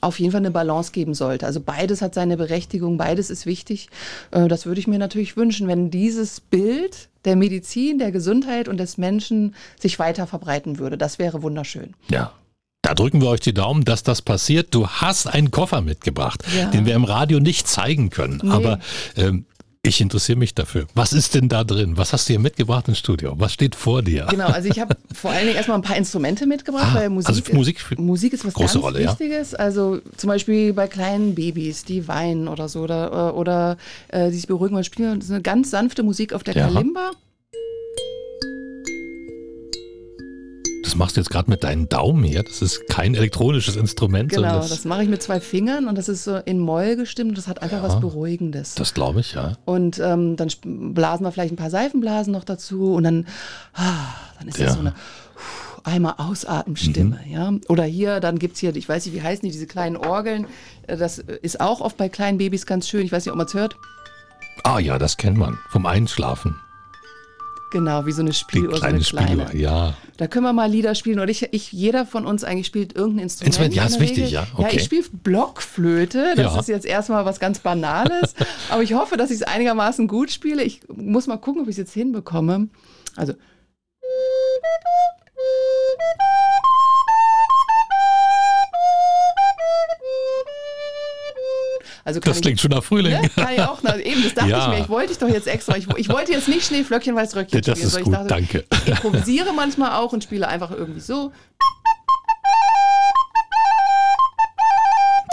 auf 0.00 0.20
jeden 0.20 0.32
Fall 0.32 0.40
eine 0.40 0.50
Balance 0.50 0.92
geben 0.92 1.14
sollte. 1.14 1.46
Also 1.46 1.60
beides 1.60 2.02
hat 2.02 2.14
seine 2.14 2.36
Berechtigung, 2.36 2.98
beides 2.98 3.30
ist 3.30 3.46
wichtig. 3.46 3.88
Äh, 4.30 4.48
das 4.48 4.66
würde 4.66 4.80
ich 4.80 4.86
mir 4.86 4.98
natürlich 4.98 5.36
wünschen, 5.36 5.66
wenn 5.66 5.90
dieses 5.90 6.40
Bild 6.40 7.08
der 7.24 7.36
Medizin, 7.36 7.98
der 7.98 8.12
Gesundheit 8.12 8.68
und 8.68 8.78
des 8.78 8.98
Menschen 8.98 9.54
sich 9.80 9.98
weiter 9.98 10.26
verbreiten 10.26 10.78
würde. 10.78 10.98
Das 10.98 11.18
wäre 11.18 11.42
wunderschön. 11.42 11.94
Ja, 12.08 12.32
da 12.84 12.94
drücken 12.94 13.22
wir 13.22 13.28
euch 13.28 13.40
die 13.40 13.54
Daumen, 13.54 13.84
dass 13.84 14.02
das 14.02 14.22
passiert. 14.22 14.74
Du 14.74 14.86
hast 14.86 15.26
einen 15.26 15.50
Koffer 15.50 15.80
mitgebracht, 15.80 16.44
ja. 16.56 16.66
den 16.70 16.84
wir 16.84 16.94
im 16.94 17.04
Radio 17.04 17.40
nicht 17.40 17.66
zeigen 17.66 18.10
können. 18.10 18.40
Nee. 18.42 18.50
Aber 18.50 18.78
ähm, 19.16 19.46
ich 19.82 20.00
interessiere 20.00 20.38
mich 20.38 20.54
dafür. 20.54 20.86
Was 20.94 21.12
ist 21.12 21.34
denn 21.34 21.48
da 21.48 21.64
drin? 21.64 21.96
Was 21.96 22.12
hast 22.12 22.28
du 22.28 22.32
hier 22.32 22.40
mitgebracht 22.40 22.88
ins 22.88 22.98
Studio? 22.98 23.34
Was 23.38 23.52
steht 23.52 23.74
vor 23.74 24.02
dir? 24.02 24.26
Genau, 24.30 24.46
also 24.46 24.68
ich 24.68 24.80
habe 24.80 24.96
vor 25.12 25.30
allen 25.30 25.44
Dingen 25.44 25.56
erstmal 25.56 25.78
ein 25.78 25.82
paar 25.82 25.96
Instrumente 25.96 26.46
mitgebracht, 26.46 26.88
ah, 26.92 26.94
weil 26.94 27.10
Musik, 27.10 27.28
also 27.28 27.54
Musik, 27.54 27.98
Musik 27.98 28.32
ist 28.32 28.46
was 28.46 28.54
große 28.54 28.74
ganz 28.74 28.84
Rolle, 28.84 29.00
Wichtiges. 29.00 29.52
Ja? 29.52 29.58
Also 29.58 30.00
zum 30.16 30.28
Beispiel 30.28 30.72
bei 30.72 30.88
kleinen 30.88 31.34
Babys, 31.34 31.84
die 31.84 32.08
weinen 32.08 32.48
oder 32.48 32.68
so 32.68 32.80
oder, 32.80 33.34
oder 33.34 33.76
äh, 34.08 34.30
die 34.30 34.36
sich 34.36 34.46
beruhigen, 34.46 34.74
man 34.74 34.84
spielt 34.84 35.30
eine 35.30 35.42
ganz 35.42 35.70
sanfte 35.70 36.02
Musik 36.02 36.32
auf 36.32 36.42
der 36.42 36.54
ja. 36.54 36.66
Kalimba. 36.66 37.10
Das 40.94 40.98
machst 41.00 41.16
du 41.16 41.20
jetzt 41.22 41.30
gerade 41.30 41.50
mit 41.50 41.64
deinen 41.64 41.88
Daumen 41.88 42.22
hier. 42.22 42.44
Das 42.44 42.62
ist 42.62 42.86
kein 42.88 43.16
elektronisches 43.16 43.74
Instrument. 43.74 44.30
Genau, 44.30 44.58
das, 44.58 44.68
das 44.68 44.84
mache 44.84 45.02
ich 45.02 45.08
mit 45.08 45.24
zwei 45.24 45.40
Fingern 45.40 45.88
und 45.88 45.98
das 45.98 46.08
ist 46.08 46.22
so 46.22 46.36
in 46.36 46.60
Moll 46.60 46.94
gestimmt. 46.94 47.30
und 47.30 47.38
Das 47.38 47.48
hat 47.48 47.62
einfach 47.62 47.78
ja, 47.78 47.82
was 47.82 47.98
Beruhigendes. 47.98 48.76
Das 48.76 48.94
glaube 48.94 49.18
ich, 49.18 49.32
ja. 49.32 49.54
Und 49.64 49.98
ähm, 49.98 50.36
dann 50.36 50.52
blasen 50.62 51.26
wir 51.26 51.32
vielleicht 51.32 51.52
ein 51.52 51.56
paar 51.56 51.70
Seifenblasen 51.70 52.32
noch 52.32 52.44
dazu 52.44 52.94
und 52.94 53.02
dann, 53.02 53.26
ah, 53.74 54.14
dann 54.38 54.46
ist 54.46 54.58
ja. 54.58 54.66
das 54.66 54.74
so 54.74 54.80
eine 54.82 54.94
einmal 55.82 56.14
Ausatmenstimme, 56.18 57.18
mhm. 57.26 57.32
ja. 57.32 57.52
Oder 57.68 57.82
hier, 57.82 58.20
dann 58.20 58.38
gibt 58.38 58.54
es 58.54 58.60
hier, 58.60 58.76
ich 58.76 58.88
weiß 58.88 59.04
nicht, 59.06 59.16
wie 59.16 59.22
heißen 59.22 59.44
die, 59.44 59.50
diese 59.50 59.66
kleinen 59.66 59.96
Orgeln. 59.96 60.46
Äh, 60.86 60.96
das 60.96 61.18
ist 61.18 61.60
auch 61.60 61.80
oft 61.80 61.96
bei 61.96 62.08
kleinen 62.08 62.38
Babys 62.38 62.66
ganz 62.66 62.88
schön. 62.88 63.04
Ich 63.04 63.10
weiß 63.10 63.24
nicht, 63.24 63.32
ob 63.32 63.36
man 63.36 63.48
es 63.48 63.54
hört. 63.54 63.74
Ah 64.62 64.78
ja, 64.78 64.96
das 64.96 65.16
kennt 65.16 65.38
man. 65.38 65.58
Vom 65.70 65.86
Einschlafen. 65.86 66.54
Genau, 67.74 68.06
wie 68.06 68.12
so 68.12 68.22
eine 68.22 68.32
Spieluhr, 68.32 68.76
so 68.76 68.84
eine 68.84 69.00
kleine. 69.00 69.48
Spieluhr, 69.48 69.60
ja. 69.60 69.94
Da 70.16 70.28
können 70.28 70.44
wir 70.44 70.52
mal 70.52 70.70
Lieder 70.70 70.94
spielen. 70.94 71.18
Oder 71.18 71.28
ich, 71.28 71.52
ich, 71.52 71.72
jeder 71.72 72.06
von 72.06 72.24
uns 72.24 72.44
eigentlich 72.44 72.68
spielt 72.68 72.94
irgendein 72.94 73.24
Instrument. 73.24 73.48
Instrument 73.48 73.74
ja, 73.74 73.84
ist 73.84 73.98
wichtig, 73.98 74.30
ja. 74.30 74.46
Okay. 74.54 74.62
Ja, 74.62 74.68
ich 74.78 74.84
spiele 74.84 75.02
Blockflöte. 75.10 76.34
Das 76.36 76.54
ja. 76.54 76.60
ist 76.60 76.68
jetzt 76.68 76.86
erstmal 76.86 77.24
was 77.24 77.40
ganz 77.40 77.58
Banales. 77.58 78.36
aber 78.70 78.84
ich 78.84 78.94
hoffe, 78.94 79.16
dass 79.16 79.30
ich 79.30 79.38
es 79.38 79.42
einigermaßen 79.42 80.06
gut 80.06 80.30
spiele. 80.30 80.62
Ich 80.62 80.82
muss 80.86 81.26
mal 81.26 81.36
gucken, 81.36 81.62
ob 81.62 81.68
ich 81.68 81.72
es 81.72 81.78
jetzt 81.78 81.94
hinbekomme. 81.94 82.68
Also. 83.16 83.32
Also 92.04 92.20
das 92.20 92.40
klingt 92.42 92.56
ich, 92.56 92.60
schon 92.60 92.70
nach 92.70 92.84
Frühling. 92.84 93.12
Ne? 93.12 93.30
Kann 93.34 93.54
ich 93.54 93.60
auch. 93.62 93.78
Na, 93.82 93.96
eben, 93.96 94.22
das 94.22 94.34
dachte 94.34 94.50
ja. 94.50 94.64
ich 94.64 94.78
mir. 94.78 94.84
Ich 94.84 94.88
wollte 94.90 95.12
ich 95.12 95.18
doch 95.18 95.28
jetzt 95.28 95.46
extra. 95.46 95.76
Ich, 95.76 95.88
ich 95.96 96.08
wollte 96.10 96.32
jetzt 96.32 96.48
nicht 96.48 96.66
Schneeflöckchen, 96.66 97.16
weil 97.16 97.24
es 97.24 97.34
Röckchen 97.34 97.62
Das 97.62 97.78
ist 97.78 98.00
gut, 98.02 98.12
dachte, 98.12 98.26
danke. 98.28 98.64
Ich 98.70 98.88
improvisiere 98.88 99.52
manchmal 99.54 99.92
auch 99.92 100.12
und 100.12 100.22
spiele 100.22 100.46
einfach 100.46 100.70
irgendwie 100.70 101.00
so. 101.00 101.32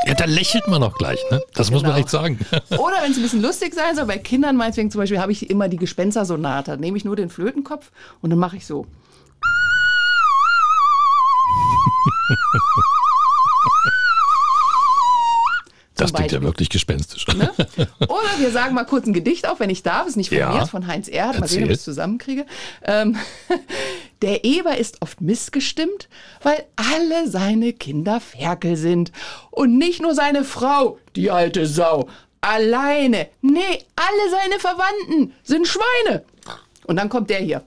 Ja, 0.07 0.15
da 0.15 0.25
lächelt 0.25 0.67
man 0.67 0.81
auch 0.81 0.97
gleich, 0.97 1.19
ne? 1.29 1.41
Das 1.53 1.67
genau. 1.67 1.75
muss 1.75 1.84
man 1.84 1.91
genau. 1.91 1.99
echt 1.99 2.10
sagen. 2.10 2.39
Oder 2.71 3.03
wenn 3.03 3.12
es 3.12 3.17
ein 3.17 3.23
bisschen 3.23 3.41
lustig 3.41 3.73
sein 3.73 3.95
soll, 3.95 4.05
bei 4.05 4.17
Kindern 4.17 4.55
meinetwegen 4.55 4.89
zum 4.89 4.99
Beispiel 4.99 5.19
habe 5.19 5.31
ich 5.31 5.49
immer 5.49 5.67
die 5.67 5.77
Gespenstersonate. 5.77 6.71
Da 6.71 6.77
nehme 6.77 6.97
ich 6.97 7.05
nur 7.05 7.15
den 7.15 7.29
Flötenkopf 7.29 7.91
und 8.21 8.29
dann 8.29 8.39
mache 8.39 8.57
ich 8.57 8.65
so. 8.65 8.88
Das 16.01 16.13
klingt 16.13 16.31
ja 16.31 16.41
wirklich 16.41 16.69
gespenstisch. 16.69 17.27
Ne? 17.27 17.51
Oder 17.99 18.39
wir 18.39 18.51
sagen 18.51 18.73
mal 18.73 18.85
kurz 18.85 19.05
ein 19.05 19.13
Gedicht 19.13 19.47
auf, 19.47 19.59
wenn 19.59 19.69
ich 19.69 19.83
darf. 19.83 20.07
Ist 20.07 20.17
nicht 20.17 20.29
von 20.29 20.37
ja, 20.37 20.51
mir, 20.51 20.63
ist 20.63 20.69
von 20.69 20.87
Heinz 20.87 21.07
Erhardt. 21.07 21.39
Mal 21.39 21.47
sehen, 21.47 21.63
ob 21.63 21.69
ich 21.69 21.77
es 21.77 21.83
zusammenkriege. 21.83 22.45
Ähm, 22.83 23.17
der 24.21 24.43
Eber 24.43 24.77
ist 24.77 25.01
oft 25.01 25.21
missgestimmt, 25.21 26.09
weil 26.41 26.65
alle 26.75 27.29
seine 27.29 27.73
Kinder 27.73 28.19
Ferkel 28.19 28.75
sind. 28.75 29.11
Und 29.51 29.77
nicht 29.77 30.01
nur 30.01 30.15
seine 30.15 30.43
Frau, 30.43 30.97
die 31.15 31.31
alte 31.31 31.67
Sau. 31.67 32.09
Alleine. 32.41 33.27
Nee, 33.41 33.59
alle 33.95 34.31
seine 34.31 34.59
Verwandten 34.59 35.33
sind 35.43 35.67
Schweine. 35.67 36.23
Und 36.85 36.95
dann 36.95 37.09
kommt 37.09 37.29
der 37.29 37.39
hier. 37.39 37.63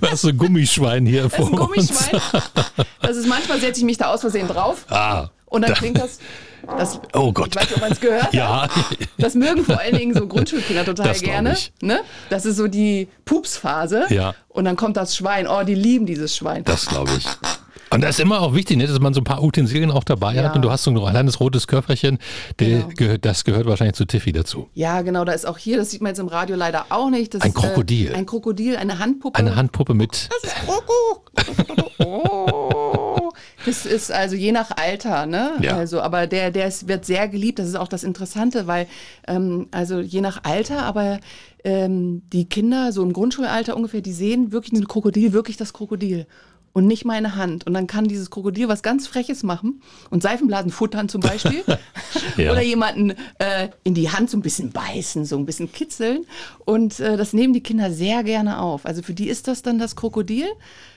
Was 0.00 0.12
ist 0.12 0.24
ein 0.24 0.38
Gummischwein 0.38 1.04
hier 1.04 1.24
das 1.24 1.34
vor 1.34 1.44
ist 1.46 1.52
ein 1.52 1.56
Gummischwein. 1.56 2.20
Das 3.02 3.16
ist 3.16 3.26
manchmal 3.28 3.60
setze 3.60 3.80
ich 3.80 3.84
mich 3.84 3.98
da 3.98 4.12
aus 4.12 4.22
Versehen 4.22 4.48
drauf. 4.48 4.86
Ah. 4.88 5.28
Und 5.50 5.62
dann 5.62 5.74
klingt 5.74 5.98
das, 5.98 6.20
das 6.78 7.00
oh 7.12 7.32
Gott. 7.32 7.48
Ich 7.48 7.56
weiß 7.56 7.64
nicht, 7.64 7.76
ob 7.76 7.82
man 7.82 7.92
es 7.92 8.00
gehört 8.00 8.32
ja. 8.32 8.62
hat. 8.62 8.70
Das 9.18 9.34
mögen 9.34 9.64
vor 9.64 9.80
allen 9.80 9.96
Dingen 9.96 10.14
so 10.14 10.26
Grundschulkinder 10.26 10.84
total 10.86 11.08
das 11.08 11.22
gerne. 11.22 11.56
Ne? 11.82 12.00
Das 12.30 12.46
ist 12.46 12.56
so 12.56 12.68
die 12.68 13.08
Pupsphase. 13.24 14.06
Ja. 14.10 14.34
Und 14.48 14.64
dann 14.64 14.76
kommt 14.76 14.96
das 14.96 15.16
Schwein. 15.16 15.46
Oh, 15.48 15.62
die 15.64 15.74
lieben 15.74 16.06
dieses 16.06 16.34
Schwein. 16.34 16.64
Das 16.64 16.86
glaube 16.86 17.10
ich. 17.18 17.26
Und 17.92 18.02
das 18.02 18.10
ist 18.10 18.20
immer 18.20 18.40
auch 18.40 18.54
wichtig, 18.54 18.76
ne, 18.76 18.86
dass 18.86 19.00
man 19.00 19.12
so 19.14 19.20
ein 19.20 19.24
paar 19.24 19.42
Utensilien 19.42 19.90
auch 19.90 20.04
dabei 20.04 20.36
ja. 20.36 20.44
hat 20.44 20.54
und 20.54 20.62
du 20.62 20.70
hast 20.70 20.84
so 20.84 20.92
ein 20.92 20.96
kleines 20.96 21.40
rotes 21.40 21.66
Körperchen, 21.66 22.18
der 22.60 22.68
genau. 22.68 22.88
gehört, 22.94 23.24
das 23.24 23.42
gehört 23.42 23.66
wahrscheinlich 23.66 23.96
zu 23.96 24.04
Tiffy 24.04 24.30
dazu. 24.30 24.68
Ja, 24.74 25.02
genau, 25.02 25.24
da 25.24 25.32
ist 25.32 25.44
auch 25.44 25.58
hier, 25.58 25.76
das 25.76 25.90
sieht 25.90 26.00
man 26.00 26.10
jetzt 26.10 26.20
im 26.20 26.28
Radio 26.28 26.54
leider 26.54 26.86
auch 26.90 27.10
nicht. 27.10 27.34
Das 27.34 27.42
ein 27.42 27.52
Krokodil. 27.52 28.12
Äh, 28.12 28.14
ein 28.14 28.26
Krokodil, 28.26 28.76
eine 28.76 29.00
Handpuppe. 29.00 29.36
Eine 29.40 29.56
Handpuppe 29.56 29.94
mit. 29.94 30.28
Das 30.30 30.52
ist 30.52 30.54
Kroko. 30.64 31.24
Das 33.66 33.84
ist 33.84 34.10
also 34.10 34.36
je 34.36 34.52
nach 34.52 34.70
Alter, 34.76 35.26
ne? 35.26 35.52
Ja. 35.60 35.76
Also, 35.76 36.00
aber 36.00 36.26
der, 36.26 36.50
der 36.50 36.66
ist, 36.66 36.88
wird 36.88 37.04
sehr 37.04 37.28
geliebt. 37.28 37.58
Das 37.58 37.68
ist 37.68 37.76
auch 37.76 37.88
das 37.88 38.04
Interessante, 38.04 38.66
weil 38.66 38.86
ähm, 39.28 39.68
also 39.70 40.00
je 40.00 40.20
nach 40.20 40.44
Alter, 40.44 40.82
aber 40.82 41.20
ähm, 41.64 42.22
die 42.32 42.48
Kinder 42.48 42.92
so 42.92 43.02
im 43.02 43.12
Grundschulalter 43.12 43.76
ungefähr, 43.76 44.00
die 44.00 44.12
sehen 44.12 44.52
wirklich 44.52 44.72
ein 44.72 44.88
Krokodil, 44.88 45.32
wirklich 45.32 45.56
das 45.56 45.72
Krokodil 45.72 46.26
und 46.72 46.86
nicht 46.86 47.04
meine 47.04 47.36
Hand. 47.36 47.66
Und 47.66 47.74
dann 47.74 47.86
kann 47.86 48.06
dieses 48.06 48.30
Krokodil 48.30 48.68
was 48.68 48.82
ganz 48.82 49.06
Freches 49.06 49.42
machen 49.42 49.82
und 50.10 50.22
Seifenblasen 50.22 50.70
futtern 50.70 51.08
zum 51.08 51.20
Beispiel. 51.20 51.64
ja. 52.36 52.52
Oder 52.52 52.62
jemanden 52.62 53.10
äh, 53.38 53.68
in 53.82 53.94
die 53.94 54.10
Hand 54.10 54.30
so 54.30 54.36
ein 54.36 54.42
bisschen 54.42 54.70
beißen, 54.70 55.24
so 55.24 55.36
ein 55.36 55.46
bisschen 55.46 55.72
kitzeln. 55.72 56.26
Und 56.64 57.00
äh, 57.00 57.16
das 57.16 57.32
nehmen 57.32 57.52
die 57.52 57.62
Kinder 57.62 57.92
sehr 57.92 58.22
gerne 58.22 58.60
auf. 58.60 58.86
Also 58.86 59.02
für 59.02 59.14
die 59.14 59.28
ist 59.28 59.48
das 59.48 59.62
dann 59.62 59.78
das 59.78 59.96
Krokodil, 59.96 60.46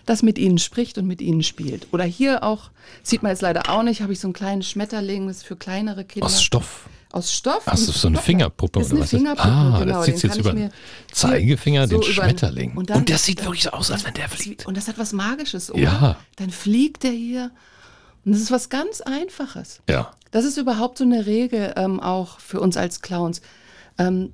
das 0.06 0.22
mit 0.22 0.38
ihnen 0.38 0.60
spricht 0.60 0.98
und 0.98 1.08
mit 1.08 1.22
ihnen 1.22 1.44
spielt. 1.44 1.88
Oder 1.92 2.04
hier 2.04 2.44
auch, 2.44 2.70
sieht 3.02 3.24
man 3.24 3.32
jetzt 3.32 3.42
leider 3.42 3.70
auch 3.70 3.84
nicht, 3.84 4.02
habe 4.02 4.14
ich 4.14 4.20
so 4.20 4.28
einen 4.28 4.34
kleinen 4.34 4.62
Schmetterling, 4.62 5.28
das 5.28 5.38
ist 5.38 5.46
für 5.46 5.56
kleinere 5.56 6.06
Kinder. 6.06 6.26
Aus 6.26 6.44
Stoff 6.44 6.88
aus 7.14 7.32
Stoff. 7.32 7.64
Ach, 7.66 7.74
ist 7.74 7.86
so 7.86 8.08
eine 8.08 8.18
Fingerpuppe 8.18 8.80
das 8.80 8.88
ist 8.88 8.94
eine 8.94 9.06
Fingerpuppe, 9.06 9.48
Ah, 9.48 9.80
genau, 9.80 9.98
das 9.98 10.06
sieht 10.06 10.24
jetzt 10.24 10.38
über 10.38 10.54
den 10.54 10.72
Zeigefinger, 11.12 11.88
so 11.88 12.00
den 12.00 12.04
Schmetterling. 12.04 12.76
Und, 12.76 12.90
dann, 12.90 13.00
und 13.00 13.10
das 13.10 13.24
sieht 13.24 13.44
wirklich 13.44 13.64
so 13.64 13.70
aus, 13.70 13.92
als 13.92 14.04
wenn 14.06 14.16
der 14.16 14.28
fliegt. 14.30 14.66
Und 14.66 14.76
das 14.76 14.88
hat 14.88 14.98
was 14.98 15.14
Magisches, 15.14 15.72
oder? 15.72 15.82
Ja. 15.82 16.18
Dann 16.38 16.50
fliegt 16.50 17.04
der 17.04 17.12
hier. 17.12 17.52
Und 18.26 18.34
das 18.34 18.42
ist 18.42 18.52
was 18.52 18.70
ganz 18.70 19.02
Einfaches. 19.02 19.82
Ja. 19.88 20.12
Das 20.32 20.46
ist 20.46 20.58
überhaupt 20.58 20.98
so 20.98 21.04
eine 21.04 21.26
Regel 21.26 21.74
ähm, 21.76 22.00
auch 22.00 22.40
für 22.40 22.60
uns 22.60 22.78
als 22.78 23.02
Clowns. 23.02 23.42
Ähm, 24.00 24.34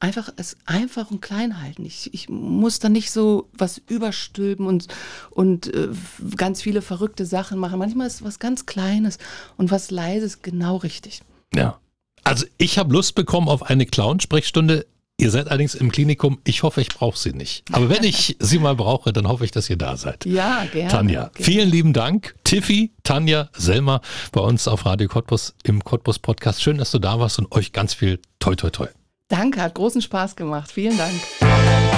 einfach 0.00 0.30
es 0.36 0.56
einfach 0.64 1.10
und 1.10 1.20
klein 1.20 1.60
halten. 1.60 1.84
Ich, 1.84 2.14
ich 2.14 2.28
muss 2.28 2.78
da 2.78 2.88
nicht 2.88 3.10
so 3.10 3.50
was 3.52 3.78
überstülpen 3.88 4.66
und, 4.66 4.86
und 5.30 5.74
äh, 5.74 5.88
ganz 6.36 6.62
viele 6.62 6.82
verrückte 6.82 7.26
Sachen 7.26 7.58
machen. 7.58 7.78
Manchmal 7.78 8.06
ist 8.06 8.24
was 8.24 8.38
ganz 8.38 8.64
Kleines 8.64 9.18
und 9.56 9.70
was 9.70 9.90
Leises 9.90 10.40
genau 10.42 10.76
richtig. 10.76 11.22
Ja. 11.54 11.80
Also 12.28 12.44
ich 12.58 12.78
habe 12.78 12.92
Lust 12.92 13.14
bekommen 13.14 13.48
auf 13.48 13.62
eine 13.62 13.86
Clown-Sprechstunde. 13.86 14.86
Ihr 15.18 15.30
seid 15.30 15.48
allerdings 15.48 15.74
im 15.74 15.90
Klinikum. 15.90 16.38
Ich 16.44 16.62
hoffe, 16.62 16.82
ich 16.82 16.90
brauche 16.90 17.18
sie 17.18 17.32
nicht. 17.32 17.64
Aber 17.72 17.88
wenn 17.88 18.04
ich 18.04 18.36
sie 18.38 18.58
mal 18.58 18.76
brauche, 18.76 19.14
dann 19.14 19.26
hoffe 19.26 19.46
ich, 19.46 19.50
dass 19.50 19.70
ihr 19.70 19.78
da 19.78 19.96
seid. 19.96 20.26
Ja, 20.26 20.66
gerne. 20.70 20.90
Tanja, 20.90 21.20
gerne. 21.20 21.32
vielen 21.44 21.70
lieben 21.70 21.92
Dank. 21.94 22.34
Tiffy, 22.44 22.92
Tanja, 23.02 23.48
Selma 23.56 24.02
bei 24.30 24.42
uns 24.42 24.68
auf 24.68 24.84
Radio 24.84 25.08
Cottbus 25.08 25.54
im 25.64 25.82
Cottbus 25.82 26.18
Podcast. 26.18 26.62
Schön, 26.62 26.76
dass 26.76 26.90
du 26.90 26.98
da 26.98 27.18
warst 27.18 27.38
und 27.38 27.50
euch 27.50 27.72
ganz 27.72 27.94
viel 27.94 28.20
toi 28.40 28.54
toi 28.54 28.68
toi. 28.68 28.88
Danke, 29.28 29.62
hat 29.62 29.74
großen 29.74 30.02
Spaß 30.02 30.36
gemacht. 30.36 30.70
Vielen 30.70 30.98
Dank. 30.98 31.97